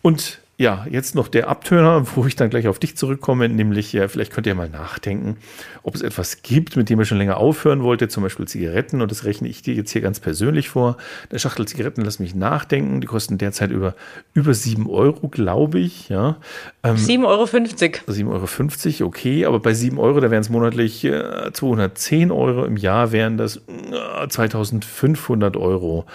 Und 0.00 0.40
ja, 0.58 0.86
jetzt 0.90 1.14
noch 1.14 1.28
der 1.28 1.48
Abtöner, 1.48 2.06
wo 2.14 2.26
ich 2.26 2.34
dann 2.34 2.48
gleich 2.48 2.66
auf 2.68 2.78
dich 2.78 2.96
zurückkomme, 2.96 3.48
nämlich, 3.48 3.92
ja, 3.92 4.08
vielleicht 4.08 4.32
könnt 4.32 4.46
ihr 4.46 4.54
mal 4.54 4.70
nachdenken, 4.70 5.36
ob 5.82 5.94
es 5.94 6.02
etwas 6.02 6.42
gibt, 6.42 6.76
mit 6.76 6.88
dem 6.88 6.98
ihr 6.98 7.04
schon 7.04 7.18
länger 7.18 7.36
aufhören 7.36 7.82
wolltet, 7.82 8.10
zum 8.10 8.22
Beispiel 8.22 8.48
Zigaretten, 8.48 9.02
und 9.02 9.10
das 9.10 9.24
rechne 9.24 9.48
ich 9.48 9.62
dir 9.62 9.74
jetzt 9.74 9.90
hier 9.90 10.00
ganz 10.00 10.18
persönlich 10.18 10.70
vor. 10.70 10.96
Der 11.30 11.38
Schachtel 11.38 11.66
Zigaretten, 11.68 12.02
lass 12.02 12.18
mich 12.18 12.34
nachdenken, 12.34 13.00
die 13.00 13.06
kosten 13.06 13.36
derzeit 13.36 13.70
über, 13.70 13.94
über 14.32 14.54
7 14.54 14.88
Euro, 14.88 15.28
glaube 15.28 15.78
ich, 15.78 16.08
ja. 16.08 16.36
Ähm, 16.82 16.96
7,50 16.96 17.24
Euro. 17.26 17.44
7,50 17.44 19.00
Euro, 19.00 19.08
okay, 19.08 19.44
aber 19.44 19.60
bei 19.60 19.74
7 19.74 19.98
Euro, 19.98 20.20
da 20.20 20.30
wären 20.30 20.40
es 20.40 20.48
monatlich 20.48 21.04
äh, 21.04 21.52
210 21.52 22.30
Euro, 22.30 22.64
im 22.64 22.78
Jahr 22.78 23.12
wären 23.12 23.36
das 23.36 23.56
äh, 23.56 24.28
2500 24.28 25.56
Euro. 25.58 26.06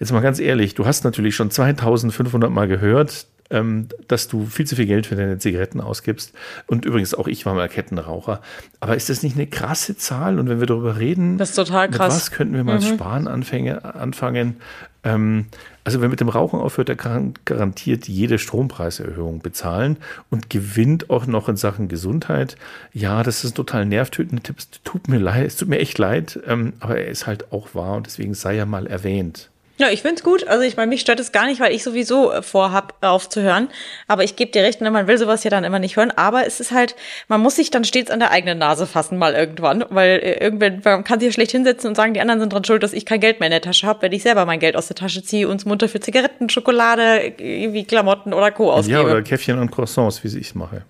Jetzt 0.00 0.12
mal 0.12 0.20
ganz 0.20 0.40
ehrlich, 0.40 0.74
du 0.74 0.86
hast 0.86 1.04
natürlich 1.04 1.36
schon 1.36 1.50
2500 1.50 2.50
Mal 2.50 2.66
gehört, 2.66 3.26
ähm, 3.52 3.88
dass 4.08 4.26
du 4.26 4.46
viel 4.46 4.66
zu 4.66 4.74
viel 4.74 4.86
Geld 4.86 5.06
für 5.06 5.14
deine 5.14 5.38
Zigaretten 5.38 5.80
ausgibst. 5.80 6.32
Und 6.66 6.84
übrigens, 6.84 7.14
auch 7.14 7.28
ich 7.28 7.46
war 7.46 7.54
mal 7.54 7.68
Kettenraucher. 7.68 8.40
Aber 8.80 8.96
ist 8.96 9.10
das 9.10 9.22
nicht 9.22 9.36
eine 9.36 9.46
krasse 9.46 9.96
Zahl? 9.96 10.38
Und 10.38 10.48
wenn 10.48 10.58
wir 10.58 10.66
darüber 10.66 10.98
reden, 10.98 11.38
das 11.38 11.50
ist 11.50 11.56
total 11.56 11.90
krass. 11.90 12.14
was 12.14 12.30
könnten 12.30 12.54
wir 12.54 12.64
mal 12.64 12.80
mhm. 12.80 12.94
Sparen 12.94 13.28
anfange, 13.28 13.84
anfangen? 13.84 14.56
Ähm, 15.04 15.46
also 15.84 16.00
wer 16.00 16.08
mit 16.08 16.20
dem 16.20 16.28
Rauchen 16.28 16.60
aufhört, 16.60 16.88
der 16.88 16.96
kann 16.96 17.34
garantiert 17.44 18.08
jede 18.08 18.38
Strompreiserhöhung 18.38 19.40
bezahlen 19.40 19.96
und 20.30 20.48
gewinnt 20.48 21.10
auch 21.10 21.26
noch 21.26 21.48
in 21.48 21.56
Sachen 21.56 21.88
Gesundheit. 21.88 22.56
Ja, 22.92 23.22
das 23.22 23.44
ist 23.44 23.52
ein 23.52 23.56
total 23.56 23.84
nervtötender 23.84 24.42
Tipp. 24.42 24.56
Es 24.58 24.70
tut 24.84 25.08
mir 25.08 25.18
leid, 25.18 25.46
es 25.46 25.56
tut 25.56 25.68
mir 25.68 25.80
echt 25.80 25.98
leid, 25.98 26.38
ähm, 26.46 26.72
aber 26.80 26.98
er 26.98 27.08
ist 27.08 27.26
halt 27.26 27.52
auch 27.52 27.74
wahr 27.74 27.96
und 27.96 28.06
deswegen 28.06 28.34
sei 28.34 28.56
er 28.56 28.66
mal 28.66 28.86
erwähnt. 28.86 29.50
Ja, 29.82 29.90
ich 29.90 30.02
find's 30.02 30.22
gut. 30.22 30.46
Also 30.46 30.62
ich 30.62 30.76
meine, 30.76 30.90
mich 30.90 31.00
stört 31.00 31.18
es 31.18 31.32
gar 31.32 31.46
nicht, 31.46 31.60
weil 31.60 31.74
ich 31.74 31.82
sowieso 31.82 32.30
äh, 32.30 32.42
vorhab, 32.42 32.94
aufzuhören. 33.00 33.66
Aber 34.06 34.22
ich 34.22 34.36
gebe 34.36 34.52
dir 34.52 34.62
recht, 34.62 34.80
ne, 34.80 34.92
man 34.92 35.08
will 35.08 35.18
sowas 35.18 35.42
ja 35.42 35.50
dann 35.50 35.64
immer 35.64 35.80
nicht 35.80 35.96
hören. 35.96 36.12
Aber 36.12 36.46
es 36.46 36.60
ist 36.60 36.70
halt, 36.70 36.94
man 37.26 37.40
muss 37.40 37.56
sich 37.56 37.70
dann 37.70 37.82
stets 37.82 38.08
an 38.08 38.20
der 38.20 38.30
eigenen 38.30 38.58
Nase 38.58 38.86
fassen 38.86 39.18
mal 39.18 39.34
irgendwann. 39.34 39.84
Weil 39.90 40.20
äh, 40.20 40.34
irgendwann, 40.34 40.82
man 40.84 41.02
kann 41.02 41.18
sich 41.18 41.26
ja 41.26 41.32
schlecht 41.32 41.50
hinsetzen 41.50 41.88
und 41.88 41.96
sagen, 41.96 42.14
die 42.14 42.20
anderen 42.20 42.38
sind 42.38 42.52
dran 42.52 42.62
schuld, 42.62 42.84
dass 42.84 42.92
ich 42.92 43.04
kein 43.04 43.18
Geld 43.18 43.40
mehr 43.40 43.48
in 43.48 43.50
der 43.50 43.60
Tasche 43.60 43.88
habe, 43.88 44.02
wenn 44.02 44.12
ich 44.12 44.22
selber 44.22 44.46
mein 44.46 44.60
Geld 44.60 44.76
aus 44.76 44.86
der 44.86 44.94
Tasche 44.94 45.24
ziehe 45.24 45.48
und 45.48 45.56
es 45.56 45.64
munter 45.64 45.88
für 45.88 45.98
Zigaretten, 45.98 46.48
Schokolade, 46.48 47.34
irgendwie 47.38 47.82
Klamotten 47.82 48.32
oder 48.34 48.52
Co. 48.52 48.70
ausgebe. 48.70 48.98
Ja, 49.00 49.04
oder 49.04 49.22
Käffchen 49.22 49.58
und 49.58 49.72
Croissants, 49.72 50.22
wie 50.22 50.28
ich 50.28 50.46
es 50.46 50.54
mache. 50.54 50.84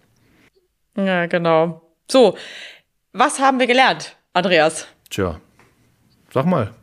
Ja, 0.99 1.25
genau. 1.25 1.81
So, 2.11 2.37
was 3.15 3.41
haben 3.41 3.59
wir 3.59 3.67
gelernt, 3.67 4.19
Andreas? 4.35 4.87
Tja, 5.09 5.41
sag 6.31 6.45
mal. 6.45 6.75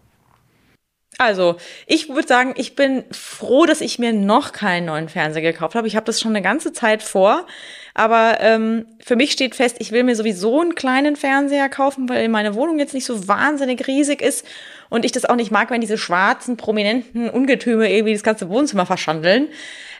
Also, 1.19 1.57
ich 1.85 2.07
würde 2.07 2.29
sagen, 2.29 2.53
ich 2.55 2.77
bin 2.77 3.03
froh, 3.11 3.65
dass 3.65 3.81
ich 3.81 3.99
mir 3.99 4.13
noch 4.13 4.53
keinen 4.53 4.85
neuen 4.85 5.09
Fernseher 5.09 5.41
gekauft 5.41 5.75
habe. 5.75 5.85
Ich 5.85 5.97
habe 5.97 6.05
das 6.05 6.21
schon 6.21 6.31
eine 6.31 6.41
ganze 6.41 6.71
Zeit 6.71 7.03
vor. 7.03 7.45
Aber 7.93 8.37
ähm, 8.39 8.85
für 9.03 9.17
mich 9.17 9.33
steht 9.33 9.53
fest, 9.53 9.75
ich 9.79 9.91
will 9.91 10.05
mir 10.05 10.15
sowieso 10.15 10.61
einen 10.61 10.75
kleinen 10.75 11.17
Fernseher 11.17 11.67
kaufen, 11.67 12.07
weil 12.07 12.29
meine 12.29 12.55
Wohnung 12.55 12.79
jetzt 12.79 12.93
nicht 12.93 13.03
so 13.03 13.27
wahnsinnig 13.27 13.85
riesig 13.85 14.21
ist 14.21 14.45
und 14.87 15.03
ich 15.03 15.11
das 15.11 15.25
auch 15.25 15.35
nicht 15.35 15.51
mag, 15.51 15.69
wenn 15.71 15.81
diese 15.81 15.97
schwarzen, 15.97 16.55
prominenten 16.55 17.29
Ungetüme 17.29 17.91
irgendwie 17.91 18.13
das 18.13 18.23
ganze 18.23 18.47
Wohnzimmer 18.47 18.85
verschandeln. 18.85 19.49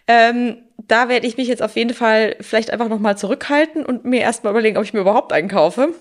Ähm, 0.08 0.60
da 0.88 1.10
werde 1.10 1.28
ich 1.28 1.36
mich 1.36 1.50
jetzt 1.50 1.62
auf 1.62 1.76
jeden 1.76 1.94
Fall 1.94 2.38
vielleicht 2.40 2.72
einfach 2.72 2.88
nochmal 2.88 3.18
zurückhalten 3.18 3.86
und 3.86 4.06
mir 4.06 4.22
erstmal 4.22 4.54
überlegen, 4.54 4.78
ob 4.78 4.86
ich 4.86 4.94
mir 4.94 5.02
überhaupt 5.02 5.34
einen 5.34 5.50
kaufe. 5.50 5.94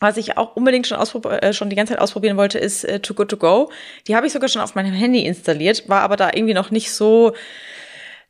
Was 0.00 0.16
ich 0.16 0.36
auch 0.36 0.56
unbedingt 0.56 0.86
schon, 0.86 0.98
äh, 0.98 1.52
schon 1.52 1.70
die 1.70 1.76
ganze 1.76 1.92
Zeit 1.92 2.02
ausprobieren 2.02 2.36
wollte, 2.36 2.58
ist 2.58 2.84
äh, 2.84 3.00
Too 3.00 3.14
Good 3.14 3.28
To 3.30 3.36
Go. 3.36 3.70
Die 4.06 4.16
habe 4.16 4.26
ich 4.26 4.32
sogar 4.32 4.48
schon 4.48 4.62
auf 4.62 4.74
meinem 4.74 4.92
Handy 4.92 5.24
installiert, 5.24 5.88
war 5.88 6.02
aber 6.02 6.16
da 6.16 6.30
irgendwie 6.34 6.54
noch 6.54 6.70
nicht 6.70 6.92
so, 6.92 7.34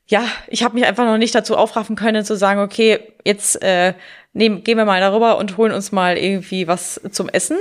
ja, 0.06 0.24
ich 0.48 0.62
habe 0.62 0.74
mich 0.74 0.84
einfach 0.84 1.04
noch 1.04 1.18
nicht 1.18 1.34
dazu 1.34 1.56
aufraffen 1.56 1.96
können 1.96 2.24
zu 2.24 2.36
sagen, 2.36 2.60
okay, 2.60 3.00
jetzt 3.24 3.62
äh, 3.62 3.94
nehmen, 4.34 4.62
gehen 4.62 4.76
wir 4.76 4.84
mal 4.84 5.00
darüber 5.00 5.38
und 5.38 5.56
holen 5.56 5.72
uns 5.72 5.92
mal 5.92 6.18
irgendwie 6.18 6.68
was 6.68 7.00
zum 7.10 7.28
Essen. 7.28 7.56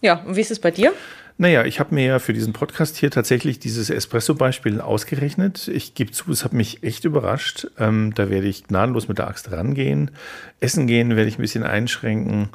Ja, 0.00 0.22
und 0.24 0.36
wie 0.36 0.40
ist 0.40 0.52
es 0.52 0.60
bei 0.60 0.70
dir? 0.70 0.92
Naja, 1.40 1.64
ich 1.64 1.78
habe 1.78 1.94
mir 1.94 2.04
ja 2.04 2.18
für 2.18 2.32
diesen 2.32 2.52
Podcast 2.52 2.96
hier 2.96 3.12
tatsächlich 3.12 3.60
dieses 3.60 3.90
Espresso-Beispiel 3.90 4.80
ausgerechnet. 4.80 5.68
Ich 5.68 5.94
gebe 5.94 6.10
zu, 6.10 6.32
es 6.32 6.44
hat 6.44 6.52
mich 6.52 6.82
echt 6.82 7.04
überrascht. 7.04 7.68
Ähm, 7.78 8.12
da 8.16 8.28
werde 8.28 8.48
ich 8.48 8.64
gnadenlos 8.64 9.06
mit 9.06 9.18
der 9.18 9.28
Axt 9.28 9.52
rangehen. 9.52 10.10
Essen 10.58 10.88
gehen 10.88 11.14
werde 11.14 11.28
ich 11.28 11.38
ein 11.38 11.42
bisschen 11.42 11.62
einschränken. 11.62 12.48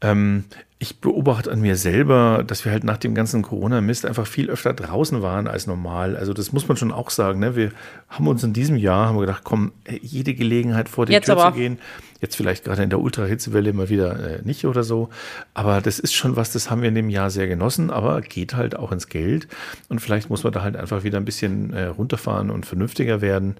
Ähm, 0.00 0.44
ich 0.82 0.98
beobachte 0.98 1.52
an 1.52 1.60
mir 1.60 1.76
selber, 1.76 2.42
dass 2.46 2.64
wir 2.64 2.72
halt 2.72 2.84
nach 2.84 2.96
dem 2.96 3.14
ganzen 3.14 3.42
Corona-Mist 3.42 4.06
einfach 4.06 4.26
viel 4.26 4.48
öfter 4.48 4.72
draußen 4.72 5.20
waren 5.20 5.46
als 5.46 5.66
normal. 5.66 6.16
Also 6.16 6.32
das 6.32 6.52
muss 6.52 6.68
man 6.68 6.78
schon 6.78 6.90
auch 6.90 7.10
sagen. 7.10 7.38
Ne? 7.38 7.54
Wir 7.54 7.72
haben 8.08 8.26
uns 8.26 8.42
in 8.42 8.54
diesem 8.54 8.76
Jahr 8.76 9.08
haben 9.08 9.16
wir 9.16 9.20
gedacht, 9.20 9.42
komm, 9.44 9.72
jede 10.00 10.32
Gelegenheit 10.32 10.88
vor 10.88 11.04
die 11.04 11.12
Jetzt 11.12 11.26
Tür 11.26 11.36
aber. 11.36 11.52
zu 11.52 11.58
gehen. 11.58 11.78
Jetzt 12.22 12.34
vielleicht 12.34 12.64
gerade 12.64 12.82
in 12.82 12.88
der 12.88 12.98
Ultrahitzewelle 12.98 13.74
mal 13.74 13.90
wieder 13.90 14.38
äh, 14.38 14.42
nicht 14.42 14.64
oder 14.64 14.82
so. 14.82 15.10
Aber 15.52 15.82
das 15.82 15.98
ist 15.98 16.14
schon 16.14 16.36
was, 16.36 16.50
das 16.50 16.70
haben 16.70 16.80
wir 16.80 16.88
in 16.88 16.94
dem 16.94 17.10
Jahr 17.10 17.28
sehr 17.28 17.46
genossen, 17.46 17.90
aber 17.90 18.22
geht 18.22 18.54
halt 18.54 18.74
auch 18.74 18.90
ins 18.90 19.08
Geld. 19.08 19.48
Und 19.90 20.00
vielleicht 20.00 20.30
muss 20.30 20.44
man 20.44 20.52
da 20.54 20.62
halt 20.62 20.76
einfach 20.76 21.04
wieder 21.04 21.18
ein 21.18 21.26
bisschen 21.26 21.74
äh, 21.74 21.84
runterfahren 21.86 22.50
und 22.50 22.64
vernünftiger 22.64 23.20
werden. 23.20 23.56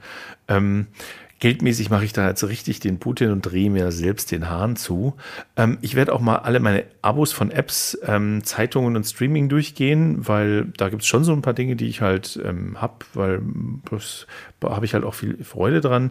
Ähm, 0.49 0.87
Geldmäßig 1.41 1.89
mache 1.89 2.05
ich 2.05 2.13
da 2.13 2.29
jetzt 2.29 2.45
richtig 2.45 2.81
den 2.81 2.99
Putin 2.99 3.31
und 3.31 3.41
drehe 3.43 3.71
mir 3.71 3.93
selbst 3.93 4.31
den 4.31 4.51
Hahn 4.51 4.77
zu. 4.77 5.15
Ähm, 5.57 5.79
ich 5.81 5.95
werde 5.95 6.13
auch 6.13 6.21
mal 6.21 6.37
alle 6.37 6.61
meine 6.61 6.85
Abos 7.01 7.33
von 7.33 7.51
Apps, 7.51 7.99
ähm, 8.07 8.45
Zeitungen 8.45 8.95
und 8.95 9.05
Streaming 9.05 9.49
durchgehen, 9.49 10.29
weil 10.29 10.67
da 10.77 10.91
gibt 10.91 11.01
es 11.01 11.09
schon 11.09 11.25
so 11.25 11.33
ein 11.33 11.41
paar 11.41 11.55
Dinge, 11.55 11.77
die 11.77 11.89
ich 11.89 12.03
halt 12.03 12.39
ähm, 12.45 12.81
habe, 12.81 13.07
weil 13.15 13.41
das 13.91 14.27
habe 14.63 14.85
ich 14.85 14.95
halt 14.95 15.05
auch 15.05 15.15
viel 15.15 15.43
Freude 15.43 15.81
dran. 15.81 16.11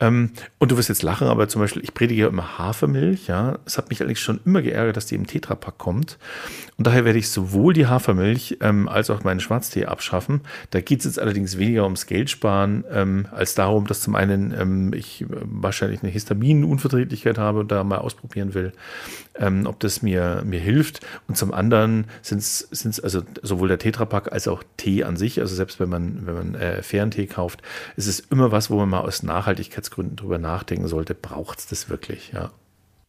Ähm, 0.00 0.30
und 0.58 0.70
du 0.70 0.78
wirst 0.78 0.88
jetzt 0.88 1.02
lachen, 1.02 1.28
aber 1.28 1.48
zum 1.48 1.60
Beispiel, 1.60 1.84
ich 1.84 1.92
predige 1.92 2.22
ja 2.22 2.28
immer 2.28 2.58
Hafermilch, 2.58 3.26
ja. 3.26 3.58
Es 3.66 3.76
hat 3.76 3.90
mich 3.90 4.02
eigentlich 4.02 4.20
schon 4.20 4.40
immer 4.46 4.62
geärgert, 4.62 4.96
dass 4.96 5.06
die 5.06 5.14
im 5.14 5.26
Tetrapack 5.26 5.78
kommt. 5.78 6.18
Und 6.78 6.86
daher 6.86 7.04
werde 7.04 7.18
ich 7.18 7.30
sowohl 7.30 7.74
die 7.74 7.86
Hafermilch 7.86 8.58
ähm, 8.60 8.88
als 8.88 9.10
auch 9.10 9.24
meinen 9.24 9.40
Schwarztee 9.40 9.84
abschaffen. 9.84 10.40
Da 10.70 10.80
geht 10.80 11.00
es 11.00 11.04
jetzt 11.04 11.18
allerdings 11.18 11.58
weniger 11.58 11.84
ums 11.84 12.06
Geld 12.06 12.30
sparen, 12.30 12.84
ähm, 12.90 13.26
als 13.30 13.54
darum, 13.54 13.86
dass 13.86 14.00
zum 14.00 14.14
einen 14.14 14.54
ähm, 14.62 14.92
ich 14.94 15.22
äh, 15.22 15.26
wahrscheinlich 15.28 16.02
eine 16.02 16.10
Histaminunverträglichkeit 16.10 17.38
habe 17.38 17.60
und 17.60 17.72
da 17.72 17.84
mal 17.84 17.98
ausprobieren 17.98 18.54
will, 18.54 18.72
ähm, 19.34 19.66
ob 19.66 19.80
das 19.80 20.02
mir, 20.02 20.42
mir 20.44 20.60
hilft. 20.60 21.00
Und 21.28 21.36
zum 21.36 21.52
anderen 21.52 22.06
sind 22.22 22.40
es 22.40 23.00
also 23.00 23.22
sowohl 23.42 23.68
der 23.68 23.78
Tetrapack 23.78 24.32
als 24.32 24.48
auch 24.48 24.62
Tee 24.76 25.04
an 25.04 25.16
sich, 25.16 25.40
also 25.40 25.54
selbst 25.54 25.80
wenn 25.80 25.88
man, 25.88 26.26
wenn 26.26 26.34
man 26.34 26.54
äh, 26.54 26.82
fairen 26.82 27.10
Tee 27.10 27.26
kauft, 27.26 27.62
ist 27.96 28.06
es 28.06 28.20
immer 28.20 28.52
was, 28.52 28.70
wo 28.70 28.76
man 28.76 28.88
mal 28.88 29.00
aus 29.00 29.22
Nachhaltigkeitsgründen 29.22 30.16
drüber 30.16 30.38
nachdenken 30.38 30.88
sollte, 30.88 31.14
braucht 31.14 31.58
es 31.58 31.66
das 31.66 31.88
wirklich, 31.88 32.32
ja. 32.32 32.50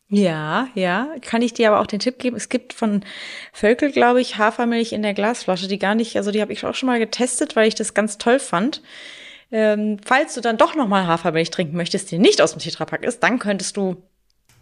Ja, 0.09 0.67
ja. 0.75 1.07
Kann 1.21 1.41
ich 1.41 1.53
dir 1.53 1.71
aber 1.71 1.79
auch 1.79 1.87
den 1.87 1.99
Tipp 1.99 2.19
geben? 2.19 2.35
Es 2.35 2.47
gibt 2.49 2.73
von 2.73 3.03
Völkel, 3.51 3.91
glaube 3.91 4.21
ich, 4.21 4.37
Hafermilch 4.37 4.93
in 4.93 5.01
der 5.01 5.15
Glasflasche, 5.15 5.67
die 5.67 5.79
gar 5.79 5.95
nicht, 5.95 6.17
also 6.17 6.29
die 6.29 6.41
habe 6.41 6.53
ich 6.53 6.63
auch 6.65 6.75
schon 6.75 6.87
mal 6.87 6.99
getestet, 6.99 7.55
weil 7.55 7.67
ich 7.67 7.73
das 7.73 7.95
ganz 7.95 8.19
toll 8.19 8.37
fand. 8.37 8.83
Ähm, 9.53 9.97
falls 10.03 10.33
du 10.33 10.41
dann 10.41 10.57
doch 10.57 10.75
nochmal 10.75 11.05
Hafermilch 11.05 11.51
trinken 11.51 11.77
möchtest, 11.77 12.09
die 12.11 12.17
nicht 12.17 12.41
aus 12.41 12.51
dem 12.53 12.59
Tetrapack 12.59 13.03
ist, 13.03 13.21
dann 13.21 13.37
könntest 13.39 13.77
du 13.77 13.97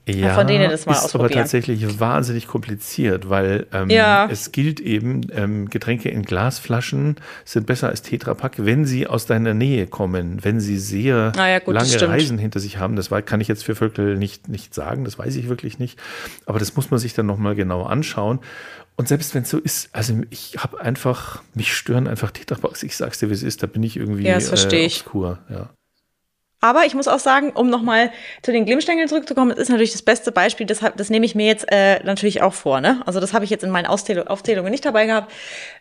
ja, 0.08 0.34
von 0.34 0.48
denen 0.48 0.70
das 0.70 0.88
mal 0.88 0.94
ist 0.94 1.14
aber 1.14 1.30
tatsächlich 1.30 2.00
wahnsinnig 2.00 2.48
kompliziert, 2.48 3.30
weil 3.30 3.68
ähm, 3.72 3.90
Ja. 3.90 4.28
es 4.32 4.52
gilt 4.52 4.80
eben, 4.80 5.22
ähm, 5.32 5.70
Getränke 5.70 6.10
in 6.10 6.24
Glasflaschen 6.24 7.18
sind 7.46 7.68
besser 7.68 7.90
als 7.90 8.02
Tetrapack, 8.02 8.54
wenn 8.66 8.86
sie 8.86 9.06
aus 9.06 9.28
deiner 9.28 9.54
Nähe 9.54 9.86
kommen, 9.86 10.44
wenn 10.44 10.60
sie 10.60 10.80
sehr 10.80 11.32
Ah 11.38 11.48
ja, 11.48 11.60
gut, 11.60 11.76
lange. 11.76 12.02
Reisen 12.10 12.40
hinter 12.40 12.60
sich 12.60 12.78
haben. 12.78 12.96
Das 12.96 13.12
kann 13.26 13.42
ich 13.42 13.48
jetzt 13.48 13.64
für 13.64 13.76
Völkel 13.76 14.18
nicht, 14.18 14.50
nicht 14.50 14.74
sagen, 14.74 15.06
das 15.06 15.20
weiß 15.20 15.36
ich 15.36 15.50
wirklich 15.50 15.78
nicht. 15.78 16.00
Aber 16.48 16.58
das 16.58 16.76
muss 16.76 16.90
man 16.90 17.00
sich 17.00 17.14
dann 17.14 17.28
nochmal 17.28 17.54
genau 17.54 17.84
anschauen. 17.84 18.40
Und 18.96 19.08
selbst 19.08 19.34
wenn 19.34 19.44
es 19.44 19.50
so 19.50 19.58
ist, 19.58 19.90
also 19.94 20.14
ich 20.30 20.58
habe 20.58 20.80
einfach, 20.82 21.42
mich 21.56 21.74
stören 21.74 22.08
einfach 22.08 22.32
Tetrapacks. 22.32 22.84
Ich 22.84 22.96
sag's 22.96 23.20
dir, 23.20 23.30
wie 23.30 23.34
es 23.34 23.44
ist, 23.44 23.64
da 23.64 23.68
bin 23.68 23.84
ich 23.84 23.98
irgendwie 23.98 24.24
Ja, 24.24 24.36
das 24.36 24.50
verstehe 24.50 24.86
ich. 24.86 25.02
obskur. 25.02 25.40
Ja. 25.50 25.70
Aber 26.64 26.86
ich 26.86 26.94
muss 26.94 27.08
auch 27.08 27.20
sagen, 27.20 27.50
um 27.52 27.72
nochmal 27.72 28.12
zu 28.44 28.52
den 28.52 28.66
Glimmstängeln 28.66 29.08
zurückzukommen, 29.08 29.50
das 29.50 29.58
ist 29.58 29.70
natürlich 29.70 29.94
das 29.94 30.04
beste 30.04 30.32
Beispiel, 30.32 30.68
das, 30.68 30.80
das 30.96 31.10
nehme 31.10 31.26
ich 31.26 31.34
mir 31.34 31.48
jetzt 31.48 31.66
äh, 31.70 32.04
natürlich 32.04 32.44
auch 32.44 32.54
vor. 32.54 32.82
Ne? 32.82 33.02
Also 33.08 33.20
das 33.20 33.34
habe 33.34 33.44
ich 33.44 33.50
jetzt 33.50 33.64
in 33.64 33.72
meinen 33.72 33.88
Auszähl 33.88 34.22
Aufzählungen 34.28 34.70
nicht 34.70 34.86
dabei 34.86 35.08
gehabt, 35.08 35.32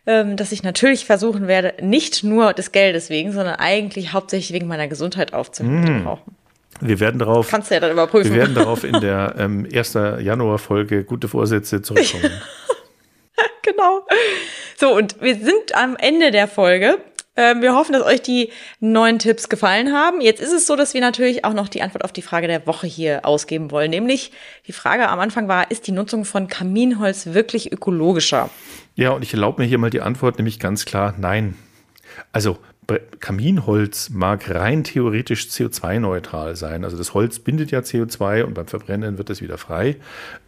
ähm, 0.07 0.37
dass 0.37 0.51
ich 0.51 0.63
natürlich 0.63 1.05
versuchen 1.05 1.47
werde, 1.47 1.75
nicht 1.85 2.23
nur 2.23 2.53
des 2.53 2.71
Geldes 2.71 3.11
wegen, 3.11 3.31
sondern 3.31 3.55
eigentlich 3.55 4.13
hauptsächlich 4.13 4.53
wegen 4.53 4.67
meiner 4.67 4.87
Gesundheit 4.87 5.33
aufzuhören 5.33 6.03
Mm. 6.03 6.17
Wir 6.83 6.99
werden 6.99 7.19
darauf 7.19 7.47
Kannst 7.47 7.69
du 7.69 7.75
ja 7.75 7.79
dann 7.79 7.91
überprüfen. 7.91 8.33
Wir 8.33 8.39
werden 8.39 8.55
darauf 8.55 8.83
in 8.83 8.99
der 9.01 9.35
ähm, 9.37 9.67
1. 9.71 9.93
Januar-Folge 9.93 11.03
gute 11.03 11.27
Vorsätze 11.27 11.83
zurückkommen. 11.83 12.31
So, 14.77 14.95
und 14.95 15.21
wir 15.21 15.35
sind 15.35 15.75
am 15.75 15.95
Ende 15.95 16.31
der 16.31 16.47
Folge. 16.47 16.97
Ähm, 17.37 17.61
wir 17.61 17.75
hoffen, 17.75 17.93
dass 17.93 18.03
euch 18.03 18.21
die 18.21 18.49
neuen 18.79 19.17
Tipps 19.19 19.47
gefallen 19.47 19.93
haben. 19.93 20.19
Jetzt 20.19 20.41
ist 20.41 20.51
es 20.51 20.67
so, 20.67 20.75
dass 20.75 20.93
wir 20.93 21.01
natürlich 21.01 21.45
auch 21.45 21.53
noch 21.53 21.69
die 21.69 21.81
Antwort 21.81 22.03
auf 22.03 22.11
die 22.11 22.21
Frage 22.21 22.47
der 22.47 22.67
Woche 22.67 22.87
hier 22.87 23.25
ausgeben 23.25 23.71
wollen. 23.71 23.89
Nämlich, 23.89 24.31
die 24.67 24.73
Frage 24.73 25.07
am 25.07 25.19
Anfang 25.19 25.47
war, 25.47 25.71
ist 25.71 25.87
die 25.87 25.93
Nutzung 25.93 26.25
von 26.25 26.47
Kaminholz 26.47 27.27
wirklich 27.27 27.71
ökologischer? 27.71 28.49
Ja, 28.95 29.11
und 29.11 29.23
ich 29.23 29.33
erlaube 29.33 29.61
mir 29.61 29.67
hier 29.67 29.77
mal 29.77 29.89
die 29.89 30.01
Antwort, 30.01 30.39
nämlich 30.39 30.59
ganz 30.59 30.83
klar 30.83 31.15
nein. 31.17 31.55
Also 32.33 32.57
Kaminholz 33.19 34.09
mag 34.09 34.49
rein 34.49 34.83
theoretisch 34.83 35.45
CO2-neutral 35.45 36.55
sein. 36.55 36.83
Also 36.83 36.97
das 36.97 37.13
Holz 37.13 37.39
bindet 37.39 37.71
ja 37.71 37.79
CO2 37.79 38.43
und 38.43 38.53
beim 38.53 38.67
Verbrennen 38.67 39.17
wird 39.17 39.29
es 39.29 39.41
wieder 39.41 39.57
frei. 39.57 39.97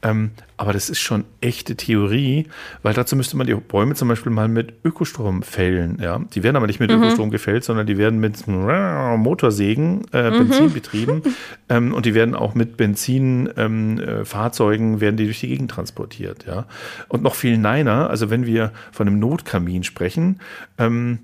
Ähm, 0.02 0.32
aber 0.58 0.74
das 0.74 0.90
ist 0.90 1.00
schon 1.00 1.26
echte 1.42 1.76
Theorie, 1.76 2.48
weil 2.82 2.94
dazu 2.94 3.16
müsste 3.16 3.38
man 3.38 3.48
die 3.48 3.54
Bäume 3.54 3.96
zum 3.96 4.08
Beispiel 4.08 4.32
mal 4.32 4.48
mit 4.48 4.74
Ökostrom 4.84 5.44
fällen. 5.44 5.98
Ja? 6.02 6.22
Die 6.34 6.44
werden 6.44 6.56
aber 6.56 6.68
nicht 6.68 6.80
mit 6.80 6.92
Ökostrom 6.92 7.32
gefällt, 7.32 7.64
sondern 7.64 7.86
die 7.86 7.98
werden 7.98 8.20
mit 8.20 8.48
Motorsägen, 8.48 10.06
äh, 10.12 10.32
Benzin 10.32 10.74
betrieben 10.80 11.22
ähm, 11.70 11.94
und 11.94 12.06
die 12.06 12.14
werden 12.14 12.36
auch 12.36 12.56
mit 12.56 12.78
Benzinfahrzeugen 12.78 14.94
ähm, 14.94 14.98
äh, 14.98 15.02
werden 15.02 15.18
die 15.18 15.26
durch 15.26 15.40
die 15.40 15.50
Gegend 15.50 15.72
transportiert. 15.72 16.46
Ja? 16.46 16.66
Und 17.08 17.24
noch 17.24 17.36
viel 17.36 17.58
neiner, 17.58 18.10
also 18.10 18.30
wenn 18.30 18.46
wir 18.46 18.72
von 18.92 19.08
einem 19.08 19.20
Notkamin 19.20 19.84
sprechen, 19.84 20.40
ähm, 20.78 21.20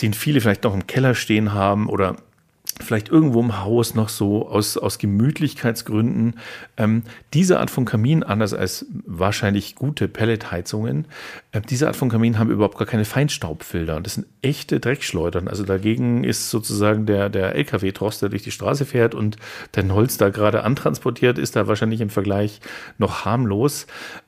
den 0.00 0.14
viele 0.14 0.40
vielleicht 0.40 0.64
noch 0.64 0.74
im 0.74 0.86
Keller 0.86 1.14
stehen 1.14 1.52
haben 1.52 1.88
oder 1.88 2.16
vielleicht 2.80 3.08
irgendwo 3.08 3.40
im 3.40 3.64
Haus 3.64 3.94
noch 3.94 4.08
so 4.08 4.48
aus, 4.48 4.76
aus 4.76 4.98
Gemütlichkeitsgründen. 4.98 6.34
Ähm, 6.76 7.02
diese 7.32 7.58
Art 7.58 7.70
von 7.70 7.84
Kamin, 7.84 8.22
anders 8.22 8.52
als 8.52 8.86
wahrscheinlich 9.06 9.76
gute 9.76 10.08
Pelletheizungen, 10.08 11.06
äh, 11.52 11.60
diese 11.60 11.86
Art 11.86 11.96
von 11.96 12.08
Kamin 12.08 12.38
haben 12.38 12.50
überhaupt 12.50 12.76
gar 12.76 12.86
keine 12.86 13.04
Feinstaubfilter. 13.04 14.00
Das 14.00 14.14
sind 14.14 14.26
echte 14.42 14.78
Dreckschleudern. 14.80 15.48
Also 15.48 15.64
dagegen 15.64 16.24
ist 16.24 16.50
sozusagen 16.50 17.06
der, 17.06 17.30
der 17.30 17.54
LKW-Trost, 17.54 18.22
der 18.22 18.28
durch 18.28 18.42
die 18.42 18.50
Straße 18.50 18.84
fährt 18.84 19.14
und 19.14 19.36
dein 19.72 19.92
Holz 19.92 20.18
da 20.18 20.28
gerade 20.28 20.62
antransportiert, 20.62 21.38
ist 21.38 21.56
da 21.56 21.68
wahrscheinlich 21.68 22.00
im 22.00 22.10
Vergleich 22.10 22.60
noch 22.98 23.24
harmlos. 23.24 23.86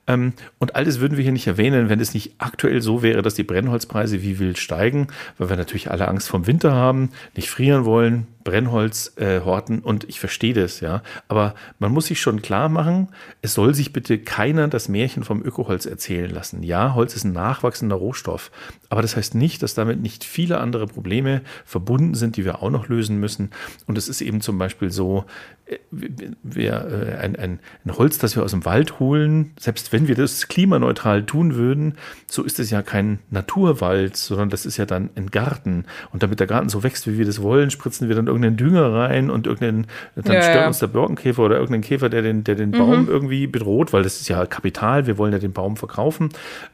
Ähm, 0.09 0.33
und 0.57 0.75
all 0.75 0.83
das 0.85 0.99
würden 0.99 1.17
wir 1.17 1.23
hier 1.23 1.31
nicht 1.31 1.47
erwähnen, 1.47 1.87
wenn 1.87 1.99
es 1.99 2.15
nicht 2.15 2.33
aktuell 2.39 2.81
so 2.81 3.03
wäre, 3.03 3.21
dass 3.21 3.35
die 3.35 3.43
Brennholzpreise 3.43 4.23
wie 4.23 4.39
wild 4.39 4.57
steigen, 4.57 5.07
weil 5.37 5.49
wir 5.49 5.55
natürlich 5.55 5.91
alle 5.91 6.07
Angst 6.07 6.27
vom 6.27 6.47
Winter 6.47 6.73
haben, 6.73 7.11
nicht 7.35 7.49
frieren 7.49 7.85
wollen, 7.85 8.25
Brennholz 8.43 9.13
äh, 9.17 9.41
horten 9.41 9.79
und 9.79 10.09
ich 10.09 10.19
verstehe 10.19 10.53
das, 10.55 10.79
ja. 10.79 11.03
Aber 11.27 11.53
man 11.77 11.91
muss 11.91 12.07
sich 12.07 12.19
schon 12.19 12.41
klar 12.41 12.69
machen, 12.69 13.09
es 13.43 13.53
soll 13.53 13.75
sich 13.75 13.93
bitte 13.93 14.17
keiner 14.17 14.67
das 14.67 14.89
Märchen 14.89 15.23
vom 15.23 15.43
Ökoholz 15.43 15.85
erzählen 15.85 16.31
lassen. 16.31 16.63
Ja, 16.63 16.95
Holz 16.95 17.15
ist 17.15 17.25
ein 17.25 17.33
nachwachsender 17.33 17.97
Rohstoff, 17.97 18.49
aber 18.89 19.03
das 19.03 19.15
heißt 19.15 19.35
nicht, 19.35 19.61
dass 19.61 19.75
damit 19.75 20.01
nicht 20.01 20.23
viele 20.23 20.59
andere 20.59 20.87
Probleme 20.87 21.41
verbunden 21.65 22.15
sind, 22.15 22.37
die 22.37 22.45
wir 22.45 22.63
auch 22.63 22.71
noch 22.71 22.87
lösen 22.87 23.19
müssen. 23.19 23.51
Und 23.85 23.97
es 23.99 24.09
ist 24.09 24.21
eben 24.21 24.41
zum 24.41 24.57
Beispiel 24.57 24.89
so, 24.89 25.25
wir, 25.91 26.73
äh, 26.73 27.17
ein, 27.17 27.35
ein, 27.35 27.59
ein 27.85 27.97
Holz, 27.97 28.17
das 28.17 28.35
wir 28.35 28.43
aus 28.43 28.51
dem 28.51 28.65
Wald 28.65 28.99
holen, 28.99 29.51
selbst 29.59 29.93
wenn 29.93 30.07
wir 30.07 30.15
das 30.15 30.47
klimaneutral 30.47 31.23
tun 31.23 31.55
würden, 31.55 31.95
so 32.27 32.43
ist 32.43 32.59
es 32.59 32.69
ja 32.69 32.81
kein 32.81 33.19
Naturwald, 33.29 34.15
sondern 34.15 34.49
das 34.49 34.65
ist 34.65 34.77
ja 34.77 34.85
dann 34.85 35.09
ein 35.15 35.31
Garten. 35.31 35.85
Und 36.11 36.23
damit 36.23 36.39
der 36.39 36.47
Garten 36.47 36.69
so 36.69 36.83
wächst, 36.83 37.07
wie 37.07 37.17
wir 37.17 37.25
das 37.25 37.41
wollen, 37.41 37.69
spritzen 37.69 38.07
wir 38.07 38.15
dann 38.15 38.27
irgendeinen 38.27 38.57
Dünger 38.57 38.93
rein 38.93 39.29
und 39.29 39.47
irgendeinen, 39.47 39.87
dann 40.15 40.33
ja, 40.33 40.41
stört 40.41 40.61
ja. 40.61 40.67
uns 40.67 40.79
der 40.79 40.87
Borkenkäfer 40.87 41.43
oder 41.43 41.55
irgendein 41.55 41.81
Käfer, 41.81 42.09
der 42.09 42.21
den, 42.21 42.43
der 42.43 42.55
den 42.55 42.69
mhm. 42.69 42.77
Baum 42.77 43.07
irgendwie 43.07 43.47
bedroht, 43.47 43.93
weil 43.93 44.03
das 44.03 44.19
ist 44.21 44.27
ja 44.27 44.45
Kapital, 44.45 45.07
wir 45.07 45.17
wollen 45.17 45.33
ja 45.33 45.39
den 45.39 45.53
Baum 45.53 45.77
verkaufen. 45.77 46.29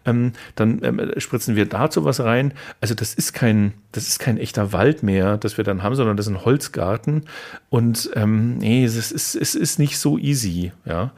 Ähm, 0.05 0.33
dann 0.55 0.79
ähm, 0.83 1.11
spritzen 1.17 1.55
wir 1.55 1.65
dazu 1.65 2.05
was 2.05 2.19
rein. 2.21 2.53
Also 2.81 2.95
das 2.95 3.13
ist 3.13 3.33
kein, 3.33 3.73
das 3.95 4.09
ist 4.09 4.19
kein 4.19 4.37
echter 4.37 4.73
Wald 4.73 5.03
mehr, 5.03 5.37
das 5.37 5.55
wir 5.57 5.63
dann 5.63 5.81
haben, 5.81 5.95
sondern 5.95 6.17
das 6.17 6.27
ist 6.27 6.33
ein 6.33 6.43
Holzgarten. 6.43 7.23
Und 7.69 8.09
ähm, 8.15 8.57
nee, 8.57 8.83
es 8.83 9.11
ist, 9.11 9.35
es 9.35 9.55
ist 9.55 9.79
nicht 9.79 9.97
so 9.97 10.17
easy. 10.17 10.73
Ja? 10.83 11.11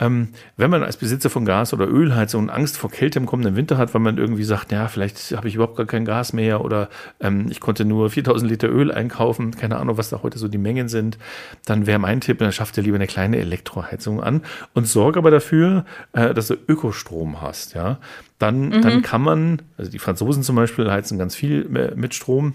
Ähm, 0.00 0.28
wenn 0.56 0.70
man 0.70 0.82
als 0.82 0.96
Besitzer 0.96 1.30
von 1.30 1.44
Gas- 1.44 1.72
oder 1.72 1.88
Ölheizung 1.88 2.50
Angst 2.50 2.76
vor 2.76 2.90
Kälte 2.90 3.20
im 3.20 3.26
kommenden 3.26 3.54
Winter 3.54 3.78
hat, 3.78 3.94
weil 3.94 4.00
man 4.00 4.18
irgendwie 4.18 4.42
sagt, 4.42 4.72
ja, 4.72 4.88
vielleicht 4.88 5.18
habe 5.36 5.46
ich 5.46 5.54
überhaupt 5.54 5.76
gar 5.76 5.86
kein 5.86 6.04
Gas 6.04 6.32
mehr 6.32 6.64
oder 6.64 6.88
ähm, 7.20 7.46
ich 7.50 7.60
konnte 7.60 7.84
nur 7.84 8.10
4000 8.10 8.50
Liter 8.50 8.68
Öl 8.68 8.90
einkaufen, 8.90 9.52
keine 9.52 9.76
Ahnung, 9.76 9.96
was 9.96 10.10
da 10.10 10.22
heute 10.24 10.38
so 10.38 10.48
die 10.48 10.58
Mengen 10.58 10.88
sind, 10.88 11.18
dann 11.66 11.86
wäre 11.86 12.00
mein 12.00 12.20
Tipp, 12.20 12.38
dann 12.38 12.50
schafft 12.50 12.76
dir 12.76 12.82
lieber 12.82 12.96
eine 12.96 13.06
kleine 13.06 13.38
Elektroheizung 13.38 14.20
an 14.20 14.42
und 14.72 14.88
sorge 14.88 15.20
aber 15.20 15.30
dafür, 15.30 15.84
äh, 16.12 16.34
dass 16.34 16.48
du 16.48 16.56
Ökostrom 16.66 17.40
hast. 17.40 17.74
Ja? 17.74 17.98
Dann, 18.38 18.68
mhm. 18.68 18.82
dann 18.82 19.02
kann 19.02 19.22
man, 19.22 19.62
also 19.76 19.90
die 19.90 19.98
Franzosen 19.98 20.42
zum 20.42 20.56
Beispiel 20.56 20.90
heizen 20.90 21.18
ganz 21.18 21.34
viel 21.36 21.68
mit 21.94 22.14
Strom. 22.14 22.54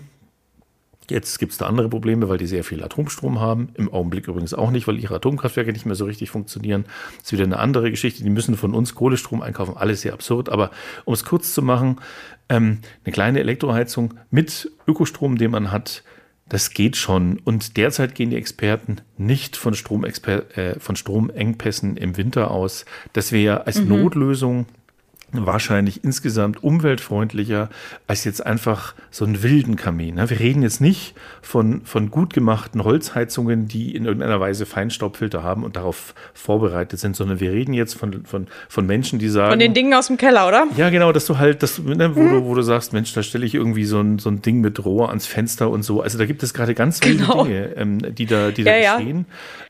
Jetzt 1.10 1.40
gibt 1.40 1.54
es 1.54 1.58
da 1.58 1.66
andere 1.66 1.90
Probleme, 1.90 2.30
weil 2.30 2.38
die 2.38 2.46
sehr 2.46 2.64
viel 2.64 2.84
Atomstrom 2.84 3.40
haben. 3.40 3.70
Im 3.74 3.92
Augenblick 3.92 4.28
übrigens 4.28 4.54
auch 4.54 4.70
nicht, 4.70 4.88
weil 4.88 5.00
ihre 5.00 5.16
Atomkraftwerke 5.16 5.72
nicht 5.72 5.86
mehr 5.86 5.96
so 5.96 6.06
richtig 6.06 6.30
funktionieren. 6.30 6.86
Das 7.18 7.28
ist 7.28 7.32
wieder 7.32 7.46
eine 7.46 7.58
andere 7.58 7.90
Geschichte. 7.90 8.24
Die 8.24 8.30
müssen 8.30 8.56
von 8.56 8.76
uns 8.76 8.94
Kohlestrom 8.94 9.42
einkaufen. 9.42 9.76
Alles 9.76 10.02
sehr 10.02 10.14
absurd. 10.14 10.50
Aber 10.50 10.70
um 11.06 11.14
es 11.14 11.26
kurz 11.26 11.54
zu 11.54 11.64
machen, 11.64 12.00
ähm, 12.48 12.80
eine 13.04 13.14
kleine 13.14 13.40
Elektroheizung 13.40 14.14
mit 14.30 14.72
Ökostrom, 14.88 15.38
den 15.38 15.52
man 15.52 15.72
hat, 15.72 16.04
das 16.48 16.72
geht 16.72 16.96
schon. 16.96 17.40
Und 17.40 17.78
derzeit 17.78 18.14
gehen 18.14 18.30
die 18.30 18.36
Experten 18.36 18.98
nicht 19.18 19.56
von, 19.56 19.74
Stromexper 19.74 20.58
äh, 20.58 20.80
von 20.80 20.96
Stromengpässen 20.96 21.98
im 21.98 22.18
Winter 22.18 22.52
aus. 22.52 22.86
Das 23.14 23.32
wäre 23.32 23.66
als 23.66 23.82
mhm. 23.82 23.90
Notlösung 23.90 24.66
wahrscheinlich 25.32 26.04
insgesamt 26.04 26.64
umweltfreundlicher 26.64 27.70
als 28.08 28.24
jetzt 28.24 28.46
einfach 28.46 28.96
so 29.12 29.26
einen 29.26 29.44
wilden 29.44 29.76
Kamin. 29.76 30.16
Ne? 30.16 30.30
Wir 30.30 30.40
reden 30.40 30.64
jetzt 30.64 30.82
nicht 30.82 31.16
von, 31.42 31.82
von 31.86 32.10
gut 32.10 32.34
gemachten 32.34 32.84
Holzheizungen, 32.84 33.68
die 33.68 33.96
in 33.96 34.06
irgendeiner 34.06 34.40
Weise 34.40 34.66
Feinstaubfilter 34.66 35.44
haben 35.44 35.64
und 35.64 35.76
darauf 35.76 36.14
vorbereitet 36.34 37.00
sind, 37.00 37.16
sondern 37.16 37.40
wir 37.40 37.52
reden 37.52 37.74
jetzt 37.74 37.96
von, 37.96 38.26
von, 38.26 38.48
von 38.68 38.86
Menschen, 38.86 39.20
die 39.20 39.30
sagen. 39.30 39.52
Von 39.52 39.60
den 39.60 39.74
Dingen 39.74 39.94
aus 39.94 40.08
dem 40.08 40.18
Keller, 40.18 40.48
oder? 40.48 40.68
Ja, 40.78 40.90
genau, 40.90 41.12
dass 41.12 41.26
du 41.26 41.38
halt, 41.38 41.64
dass, 41.64 41.80
ne, 41.80 42.16
wo, 42.16 42.22
hm. 42.22 42.30
du, 42.32 42.46
wo 42.46 42.56
du 42.56 42.62
sagst, 42.62 42.94
Mensch, 42.94 43.14
da 43.14 43.24
stelle 43.24 43.46
ich 43.46 43.56
irgendwie 43.56 43.86
so 43.86 44.00
ein, 44.00 44.20
so 44.20 44.30
ein 44.30 44.42
Ding 44.42 44.62
mit 44.62 44.84
Rohr 44.84 45.10
ans 45.10 45.26
Fenster 45.26 45.70
und 45.70 45.84
so. 45.84 46.02
Also 46.02 46.18
da 46.18 46.26
gibt 46.26 46.44
es 46.44 46.54
gerade 46.54 46.74
ganz 46.74 47.00
viele 47.04 47.18
genau. 47.18 47.44
Dinge, 47.44 47.76
ähm, 47.76 48.00
die 48.16 48.26
da, 48.26 48.52
die 48.52 48.64
da 48.64 48.76
ja, 48.76 48.98
geschehen. 48.98 49.26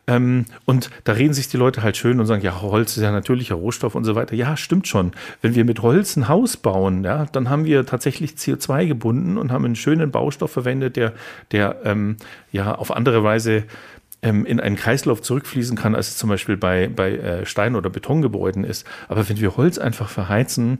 Ähm, 0.07 0.45
und 0.65 0.89
da 1.03 1.13
reden 1.13 1.33
sich 1.33 1.49
die 1.49 1.57
Leute 1.57 1.83
halt 1.83 1.95
schön 1.95 2.19
und 2.19 2.25
sagen, 2.25 2.41
ja, 2.41 2.61
Holz 2.61 2.97
ist 2.97 3.03
ja 3.03 3.11
natürlicher 3.11 3.55
Rohstoff 3.55 3.93
und 3.93 4.05
so 4.05 4.15
weiter. 4.15 4.35
Ja, 4.35 4.57
stimmt 4.57 4.87
schon. 4.87 5.11
Wenn 5.41 5.53
wir 5.53 5.65
mit 5.65 5.81
Holz 5.81 6.15
ein 6.15 6.27
Haus 6.27 6.57
bauen, 6.57 7.03
ja, 7.03 7.25
dann 7.31 7.49
haben 7.49 7.65
wir 7.65 7.85
tatsächlich 7.85 8.31
CO2 8.31 8.87
gebunden 8.87 9.37
und 9.37 9.51
haben 9.51 9.65
einen 9.65 9.75
schönen 9.75 10.09
Baustoff 10.09 10.51
verwendet, 10.51 10.95
der, 10.95 11.13
der 11.51 11.77
ähm, 11.83 12.17
ja 12.51 12.73
auf 12.73 12.91
andere 12.91 13.23
Weise 13.23 13.65
ähm, 14.21 14.45
in 14.45 14.59
einen 14.59 14.75
Kreislauf 14.75 15.21
zurückfließen 15.21 15.77
kann, 15.77 15.95
als 15.95 16.09
es 16.09 16.17
zum 16.17 16.29
Beispiel 16.29 16.57
bei, 16.57 16.87
bei 16.87 17.11
äh, 17.11 17.45
Stein- 17.45 17.75
oder 17.75 17.89
Betongebäuden 17.89 18.63
ist. 18.63 18.85
Aber 19.07 19.29
wenn 19.29 19.39
wir 19.39 19.57
Holz 19.57 19.77
einfach 19.77 20.09
verheizen, 20.09 20.79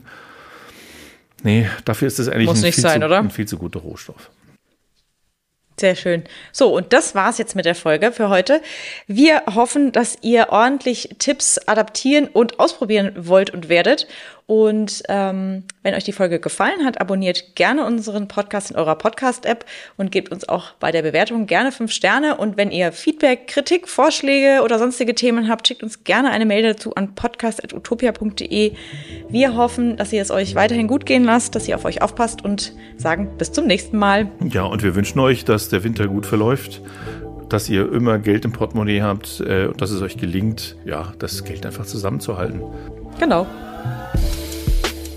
nee, 1.42 1.68
dafür 1.84 2.08
ist 2.08 2.18
das 2.18 2.28
eigentlich 2.28 2.48
ein, 2.48 2.56
viel 2.72 2.82
sein, 2.82 3.00
zu, 3.00 3.14
ein 3.14 3.30
viel 3.30 3.46
zu 3.46 3.58
guter 3.58 3.80
Rohstoff. 3.80 4.30
Sehr 5.80 5.96
schön. 5.96 6.24
So, 6.52 6.74
und 6.76 6.92
das 6.92 7.14
war's 7.14 7.38
jetzt 7.38 7.56
mit 7.56 7.64
der 7.64 7.74
Folge 7.74 8.12
für 8.12 8.28
heute. 8.28 8.60
Wir 9.06 9.44
hoffen, 9.54 9.92
dass 9.92 10.18
ihr 10.20 10.48
ordentlich 10.50 11.16
Tipps 11.18 11.56
adaptieren 11.56 12.28
und 12.28 12.60
ausprobieren 12.60 13.14
wollt 13.16 13.48
und 13.48 13.70
werdet. 13.70 14.06
Und 14.50 15.04
ähm, 15.08 15.62
wenn 15.84 15.94
euch 15.94 16.02
die 16.02 16.10
Folge 16.10 16.40
gefallen 16.40 16.84
hat, 16.84 17.00
abonniert 17.00 17.54
gerne 17.54 17.86
unseren 17.86 18.26
Podcast 18.26 18.72
in 18.72 18.76
eurer 18.76 18.96
Podcast-App 18.96 19.64
und 19.96 20.10
gebt 20.10 20.32
uns 20.32 20.48
auch 20.48 20.72
bei 20.80 20.90
der 20.90 21.02
Bewertung 21.02 21.46
gerne 21.46 21.70
fünf 21.70 21.92
Sterne. 21.92 22.36
Und 22.36 22.56
wenn 22.56 22.72
ihr 22.72 22.90
Feedback, 22.90 23.46
Kritik, 23.46 23.86
Vorschläge 23.86 24.62
oder 24.64 24.80
sonstige 24.80 25.14
Themen 25.14 25.48
habt, 25.48 25.68
schickt 25.68 25.84
uns 25.84 26.02
gerne 26.02 26.32
eine 26.32 26.46
Mail 26.46 26.64
dazu 26.64 26.96
an 26.96 27.14
podcast.utopia.de. 27.14 28.72
Wir 29.28 29.54
hoffen, 29.56 29.96
dass 29.96 30.12
ihr 30.12 30.20
es 30.20 30.32
euch 30.32 30.56
weiterhin 30.56 30.88
gut 30.88 31.06
gehen 31.06 31.22
lasst, 31.22 31.54
dass 31.54 31.68
ihr 31.68 31.76
auf 31.76 31.84
euch 31.84 32.02
aufpasst 32.02 32.44
und 32.44 32.72
sagen 32.96 33.30
bis 33.38 33.52
zum 33.52 33.68
nächsten 33.68 33.98
Mal. 33.98 34.32
Ja, 34.50 34.64
und 34.64 34.82
wir 34.82 34.96
wünschen 34.96 35.20
euch, 35.20 35.44
dass 35.44 35.68
der 35.68 35.84
Winter 35.84 36.08
gut 36.08 36.26
verläuft 36.26 36.82
dass 37.48 37.68
ihr 37.68 37.92
immer 37.92 38.20
Geld 38.20 38.44
im 38.44 38.52
Portemonnaie 38.52 39.02
habt 39.02 39.40
äh, 39.40 39.66
und 39.66 39.80
dass 39.80 39.90
es 39.90 40.02
euch 40.02 40.16
gelingt, 40.16 40.76
ja, 40.84 41.12
das 41.18 41.42
Geld 41.42 41.66
einfach 41.66 41.84
zusammenzuhalten. 41.84 42.62
Genau. 43.18 43.44